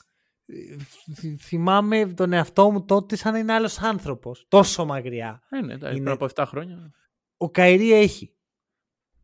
θ- 1.14 1.40
θυμάμαι 1.40 2.06
τον 2.06 2.32
εαυτό 2.32 2.70
μου 2.70 2.84
τότε 2.84 3.16
σαν 3.16 3.32
να 3.32 3.38
είναι 3.38 3.52
άλλος 3.52 3.78
άνθρωπος. 3.80 4.44
Τόσο 4.48 4.84
μακριά. 4.84 5.42
Ε, 5.50 5.60
ναι, 5.60 5.72
εντάξει, 5.74 5.96
Είναι- 5.96 6.04
πριν 6.14 6.14
από 6.22 6.24
7 6.42 6.44
χρόνια. 6.46 6.90
Ο 7.36 7.50
Kyrie 7.50 7.92
έχει 7.92 8.36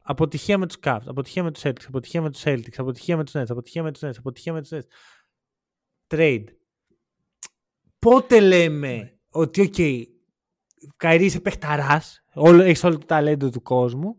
αποτυχία 0.07 0.59
με 0.59 0.66
τους 0.66 0.76
Cavs, 0.82 1.02
αποτυχία 1.07 1.42
με 1.42 1.50
τους 1.50 1.62
Celtics, 1.64 1.84
αποτυχία 1.88 2.22
με 2.22 2.30
τους 2.30 2.42
Celtics, 2.44 2.74
αποτυχία 2.76 3.16
με 3.16 3.24
τους 3.24 3.32
Nets, 3.34 3.44
αποτυχία 3.48 3.82
με 3.82 3.92
τους 3.92 4.02
Nets, 4.02 4.14
αποτυχία 4.18 4.52
με 4.52 4.61
τους 4.62 4.70
Nets. 4.72 4.86
Trade. 6.07 6.44
Πότε 7.98 8.40
λέμε 8.40 9.18
ότι, 9.28 9.61
OK, 9.61 9.74
Kyrie 10.97 11.24
είσαι 11.24 11.40
παιχταράς, 11.40 12.24
όλο, 12.34 12.62
έχεις 12.62 12.84
όλο 12.84 12.98
το 12.98 13.07
ταλέντο 13.07 13.50
του 13.50 13.62
κόσμου, 13.62 14.16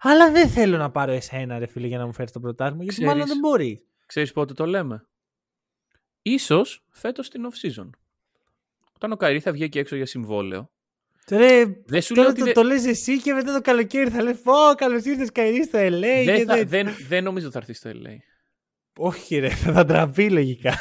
αλλά 0.00 0.32
δεν 0.32 0.48
θέλω 0.48 0.76
να 0.76 0.90
πάρω 0.90 1.12
εσένα 1.12 1.58
ρε 1.58 1.66
φίλε 1.66 1.86
για 1.86 1.98
να 1.98 2.06
μου 2.06 2.12
φέρεις 2.12 2.32
το 2.32 2.40
πρωτάθλημα, 2.40 2.82
γιατί 2.82 2.96
Ξέρεις- 2.96 3.12
μάλλον 3.12 3.28
δεν 3.28 3.38
μπορείς. 3.38 3.80
Ξέρεις 4.06 4.32
πότε 4.32 4.54
το 4.54 4.66
λέμε; 4.66 5.08
Ίσως 6.22 6.86
φέτος 6.90 7.26
στην 7.26 7.42
off-season. 7.46 7.90
Όταν 8.94 9.12
ο 9.12 9.16
Καϊρή 9.16 9.40
θα 9.40 9.52
βγει 9.52 9.62
εκεί 9.64 9.78
έξω 9.78 9.96
για 9.96 10.06
συμβόλαιο. 10.06 10.70
Ρε, 11.30 11.64
Δεν 11.86 12.02
σου 12.02 12.14
λέω 12.14 12.24
τώρα 12.24 12.28
ότι 12.28 12.38
το, 12.38 12.44
δεν- 12.44 12.54
το 12.54 12.62
λες 12.62 12.86
εσύ 12.86 13.20
και 13.20 13.32
μετά 13.32 13.52
το 13.52 13.60
καλοκαίρι 13.60 14.10
θα 14.10 14.22
λες 14.22 14.40
πω 14.40 14.52
καλώς 14.76 15.04
ήρθες 15.04 15.32
Καϊρή 15.32 15.64
στο 15.64 15.78
LA 15.78 16.00
δεν, 16.24 16.24
και 16.36 16.44
θα, 16.44 16.54
τέτοια». 16.54 16.64
δεν, 16.64 16.88
δεν 17.08 17.24
νομίζω 17.24 17.50
θα 17.50 17.58
έρθει 17.58 17.72
στο 17.72 17.90
LA. 17.90 18.16
Όχι 18.96 19.38
ρε, 19.38 19.48
θα 19.48 19.84
ντραπεί 19.84 20.30
λογικά. 20.30 20.72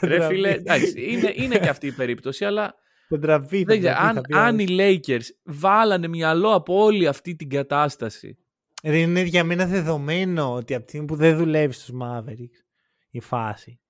Θα 0.00 0.06
Ρε 0.06 0.16
ντραπεί. 0.16 0.34
φίλε, 0.34 0.50
εντάξει, 0.50 0.94
είναι, 1.12 1.32
είναι 1.36 1.58
και 1.58 1.68
αυτή 1.68 1.86
η 1.86 1.92
περίπτωση, 1.92 2.44
αλλά 2.44 2.74
Θα 3.08 3.18
ντραπεί. 3.18 3.58
θα 3.58 3.64
δεν 3.66 3.78
ξέρω, 3.78 3.94
ντραπεί, 3.94 4.08
αν, 4.08 4.14
θα 4.14 4.20
πει 4.20 4.34
αν 4.34 4.44
άλλος. 4.46 4.62
οι 4.62 5.00
Lakers 5.06 5.24
βάλανε 5.44 6.08
μυαλό 6.08 6.54
από 6.54 6.82
όλη 6.82 7.06
αυτή 7.06 7.34
την 7.36 7.48
κατάσταση. 7.48 8.38
Ρε, 8.84 8.98
είναι 8.98 9.20
για 9.22 9.44
μένα 9.44 9.66
δεδομένο 9.66 10.52
ότι 10.54 10.74
από 10.74 10.82
τη 10.84 10.88
στιγμή 10.90 11.06
που 11.06 11.14
δεν 11.16 11.36
δουλεύει 11.36 11.72
στους 11.72 11.90
Mavericks 12.02 12.62
η 13.10 13.20
φάση 13.20 13.80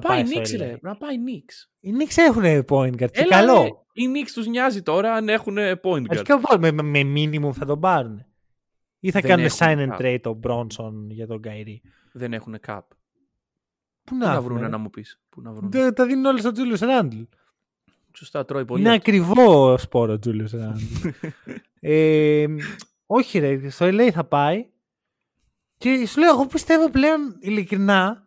θα 0.00 0.08
Πάει 0.08 0.22
πάει, 0.22 0.32
Knicks 0.40 0.46
στο 0.46 0.56
LA. 0.56 0.60
ρε, 0.60 0.76
να 0.82 0.96
πάει 0.96 1.16
Knicks. 1.26 1.68
Οι 1.80 1.90
Knicks 1.98 2.14
έχουν 2.16 2.42
point 2.68 3.02
guard 3.02 3.10
και 3.12 3.20
Έλα, 3.20 3.28
καλό. 3.28 3.62
ρε, 3.62 3.68
οι 3.92 4.06
Knicks 4.14 4.30
τους 4.34 4.46
νοιάζει 4.46 4.82
τώρα 4.82 5.14
αν 5.14 5.28
έχουν 5.28 5.56
point 5.82 6.00
guard. 6.02 6.06
Αρχικά 6.10 6.38
πω, 6.38 6.58
με, 6.58 6.70
με 6.72 7.00
minimum 7.14 7.50
θα 7.52 7.64
τον 7.66 7.80
πάρουν. 7.80 8.24
Ή 9.00 9.10
θα 9.10 9.20
Δεν 9.20 9.30
κάνουν 9.30 9.44
έχουν 9.46 9.58
sign 9.60 9.88
and 9.88 9.96
cap. 9.96 10.00
trade 10.00 10.18
τον 10.20 10.40
Bronson 10.42 10.92
για 11.08 11.26
τον 11.26 11.40
Kyrie. 11.44 11.88
Δεν 12.12 12.32
έχουν 12.32 12.56
cap. 12.66 12.78
Πού 14.04 14.12
Πού 14.12 14.16
να 14.16 14.32
έχουν, 14.32 14.44
βρούνε 14.44 14.60
ρε; 14.60 14.68
να 14.68 14.78
μου 14.78 14.90
πεις. 14.90 15.20
Πού 15.28 15.40
να 15.40 15.52
βρούνε. 15.52 15.70
Τα, 15.70 15.92
τα 15.92 16.06
δίνουν 16.06 16.24
όλα 16.24 16.38
στον 16.38 16.52
Julius 16.56 16.78
Randle. 16.78 17.26
Σωστά 18.12 18.44
τρώει 18.44 18.64
πολύ. 18.64 18.80
Είναι 18.80 18.90
αυτό. 18.90 19.00
ακριβό 19.10 19.78
σπόρο 19.78 20.12
ο 20.12 20.18
Julius 20.26 20.50
Randle. 20.54 21.10
ε, 21.80 22.46
όχι 23.06 23.38
ρε, 23.38 23.68
στο 23.70 23.86
LA 23.86 24.10
θα 24.12 24.24
πάει. 24.24 24.66
Και 25.78 26.06
σου 26.06 26.20
λέω, 26.20 26.30
εγώ 26.30 26.46
πιστεύω 26.46 26.90
πλέον 26.90 27.36
ειλικρινά 27.40 28.25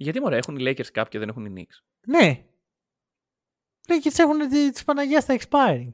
Γιατί 0.00 0.20
μωρέ, 0.20 0.36
έχουν 0.36 0.56
οι 0.56 0.62
Lakers 0.66 1.00
cap 1.00 1.04
και 1.08 1.18
δεν 1.18 1.28
έχουν 1.28 1.44
οι 1.44 1.52
Knicks; 1.56 1.82
Ναι. 2.06 2.44
Λέει 3.88 4.00
και 4.00 4.10
τι 4.10 4.22
έχουν 4.22 4.38
τη 4.48 4.70
της 4.70 4.84
Παναγιά 4.84 5.20
στα 5.20 5.36
expiring. 5.38 5.92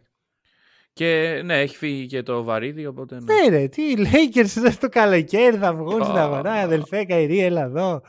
Και 0.92 1.42
ναι, 1.44 1.60
έχει 1.60 1.76
φύγει 1.76 2.06
και 2.06 2.22
το 2.22 2.42
βαρύδι, 2.42 2.86
οπότε. 2.86 3.20
Ναι. 3.20 3.34
Ναι, 3.34 3.48
ρε, 3.48 3.68
τι 3.68 3.82
οι 3.82 3.96
Lakers 3.98 4.72
το 4.80 4.88
καλοκαίρι 4.88 5.56
θα 5.56 5.74
βγουν 5.74 6.04
στην 6.04 6.16
Α. 6.16 6.22
αγορά. 6.22 6.52
Αδελφέ, 6.52 7.04
Καϊρή, 7.04 7.38
έλα 7.38 7.62
εδώ. 7.62 8.02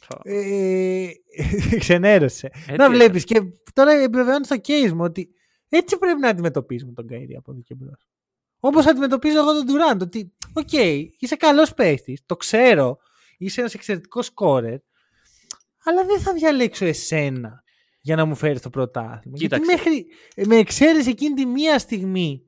Τσα. 0.00 0.20
Ε, 0.22 1.08
ξενέρωσε. 1.78 2.46
Έτσι 2.46 2.66
να 2.68 2.74
έκανε. 2.74 2.96
βλέπεις 2.96 3.24
και 3.24 3.40
τώρα 3.72 3.92
επιβεβαιώνεις 3.92 4.48
το 4.48 4.60
case 4.66 4.92
μου 4.92 5.04
ότι 5.04 5.28
έτσι 5.68 5.98
πρέπει 5.98 6.20
να 6.20 6.28
αντιμετωπίζουμε 6.28 6.92
τον 6.92 7.06
Καϊρή 7.06 7.36
από 7.36 7.52
εδώ 7.52 7.60
και 7.60 7.74
μπρος. 7.74 8.08
Όπως 8.60 8.86
αντιμετωπίζω 8.86 9.38
εγώ 9.38 9.52
τον 9.52 9.64
Durant. 9.68 10.00
Ότι, 10.00 10.32
οκ, 10.52 10.72
είσαι 11.18 11.36
καλός 11.36 11.74
παίχτης, 11.74 12.22
το 12.26 12.36
ξέρω, 12.36 12.98
είσαι 13.38 13.60
ένας 13.60 13.74
εξαιρετικός 13.74 14.26
σκόρερ, 14.26 14.78
αλλά 15.88 16.04
δεν 16.04 16.20
θα 16.20 16.32
διαλέξω 16.32 16.84
εσένα 16.84 17.62
για 18.00 18.16
να 18.16 18.24
μου 18.24 18.34
φέρεις 18.34 18.60
το 18.60 18.70
πρωτάθλημα. 18.70 19.36
Γιατί 19.36 19.58
Κοίταξε. 19.60 19.72
μέχρι, 19.72 20.06
με 20.48 20.56
εξαίρεση 20.56 21.08
εκείνη 21.08 21.34
τη 21.34 21.46
μία 21.46 21.78
στιγμή 21.78 22.42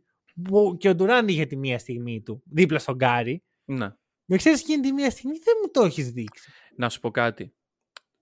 που 0.44 0.76
και 0.78 0.88
ο 0.88 0.94
Durant 0.98 1.24
είχε 1.26 1.46
τη 1.46 1.56
μία 1.56 1.78
στιγμή 1.78 2.22
του 2.22 2.42
δίπλα 2.50 2.78
στον 2.78 2.94
Κάρι, 2.94 3.44
Ναι. 3.64 3.86
με 4.24 4.34
εξαίρεση 4.34 4.62
εκείνη 4.66 4.82
τη 4.82 4.92
μία 4.92 5.10
στιγμή 5.10 5.32
δεν 5.44 5.54
μου 5.62 5.70
το 5.70 5.82
έχεις 5.82 6.10
δείξει. 6.12 6.50
Να 6.76 6.88
σου 6.88 7.00
πω 7.00 7.10
κάτι. 7.10 7.52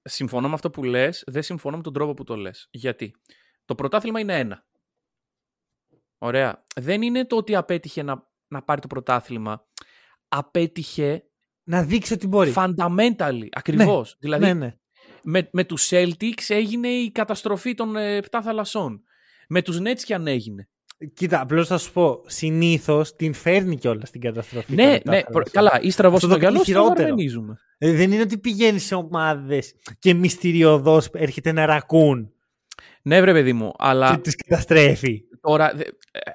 Συμφωνώ 0.02 0.48
με 0.48 0.54
αυτό 0.54 0.70
που 0.70 0.84
λες, 0.84 1.24
δεν 1.26 1.42
συμφωνώ 1.42 1.76
με 1.76 1.82
τον 1.82 1.92
τρόπο 1.92 2.14
που 2.14 2.24
το 2.24 2.36
λες. 2.36 2.68
Γιατί; 2.70 3.14
Το 3.64 3.74
πρωτάθλημα 3.74 4.20
είναι 4.20 4.38
ένα. 4.38 4.66
Ωραία. 6.18 6.64
Δεν 6.76 7.02
είναι 7.02 7.24
το 7.26 7.36
ότι 7.36 7.54
απέτυχε 7.56 8.02
να, 8.02 8.28
να 8.48 8.62
πάρει 8.62 8.80
το 8.80 8.86
πρωτάθλημα. 8.86 9.66
Απέτυχε 10.28 11.24
Να 11.64 11.82
δείξει 11.82 12.12
ότι 12.12 12.26
μπορεί. 12.26 12.52
fundamentally. 12.56 13.48
Ακριβώς. 13.52 14.16
Δηλαδή, 14.20 14.44
ναι, 14.44 14.54
ναι. 14.54 14.76
Με, 15.26 15.48
με 15.52 15.64
τους 15.64 15.88
Celtics 15.92 16.44
έγινε 16.48 16.88
η 16.88 17.10
καταστροφή 17.10 17.74
των 17.74 17.96
ε, 17.96 18.16
επτά 18.16 18.42
θαλασσών. 18.42 19.02
Με 19.48 19.62
τους 19.62 19.78
Nets 19.80 20.00
και 20.04 20.14
αν 20.14 20.26
έγινε. 20.26 20.68
Κοίτα, 21.14 21.40
απλώς 21.40 21.66
θα 21.66 21.78
σου 21.78 21.92
πω, 21.92 22.20
συνήθως 22.26 23.16
την 23.16 23.34
φέρνει 23.34 23.76
κιόλας 23.76 24.10
την 24.10 24.20
καταστροφή. 24.20 24.74
ναι, 24.74 24.82
των 25.00 25.12
ναι, 25.12 25.18
επτά 25.18 25.30
προ- 25.30 25.48
θαλασσών. 25.48 25.52
καλά, 25.78 25.86
ή 25.86 25.90
στραβός 25.90 26.16
Αυτό 26.24 26.26
στο 26.28 26.36
το 26.36 26.42
κάνει 26.44 26.58
γυαλό, 26.64 26.64
στο 26.64 26.72
χειρότερο. 26.88 27.08
αρμενίζουμε. 27.08 27.58
Ε, 27.78 27.92
δεν 27.92 28.12
είναι 28.12 28.22
ότι 28.22 28.38
πηγαίνει 28.38 28.78
σε 28.78 28.94
ομάδες 28.94 29.74
και 29.98 30.14
μυστηριωδώς 30.14 31.08
έρχεται 31.12 31.50
ένα 31.50 31.66
ρακούν 31.66 32.32
Ναι, 33.02 33.20
βρε 33.20 33.32
παιδί 33.32 33.52
μου, 33.52 33.66
και 33.68 33.74
αλλά 33.78 34.20
τις 34.20 34.36
καταστρέφει. 34.36 35.22
τώρα 35.40 35.72
δε- 35.76 35.84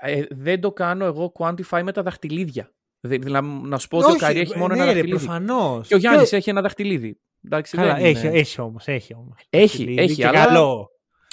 ε, 0.01 0.11
ε, 0.19 0.25
δεν 0.29 0.61
το 0.61 0.71
κάνω 0.71 1.05
εγώ 1.05 1.31
quantify 1.39 1.81
με 1.83 1.91
τα 1.91 2.03
δαχτυλίδια. 2.03 2.71
Δε- 2.99 3.17
Δηλαδή, 3.17 3.47
να 3.63 3.77
σου 3.77 3.87
πω 3.87 3.97
ότι 3.97 4.11
ο 4.11 4.15
Καρύ 4.15 4.39
έχει 4.39 4.57
μόνο 4.57 4.67
ναι, 4.75 4.81
ένα 4.81 4.85
ρε, 4.85 4.93
δαχτυλίδι. 4.93 5.25
προφανώς. 5.25 5.87
Και 5.87 5.95
ο 5.95 5.97
Γιάννης 5.97 6.33
έχει 6.33 6.49
ένα 6.49 6.61
δαχτυλίδι. 6.61 7.19
Εντάξει, 7.45 7.77
Καλά, 7.77 7.95
δεν 7.95 8.05
έχει, 8.05 8.27
είναι. 8.27 8.37
έχει 8.37 8.61
όμως. 8.61 8.87
Έχει, 8.87 9.13
όμως. 9.15 9.35
Έχει, 9.49 9.65
Δαχτυλίδι 9.77 10.01
έχει, 10.01 10.15
και 10.15 10.27
αλλά- 10.27 10.45
καλό. 10.45 10.89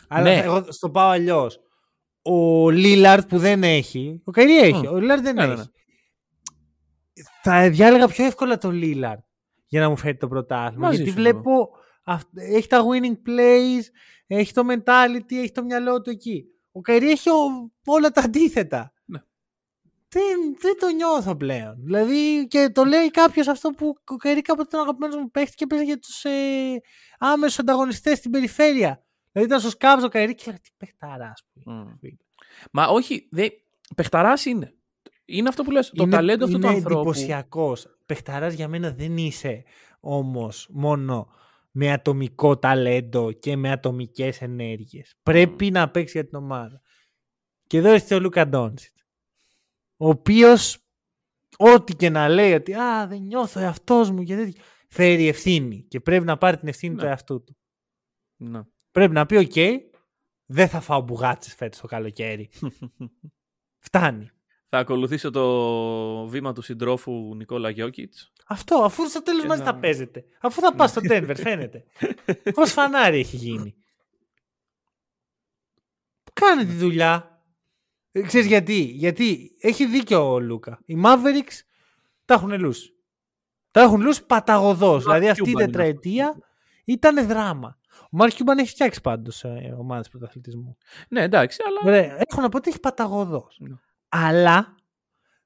Αλλά 0.09 0.23
Ναι. 0.31 0.37
εγώ 0.39 0.65
στο 0.69 0.91
πάω 0.91 1.09
αλλιώς. 1.09 1.61
Ο 2.23 2.71
Λίλαρντ 2.71 3.25
που 3.29 3.39
δεν 3.39 3.63
έχει. 3.63 4.21
Ο 4.25 4.31
Καϊρή 4.31 4.59
έχει. 4.59 4.87
Μμ. 4.87 4.93
Ο 4.93 4.99
Λίλαρντ 4.99 5.23
δεν 5.23 5.35
Ναι, 5.35 5.47
ναι, 5.47 5.53
έχει. 5.53 5.61
ναι. 5.61 5.67
Θα 7.43 7.71
διάλεγα 7.71 8.07
πιο 8.09 8.25
εύκολα 8.25 8.59
το 8.59 8.71
Λίλαρντ 8.71 9.21
για 9.67 9.81
να 9.81 9.89
μου 9.89 9.97
φέρει 9.97 10.17
το 10.17 10.29
πρωτάθλημα. 10.29 10.87
Μαζί 10.87 10.97
γιατί 11.03 11.11
σου 11.13 11.21
είμαι. 11.21 11.31
βλέπω. 11.31 11.69
αυ- 12.05 12.39
Έχει 12.39 12.67
τα 12.69 12.83
winning 12.83 13.29
plays, 13.29 13.83
έχει 14.27 14.53
το 14.53 14.63
mentality, 14.71 15.35
έχει 15.35 15.53
το 15.53 15.65
μυαλό 15.65 16.03
του 16.03 16.11
εκεί. 16.11 16.45
Ο 16.73 16.81
Kyrie 16.81 17.11
έχει 17.11 17.31
ο- 17.31 17.71
όλα 17.85 18.11
τα 18.11 18.21
αντίθετα. 18.21 18.93
Ναι. 20.15 20.21
Δεν, 20.21 20.57
δεν 20.61 20.79
το 20.79 20.89
νιώθω 20.89 21.37
πλέον. 21.37 21.75
Δηλαδή 21.85 22.47
και 22.47 22.71
το 22.73 22.85
λέει 22.85 23.11
κάποιος 23.11 23.47
αυτό 23.49 23.71
που 23.71 23.95
ο 24.05 24.17
Kyrie 24.17 24.43
κάποτε 24.43 24.69
ήταν 24.69 24.81
αγαπημένος 24.81 25.17
μου 25.17 25.31
παίχτης 25.31 25.55
και 25.55 25.67
παίζει 25.67 25.85
για 25.85 25.99
τους 25.99 26.25
ε, 26.25 26.31
άμεσους 27.19 27.59
ανταγωνιστές 27.59 28.19
στην 28.19 28.31
περιφέρεια. 28.31 29.03
Δηλαδή 29.33 29.49
ήταν 29.51 29.61
στους 29.61 29.71
Cavs 29.71 30.05
ο 30.05 30.09
Kyrie 30.09 30.35
και 30.35 30.43
έλεγα 30.47 30.59
τι 30.59 30.69
παιχταράς 30.77 31.43
που 31.53 31.61
είναι. 31.71 31.81
Μμ. 31.83 32.09
Μα 32.73 32.87
όχι, 32.87 33.29
δε... 33.31 33.49
παιχταράς 33.97 34.45
είναι. 34.45 34.73
Είναι 35.25 35.49
αυτό 35.49 35.63
που 35.63 35.71
λες, 35.71 35.91
το 35.91 36.03
Είναι- 36.03 36.15
ταλέντο 36.17 36.45
αυτού 36.45 36.59
του 36.59 36.67
είναι 36.67 36.75
ανθρώπου. 36.77 36.99
εντυπωσιακός. 36.99 37.87
Παιχταράς 38.07 38.55
για 38.55 38.69
μένα 38.69 38.91
δεν 38.91 39.17
είσαι 39.17 39.63
όμως 40.01 40.69
μόνο 40.71 41.29
με 41.71 41.93
ατομικό 41.93 42.59
ταλέντο 42.59 43.33
και 43.33 43.57
με 43.57 43.71
ατομικές 43.71 44.41
ενέργειες. 44.43 45.15
Πρέπει 45.23 45.71
να 45.71 45.91
παίξεις 45.91 46.13
για 46.13 46.27
την 46.27 46.39
ομάδα. 46.39 46.81
Και 47.67 47.77
εδώ 47.79 47.91
έρχεται 47.91 48.15
ο 48.15 48.21
Λούκα 48.21 48.49
Ντόντσιτς. 48.49 48.97
Ο 50.01 50.09
οποίος, 50.09 50.79
ό,τι 51.57 51.95
και 51.97 52.11
να 52.11 52.29
λέει 52.29 52.53
ότι 52.53 52.75
Α, 52.75 53.07
δεν 53.07 53.21
νιώθω 53.23 53.61
εαυτός 53.61 54.11
μου 54.11 54.23
και 54.23 54.37
τέτοια. 54.37 54.63
Φέρει 54.89 55.29
ευθύνη 55.29 55.83
και 55.89 56.01
πρέπει 56.01 56.25
να 56.25 56.39
πάρει 56.39 56.57
την 56.57 56.69
ευθύνη 56.69 56.95
Ναι. 56.95 57.01
του 57.01 57.07
εαυτού 57.07 57.43
του. 57.45 57.57
Ναι. 58.37 58.61
Πρέπει 58.91 59.13
να 59.13 59.27
πει: 59.27 59.37
Οκ, 59.37 59.53
δεν 60.47 60.69
θα 60.69 60.81
φάω 60.81 61.01
μπουγάτσες 61.01 61.55
φέτος 61.55 61.81
το 61.81 61.87
καλοκαίρι. 61.87 62.51
Φτάνει. 63.87 64.31
Θα 64.69 64.79
ακολουθήσω 64.79 65.31
το 65.31 66.27
βήμα 66.29 66.53
του 66.53 66.63
συντρόφου 66.63 67.35
Νικόλα 67.35 67.71
Γιώκητς. 67.71 68.33
Αυτό, 68.47 68.75
αφού 68.77 69.09
στο 69.09 69.23
τέλος 69.23 69.41
Και 69.43 69.49
μαζί 69.49 69.61
να- 69.63 69.67
θα 69.67 69.79
παίζετε. 69.79 70.25
Αφού 70.41 70.61
θα 70.61 70.75
πας 70.75 70.91
στο 70.91 71.01
Denver, 71.05 71.35
φαίνεται. 71.37 71.85
Πώς 72.55 72.73
φανάρι 72.73 73.19
έχει 73.19 73.37
γίνει. 73.37 73.75
Κάνε 76.33 76.65
τη 76.65 76.73
δουλειά. 76.73 77.38
Ε, 78.19 78.27
Ξέρεις 78.27 78.47
γιατί. 78.47 78.81
Γιατί 78.81 79.57
έχει 79.61 79.87
δίκιο 79.87 80.33
ο 80.33 80.41
Λούκα. 80.41 80.81
Οι 80.85 80.95
Mavericks 81.05 81.61
τα 82.25 82.35
έχουν 82.35 82.61
λούσει. 82.61 82.93
Τα 83.71 83.81
έχουν 83.81 84.01
λούσει 84.01 84.27
παταγωδός. 84.27 85.03
Δηλαδή 85.03 85.29
αυτή 85.29 85.51
η 85.51 85.53
Cuban 85.53 85.61
είναι 85.61 85.65
τετραετία 85.65 86.39
ήταν 86.85 87.27
δράμα. 87.27 87.79
Ο 88.01 88.17
Μάρκ 88.17 88.35
Κιούμπαν 88.35 88.59
έχει 88.59 88.69
φτιάξει 88.69 89.01
πάντως 89.01 89.45
ε, 89.45 89.75
ομάδες 89.79 90.09
πρωταθλητισμού. 90.09 90.77
Ναι, 91.09 91.23
εντάξει, 91.23 91.63
αλλά. 91.67 91.79
Ωραία, 91.85 92.17
έχω 92.29 92.41
να 92.41 92.49
πω 92.49 92.57
ότι 92.57 92.69
έχει 92.69 92.81
παταγωδός. 92.81 93.57
Ναι. 93.61 93.75
Αλλά 94.09 94.75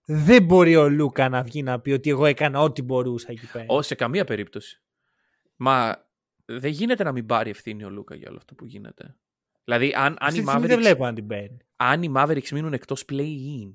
δεν 0.04 0.44
μπορεί 0.44 0.76
ο 0.76 0.88
Λούκα 0.88 1.28
να 1.28 1.42
βγει 1.42 1.62
να 1.62 1.80
πει 1.80 1.90
ότι 1.92 2.10
εγώ 2.10 2.26
έκανα 2.26 2.60
ό,τι 2.60 2.82
μπορούσα 2.82 3.26
εκεί 3.30 3.50
πέρα. 3.52 3.66
Ω, 3.68 3.82
σε 3.82 3.94
καμία 3.94 4.24
περίπτωση. 4.24 4.82
Μα 5.56 6.04
δεν 6.44 6.70
γίνεται 6.70 7.04
να 7.04 7.12
μην 7.12 7.26
πάρει 7.26 7.50
ευθύνη 7.50 7.84
ο 7.84 7.90
Λούκα 7.90 8.14
για 8.14 8.28
όλο 8.28 8.36
αυτό 8.36 8.54
που 8.54 8.64
γίνεται. 8.64 9.16
Δηλαδή, 9.64 9.92
αν, 9.94 10.04
αν, 10.04 10.16
Αυτή 10.20 10.38
οι 10.38 10.42
τη 10.42 10.48
στιγμή 10.48 10.64
Mavericks, 10.64 10.68
δεν 10.68 10.78
βλέπω 10.78 11.04
να 11.04 11.12
την 11.12 11.26
παίρνει. 11.26 11.56
αν 11.76 12.02
οι 12.02 12.12
Mavericks 12.16 12.48
μείνουν 12.48 12.72
εκτός 12.72 13.04
play-in, 13.12 13.70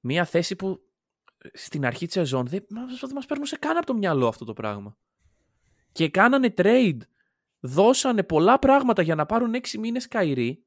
μια 0.00 0.24
θέση 0.24 0.56
που 0.56 0.80
στην 1.52 1.86
αρχή 1.86 2.04
της 2.04 2.14
σεζόν 2.14 2.46
δεν, 2.46 2.64
μας- 2.68 3.00
δεν 3.00 3.10
μας 3.14 3.26
παίρνούσε 3.26 3.56
καν 3.56 3.76
από 3.76 3.86
το 3.86 3.94
μυαλό 3.94 4.26
αυτό 4.28 4.44
το 4.44 4.52
πράγμα. 4.52 4.96
Και 5.92 6.08
κάνανε 6.08 6.54
trade, 6.56 6.98
δώσανε 7.60 8.22
πολλά 8.22 8.58
πράγματα 8.58 9.02
για 9.02 9.14
να 9.14 9.26
πάρουν 9.26 9.54
6 9.54 9.78
μήνες 9.78 10.08
καηρή, 10.08 10.64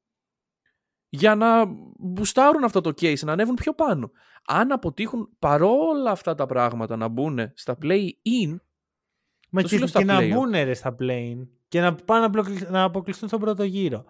για 1.10 1.36
να 1.36 1.66
μπουστάρουν 2.00 2.64
αυτό 2.64 2.82
το 2.82 2.90
case, 2.90 3.20
να 3.24 3.32
ανέβουν 3.32 3.56
πιο 3.56 3.74
πάνω. 3.74 4.12
Αν 4.48 4.72
αποτύχουν 4.72 5.30
παρόλα 5.40 6.12
αυτά 6.12 6.36
τα 6.36 6.46
πράγματα 6.46 6.96
να 6.96 7.08
μπουν 7.08 7.52
στα 7.54 7.78
play-in, 7.82 8.56
Μα 9.56 9.62
Το 9.62 9.68
και, 9.68 9.74
στείλω 9.74 9.88
στα 9.88 10.00
και 10.00 10.06
να 10.06 10.20
play-off. 10.20 10.30
μπουν 10.34 10.52
ρε 10.52 10.74
στα 10.74 10.96
plane 11.00 11.48
και 11.74 11.82
να 11.82 11.96
πάνε 11.96 12.20
να 12.20 12.26
αποκλει- 12.26 12.70
να 12.70 12.84
αποκλειστούν 12.84 13.28
στον 13.28 13.40
πρώτο 13.40 13.64
γύρο 13.64 14.06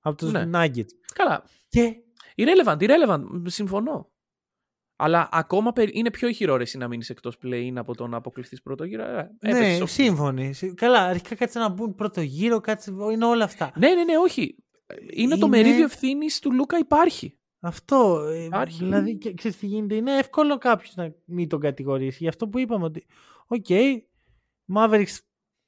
από 0.00 0.16
τους 0.16 0.32
Ναι. 0.32 0.50
Nuggets. 0.54 0.90
καλά, 1.14 1.44
Και 1.68 1.94
Irrelevant, 2.36 2.76
irrelevant, 2.78 3.22
μ, 3.30 3.46
συμφωνώ. 3.46 4.10
Αλλά 4.96 5.28
ακόμα 5.32 5.72
περι- 5.72 5.96
είναι 5.96 6.10
πιο 6.10 6.28
ηχηρό 6.28 6.56
ρε 6.56 6.62
εσύ 6.62 6.78
να 6.78 6.88
μείνεις 6.88 7.10
εκτός 7.10 7.36
play 7.42 7.72
από 7.76 7.94
το 7.94 8.06
να 8.06 8.16
αποκλειστείς 8.16 8.62
πρώτο 8.62 8.84
γύρο. 8.84 9.02
Ε, 9.04 9.30
έπαιξες 9.40 9.76
ναι, 9.76 9.82
όχι. 9.82 9.92
σύμφωνοι. 9.92 10.52
Συ- 10.52 10.74
Καλά, 10.74 11.00
αρχικά 11.06 11.34
κάτσε 11.34 11.58
να 11.58 11.68
μπουν 11.68 11.94
πρώτο 11.94 12.20
γύρο, 12.20 12.60
κάτσε, 12.60 12.92
είναι 13.12 13.24
όλα 13.24 13.44
αυτά. 13.44 13.72
Ναι, 13.76 13.88
ναι, 13.94 14.04
ναι, 14.04 14.18
όχι. 14.18 14.56
Είναι, 15.10 15.36
το 15.36 15.46
Είναι- 15.46 15.56
μερίδιο 15.56 15.84
ευθύνης 15.84 16.38
του 16.38 16.52
Λούκα 16.52 16.78
υπάρχει. 16.78 17.38
Αυτό. 17.60 18.18
ε, 18.28 18.44
Υπάρχει. 18.44 18.84
Δηλαδή, 18.84 19.18
και, 19.18 19.34
ξέρεις 19.34 19.56
τι 19.58 19.66
γίνεται, 19.66 19.94
είναι 19.94 20.16
εύκολο 20.18 20.58
κάποιος 20.58 20.94
να 20.94 21.14
μην 21.24 21.48
τον 21.48 21.60
κατηγορήσει. 21.60 22.16
Γι' 22.20 22.28
αυτό 22.28 22.48
που 22.48 22.58
είπαμε 22.58 22.84
ότι, 22.84 23.06
οκ, 23.46 23.68
οι 23.68 24.08
Mavericks 24.74 25.18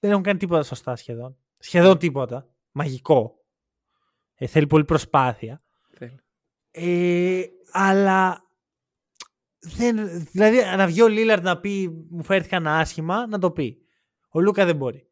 δεν 0.04 0.12
έχουν 0.12 0.24
κάνει 0.24 0.38
τίποτα 0.38 0.62
σωστά 0.62 0.96
σχεδόν. 0.96 1.36
Σχεδόν 1.58 1.98
τίποτα. 1.98 2.48
Μαγικό. 2.72 3.44
Ε, 4.34 4.46
θέλει 4.46 4.66
πολύ 4.66 4.84
προσπάθεια. 4.84 5.62
Θέλει. 5.90 6.20
Ε, 6.70 7.42
αλλά 7.70 8.44
δεν, 9.58 10.24
δηλαδή 10.30 10.56
να 10.76 10.86
βγει 10.86 11.02
ο 11.02 11.08
Λίλαρντ 11.08 11.44
να 11.44 11.60
πει 11.60 12.06
μου 12.10 12.22
φέρθηκαν 12.22 12.66
άσχημα, 12.66 13.26
να 13.26 13.38
το 13.38 13.50
πει. 13.50 13.78
Ο 14.28 14.40
Λούκα 14.40 14.64
δεν 14.64 14.76
μπορεί. 14.76 15.08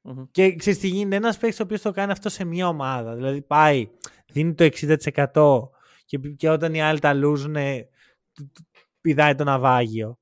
Μμμ. 0.00 0.24
Και 0.30 0.54
ξέρεις 0.54 0.78
τι 0.78 0.88
γίνεται, 0.88 1.16
ένας 1.16 1.38
παίκτης 1.38 1.60
ο 1.60 1.62
οποίος 1.62 1.82
το 1.82 1.90
κάνει 1.90 2.12
αυτό 2.12 2.28
σε 2.28 2.44
μια 2.44 2.68
ομάδα. 2.68 3.14
Δηλαδή 3.14 3.42
πάει, 3.42 3.90
δίνει 4.32 4.54
το 4.54 4.64
60% 4.64 5.68
και, 6.04 6.18
και 6.18 6.48
όταν 6.48 6.74
οι 6.74 6.82
άλλοι 6.82 6.98
τα 6.98 7.12
λούζουν, 7.14 7.56
πηδάει 9.00 9.34
το 9.34 9.44
ναυάγιο. 9.44 10.18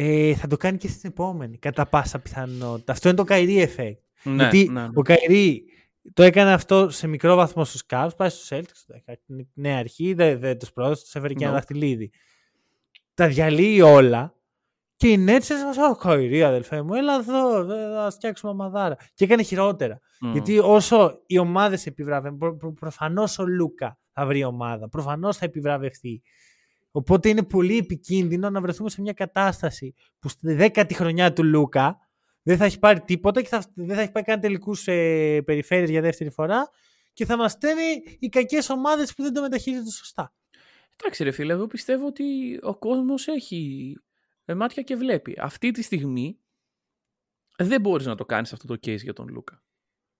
Ε, 0.00 0.34
θα 0.34 0.46
το 0.46 0.56
κάνει 0.56 0.76
και 0.78 0.88
στην 0.88 1.10
επόμενη, 1.10 1.58
κατά 1.58 1.86
πάσα 1.86 2.18
πιθανότητα. 2.18 2.92
Αυτό 2.92 3.08
είναι 3.08 3.16
το 3.16 3.24
Καϊρή 3.24 3.68
effect. 3.76 3.96
Ναι, 4.22 4.34
Γιατί 4.34 4.68
ναι, 4.72 4.80
ναι. 4.80 4.88
ο 4.94 5.02
Καϊρή 5.02 5.64
το 6.12 6.22
έκανε 6.22 6.52
αυτό 6.52 6.90
σε 6.90 7.06
μικρό 7.06 7.34
βαθμό 7.36 7.64
στους 7.64 7.82
Cavs, 7.90 8.08
πάει 8.16 8.28
στους 8.28 8.48
Celtics, 8.52 8.94
την 9.26 9.46
νέα 9.54 9.78
αρχή, 9.78 10.14
δεν, 10.14 10.38
δεν 10.40 10.58
τους 10.58 10.72
πρόδωσε, 10.72 11.02
τους 11.02 11.14
έφερε 11.14 11.34
και 11.34 11.44
ένα 11.44 11.52
No. 11.52 11.56
δαχτυλίδι. 11.56 12.10
Τα 13.14 13.28
διαλύει 13.28 13.80
όλα 13.84 14.34
και 14.96 15.08
οι 15.08 15.24
Nets 15.28 15.30
έσβασαν, 15.50 15.90
«Ω, 15.90 15.96
Καϊρή 15.96 16.42
αδελφέ 16.42 16.82
μου, 16.82 16.94
έλα 16.94 17.14
εδώ, 17.14 17.64
δε- 17.64 17.74
θα 17.94 18.10
φτιάξουμε 18.10 18.52
ομαδάρα. 18.52 18.96
Και 19.14 19.24
έκανε 19.24 19.42
χειρότερα. 19.42 20.00
Μμ. 20.20 20.32
Γιατί 20.32 20.58
όσο 20.58 21.22
οι 21.26 21.38
ομάδες 21.38 21.86
επιβραβεύουν, 21.86 22.38
προ, 22.38 22.56
προ, 22.56 22.72
προφανώς 22.72 23.38
ο 23.38 23.46
Λούκα 23.46 23.98
θα 24.12 24.26
βρει 24.26 24.44
ομάδα, 24.44 24.88
προφανώς 24.88 25.36
θα 25.36 25.44
επιβραβευτεί. 25.44 26.22
Οπότε 26.90 27.28
είναι 27.28 27.42
πολύ 27.42 27.76
επικίνδυνο 27.76 28.50
να 28.50 28.60
βρεθούμε 28.60 28.90
σε 28.90 29.00
μια 29.00 29.12
κατάσταση 29.12 29.94
που 30.18 30.28
στη 30.28 30.54
δέκατη 30.54 30.94
χρονιά 30.94 31.32
του 31.32 31.44
Λούκα 31.44 31.98
δεν 32.42 32.56
θα 32.56 32.64
έχει 32.64 32.78
πάρει 32.78 33.00
τίποτα 33.00 33.42
και 33.42 33.48
θα, 33.48 33.64
δεν 33.74 33.96
θα 33.96 34.02
έχει 34.02 34.12
πάει 34.12 34.22
καν 34.22 34.40
τελικούς 34.40 34.86
ε, 34.86 35.42
περιφέρειες 35.44 35.90
για 35.90 36.00
δεύτερη 36.00 36.30
φορά 36.30 36.70
και 37.12 37.24
θα 37.24 37.36
μας 37.36 37.52
στέλνει 37.52 38.02
οι 38.18 38.28
κακές 38.28 38.70
ομάδες 38.70 39.14
που 39.14 39.22
δεν 39.22 39.32
το 39.32 39.40
μεταχειρίζονται 39.40 39.90
σωστά. 39.90 40.34
Εντάξει 40.96 41.24
ρε 41.24 41.30
φίλε, 41.30 41.52
εγώ 41.52 41.66
πιστεύω 41.66 42.06
ότι 42.06 42.58
ο 42.62 42.76
κόσμος 42.78 43.26
έχει 43.26 43.92
ε, 44.44 44.54
μάτια 44.54 44.82
και 44.82 44.96
βλέπει. 44.96 45.36
Αυτή 45.40 45.70
τη 45.70 45.82
στιγμή 45.82 46.38
δεν 47.56 47.80
μπορείς 47.80 48.06
να 48.06 48.14
το 48.14 48.24
κάνεις 48.24 48.52
αυτό 48.52 48.66
το 48.66 48.74
case 48.74 49.02
για 49.02 49.12
τον 49.12 49.28
Λούκα. 49.28 49.62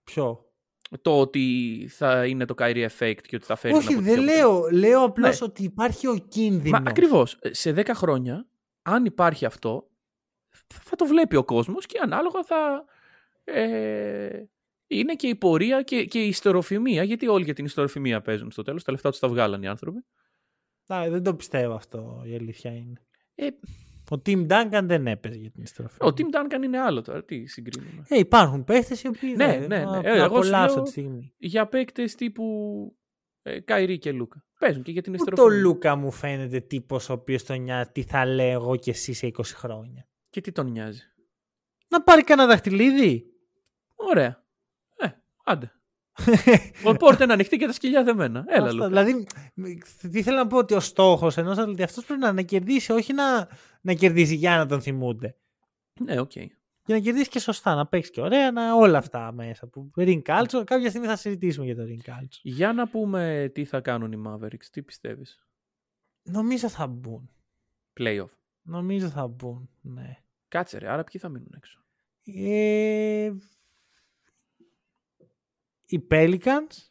Ποιο; 0.04 0.47
Το 1.02 1.20
ότι 1.20 1.86
θα 1.90 2.26
είναι 2.26 2.44
το 2.44 2.54
Kyrie 2.58 2.86
effect 2.98 3.20
και 3.22 3.36
ότι 3.36 3.44
θα 3.44 3.56
φέρει 3.56 3.74
Όχι, 3.74 3.94
τον 3.94 4.02
δεν 4.02 4.12
αποτυχία. 4.18 4.36
λέω. 4.42 4.68
Λέω 4.70 5.02
απλώς 5.02 5.40
Ναι. 5.40 5.46
ότι 5.46 5.62
υπάρχει 5.62 6.06
ο 6.06 6.16
κίνδυνος. 6.28 6.80
Μα 6.80 6.90
ακριβώς. 6.90 7.38
Ε, 7.40 7.54
Σε 7.54 7.72
10 7.72 7.94
χρόνια, 7.94 8.46
αν 8.82 9.04
υπάρχει 9.04 9.44
αυτό, 9.44 9.90
θα- 10.50 10.80
θα 10.82 10.96
το 10.96 11.04
βλέπει 11.06 11.36
ο 11.36 11.44
κόσμος 11.44 11.86
και 11.86 11.98
ανάλογα 12.02 12.44
θα... 12.44 12.84
Ε, 13.44 14.42
είναι 14.86 15.14
και 15.14 15.26
η 15.26 15.34
πορεία 15.34 15.82
και, 15.82 16.04
και 16.04 16.22
η 16.24 16.28
ιστεροφημία, 16.28 17.02
γιατί 17.02 17.26
όλοι 17.28 17.44
για 17.44 17.54
την 17.54 17.64
ιστεροφημία 17.64 18.20
παίζουν 18.20 18.50
στο 18.50 18.62
τέλος, 18.62 18.84
τα 18.84 18.92
λεφτά 18.92 19.10
τους 19.10 19.18
τα 19.18 19.28
βγάλαν 19.28 19.62
οι 19.62 19.66
άνθρωποι. 19.68 20.04
Α, 20.94 21.06
δεν 21.10 21.22
το 21.22 21.34
πιστεύω 21.34 21.74
αυτό 21.74 22.22
η 22.26 22.34
αλήθεια 22.34 22.70
είναι. 22.74 23.02
Ε, 23.34 23.46
Ο 24.10 24.22
Tim 24.26 24.46
Duncan 24.50 24.82
δεν 24.84 25.06
έπαιζε 25.06 25.38
για 25.38 25.50
την 25.50 25.62
ιστροφή. 25.62 25.96
ο 26.04 26.06
Tim 26.06 26.20
Duncan 26.36 26.62
είναι 26.64 26.78
άλλο 26.78 27.02
τώρα, 27.02 27.24
τι 27.24 27.46
συγκρίνουμε. 27.46 28.04
Ε, 28.08 28.18
υπάρχουν 28.18 28.64
παίχτες 28.64 29.02
οι 29.02 29.08
οποίοι 29.08 29.34
Ναι, 29.36 29.46
δεν- 29.46 29.60
ναι, 29.68 29.78
ναι. 29.78 29.84
να- 29.84 29.96
Ε, 29.98 30.02
να 30.02 30.08
εγώ 30.08 30.18
σου 30.18 30.24
απολαύσω 30.24 30.74
λέω- 30.74 30.84
τη 30.84 30.90
στιγμή. 30.90 31.34
Για 31.36 31.66
παίκτες 31.68 32.14
τύπου 32.14 32.44
ε, 33.42 33.60
Καϊρή 33.60 33.98
και 33.98 34.12
Λούκα. 34.12 34.44
Παίζουν 34.58 34.82
και 34.82 34.90
για 34.90 35.02
την 35.02 35.12
Ούτε 35.12 35.22
ο 35.22 35.24
ιστεροφημία. 35.28 35.62
Λούκα 35.62 35.96
μου 35.96 36.10
φαίνεται 36.10 36.60
τύπος 36.60 37.08
ο 37.08 37.12
οποίος 37.12 37.44
τον 37.44 37.60
νοιάζει 37.62 37.90
τι 37.92 38.02
θα 38.02 38.26
λέω 38.26 38.50
εγώ 38.60 38.76
και 38.76 38.90
εσύ 38.90 39.12
σε 39.12 39.26
20 39.26 39.42
χρόνια. 39.54 40.08
Και 40.30 40.40
τι 40.40 40.52
τον 40.52 40.70
νοιάζει. 40.70 41.02
Να 41.88 42.02
πάρει 42.02 42.22
κανένα 42.24 42.48
δαχτυλίδι. 42.48 43.24
Ωραία. 43.96 44.44
Ε, 44.96 45.08
άντε. 45.44 45.72
Ο 46.84 46.96
πόρτα 46.96 47.24
είναι 47.24 47.32
ανοιχτή 47.32 47.56
και 47.56 47.66
τα 47.66 47.72
σκυλιά 47.72 48.04
δεμένα. 48.04 48.44
Έλα, 48.48 48.64
Αυτό, 48.64 48.74
Λούκα. 48.76 48.88
δηλαδή, 48.88 49.26
μ, 49.54 49.64
τι 50.10 50.22
θέλω 50.22 50.36
να 50.36 50.46
πω 50.46 50.56
ότι 50.56 50.74
ο 50.74 50.80
στόχος 50.80 51.36
ενός 51.36 51.58
αθλητή 51.58 51.82
αυτός 51.82 52.04
πρέπει 52.04 52.20
να, 52.20 52.26
είναι 52.28 52.36
να 52.40 52.46
κερδίσει, 52.46 52.92
όχι 52.92 53.12
να, 53.12 53.48
να 53.80 53.92
κερδίσει 53.92 54.34
για 54.34 54.56
να 54.56 54.66
τον 54.66 54.80
θυμούνται. 54.80 55.36
Ναι, 56.00 56.20
οκ. 56.20 56.30
Και 56.30 56.94
να 56.94 56.98
κερδίσει 56.98 57.28
και 57.28 57.38
σωστά, 57.38 57.74
να 57.74 57.86
παίξει 57.86 58.10
και 58.10 58.20
ωραία, 58.20 58.50
να, 58.50 58.74
όλα 58.74 58.98
αυτά 58.98 59.32
μέσα. 59.32 59.66
Που, 59.66 59.90
ring 59.96 60.22
culture, 60.22 60.62
κάποια 60.64 60.88
στιγμή 60.88 61.06
θα 61.06 61.16
συζητήσουμε 61.16 61.66
για 61.66 61.76
το 61.76 61.82
ring 61.82 62.10
culture. 62.10 62.38
Για 62.42 62.72
να 62.72 62.88
πούμε 62.88 63.50
τι 63.54 63.64
θα 63.64 63.80
κάνουν 63.80 64.12
οι 64.12 64.22
Mavericks. 64.26 64.64
Τι 64.72 64.82
πιστεύεις; 64.82 65.46
Νομίζω 66.22 66.68
θα 66.68 66.86
μπουν. 66.86 67.30
Playoff. 68.00 68.28
Νομίζω 68.62 69.08
θα 69.08 69.26
μπουν, 69.26 69.70
ναι. 69.80 70.16
Κάτσε 70.48 70.78
ρε, 70.78 70.88
άρα 70.88 71.04
ποιοι 71.04 71.20
θα 71.20 71.28
μείνουν 71.28 71.52
έξω; 71.56 71.84
Ε, 72.24 73.30
οι 75.88 76.06
Pelicans 76.10 76.90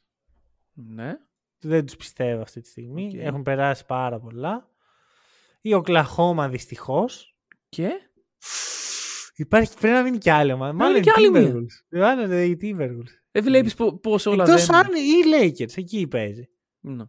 Ναι. 0.74 1.18
δεν 1.60 1.86
τους 1.86 1.96
πιστεύω 1.96 2.42
αυτή 2.42 2.62
τη 2.62 2.68
στιγμή. 2.70 3.08
Οκ. 3.08 3.14
Έχουν 3.14 3.42
περάσει 3.44 3.86
πάρα 3.86 4.20
πολλά. 4.20 4.70
Η 5.62 5.74
Οκλαχώμα 5.74 6.50
δυστυχώς. 6.50 7.36
Και; 7.70 7.90
Υπάρχει, 9.36 9.74
πρέπει 9.74 9.94
να 9.94 10.04
μείνει 10.04 10.18
κι 10.18 10.30
άλλη 10.30 10.52
ομάδα. 10.52 10.74
Μάλλον 10.74 10.92
είναι 10.96 11.00
οι 11.00 11.04
κι 11.04 11.12
άλλη 11.18 11.32
μία. 11.32 11.42
Timberwolves. 11.52 12.00
Μάλλον 12.00 12.26
είναι 12.26 12.44
οι 12.46 12.58
Timberwolves. 12.62 13.14
Ε, 13.32 13.42
βλέπεις 13.42 13.74
πο- 13.74 13.98
πώς 13.98 14.26
όλα 14.26 14.44
Εκτός 14.44 14.66
δεν... 14.66 14.76
αν 14.76 14.88
οι 14.94 15.12
Lakers, 15.52 15.78
εκεί 15.78 16.08
παίζει. 16.08 16.50
Ναι, 16.80 17.04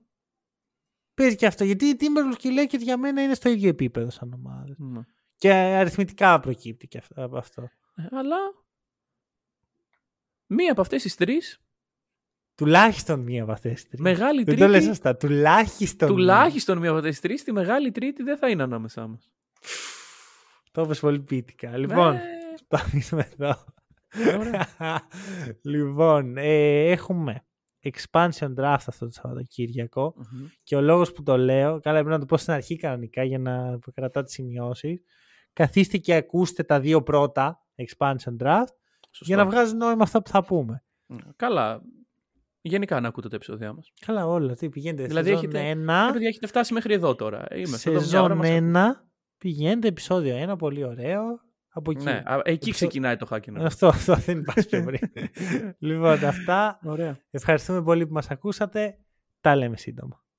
Παίζει 1.15 1.37
και 1.37 1.47
αυτό. 1.47 1.65
Γιατί 1.65 1.87
οι 1.87 1.97
Timberwolves 2.01 2.37
και 2.39 2.49
οι 2.49 2.53
Lakers 2.59 2.81
για 2.81 2.97
μένα 2.97 3.23
είναι 3.23 3.35
στο 3.35 3.49
ίδιο 3.49 3.69
επίπεδο 3.69 4.11
σαν 4.11 4.33
ομάδα. 4.33 4.75
ναι. 4.79 5.01
Και 5.37 5.53
αριθμητικά 5.53 6.41
προκύπτει 6.41 6.89
και 6.89 6.99
αυτό, 6.99 7.23
από 7.25 7.37
αυτό. 7.39 7.63
Ε, 7.95 8.03
Αλλά... 8.11 8.37
Μία 10.47 10.73
από 10.73 10.81
αυτές 10.81 11.03
τις 11.03 11.15
τρεις, 11.15 11.61
Τουλάχιστον 12.59 13.21
μία 13.21 13.43
από 13.43 13.53
αυτές 13.53 13.73
τις 13.73 13.89
τρεις. 13.89 14.01
μεγάλη 14.01 14.45
Δεν 14.45 14.57
το 14.57 14.61
λες 14.67 14.71
τρίτη, 14.71 14.87
σωστά. 14.87 15.17
Τουλάχιστον. 15.17 16.09
μία. 16.09 16.17
τουλάχιστον 16.17 16.79
μία 16.79 16.89
από 16.89 16.99
αυτές 16.99 17.13
τις 17.13 17.21
τρεις, 17.21 17.45
τη 17.45 17.53
μεγάλη 17.53 17.91
τρίτη 17.91 18.23
δεν 18.23 18.37
θα 18.37 18.49
είναι 18.49 18.63
ανάμεσά 18.63 19.07
μας. 19.07 19.31
Το 20.71 20.83
είπες 20.83 21.01
πολύ 21.01 21.21
ποιητικά. 21.21 21.77
Λοιπόν, 21.77 22.15
Ε, 22.15 22.21
το 22.69 22.77
αφήσουμε 22.77 23.29
εδώ. 23.39 23.65
Ωραία. 24.39 24.69
λοιπόν, 25.73 26.37
ε, 26.37 26.91
έχουμε 26.91 27.47
expansion 27.83 28.55
draft 28.59 28.85
αυτό 28.87 29.05
το 29.07 29.11
Σαββατοκύριακο 29.11 30.15
μμμ. 30.17 30.47
και 30.63 30.77
ο 30.77 30.81
λόγος 30.81 31.13
που 31.13 31.23
το 31.23 31.37
λέω, 31.39 31.81
καλά 31.81 31.97
πρέπει 31.99 32.11
να 32.11 32.19
το 32.19 32.27
πω 32.27 32.37
στην 32.37 32.53
αρχή 32.53 32.77
κανονικά 32.77 33.23
για 33.25 33.39
να 33.39 33.79
κρατάω 33.95 34.23
τις 34.23 34.33
σημειώσεις, 34.33 35.01
καθίστε 35.53 35.97
και 35.99 36.15
ακούστε 36.15 36.63
τα 36.63 36.81
δύο 36.81 37.03
πρώτα 37.03 37.67
expansion 37.77 38.37
draft 38.43 38.73
Σωστό. 39.11 39.25
για 39.25 39.37
να 39.37 39.47
βγάζει 39.47 39.75
νόημα 39.75 40.03
αυτά 40.03 40.23
που 40.23 40.31
θα 40.31 40.45
πούμε. 40.45 40.85
Ναι. 41.07 41.19
Καλά. 41.37 41.83
Γενικά 42.61 43.01
να 43.01 43.09
ακούτε 43.09 43.29
τα 43.29 43.37
επεισόδια 43.37 43.73
μας. 43.73 43.93
Καλά 44.07 44.27
όλα, 44.27 44.55
τι 44.55 44.69
πηγαίνετε 44.69 45.07
Δηλαδή 45.07 45.29
σεζόν 45.29 45.45
έχετε- 45.45 45.71
1, 45.71 46.09
Ε, 46.09 46.13
παιδιά, 46.13 46.29
έχετε 46.29 46.47
φτάσει 46.47 46.73
μέχρι 46.73 46.95
εδώ 46.95 47.15
τώρα. 47.15 47.45
Ε, 47.49 47.59
Είμαστε 47.61 47.91
εδώ 47.91 48.01
μια 48.09 48.23
ώρα, 48.23 48.43
σεζόν 48.45 48.71
μας 48.71 48.93
1, 48.95 49.09
πηγαίνετε 49.39 49.89
επεισόδιο 49.89 50.37
1, 50.53 50.57
πολύ 50.57 50.85
ωραίο, 50.85 51.23
από 51.69 51.91
εκεί. 51.91 52.05
Ναι, 52.05 52.23
α, 52.25 52.35
εκεί 52.45 52.51
Επεισο- 52.69 52.73
ξεκινάει 52.73 53.17
το 53.17 53.27
hacking. 53.31 53.55
Αυτό, 53.61 53.87
αυτό 53.87 54.15
δεν 54.15 54.39
υπάρχει 54.39 54.69
πιο 54.69 54.85
πριν. 54.85 55.01
λοιπόν, 55.79 56.25
αυτά. 56.25 56.79
Ωραία. 56.85 57.19
Ευχαριστούμε 57.31 57.83
πολύ 57.83 58.07
που 58.07 58.13
μας 58.13 58.31
ακούσατε. 58.31 58.99
Τα 59.41 59.57
λέμε 59.57 59.77
σύντομα. 59.77 60.23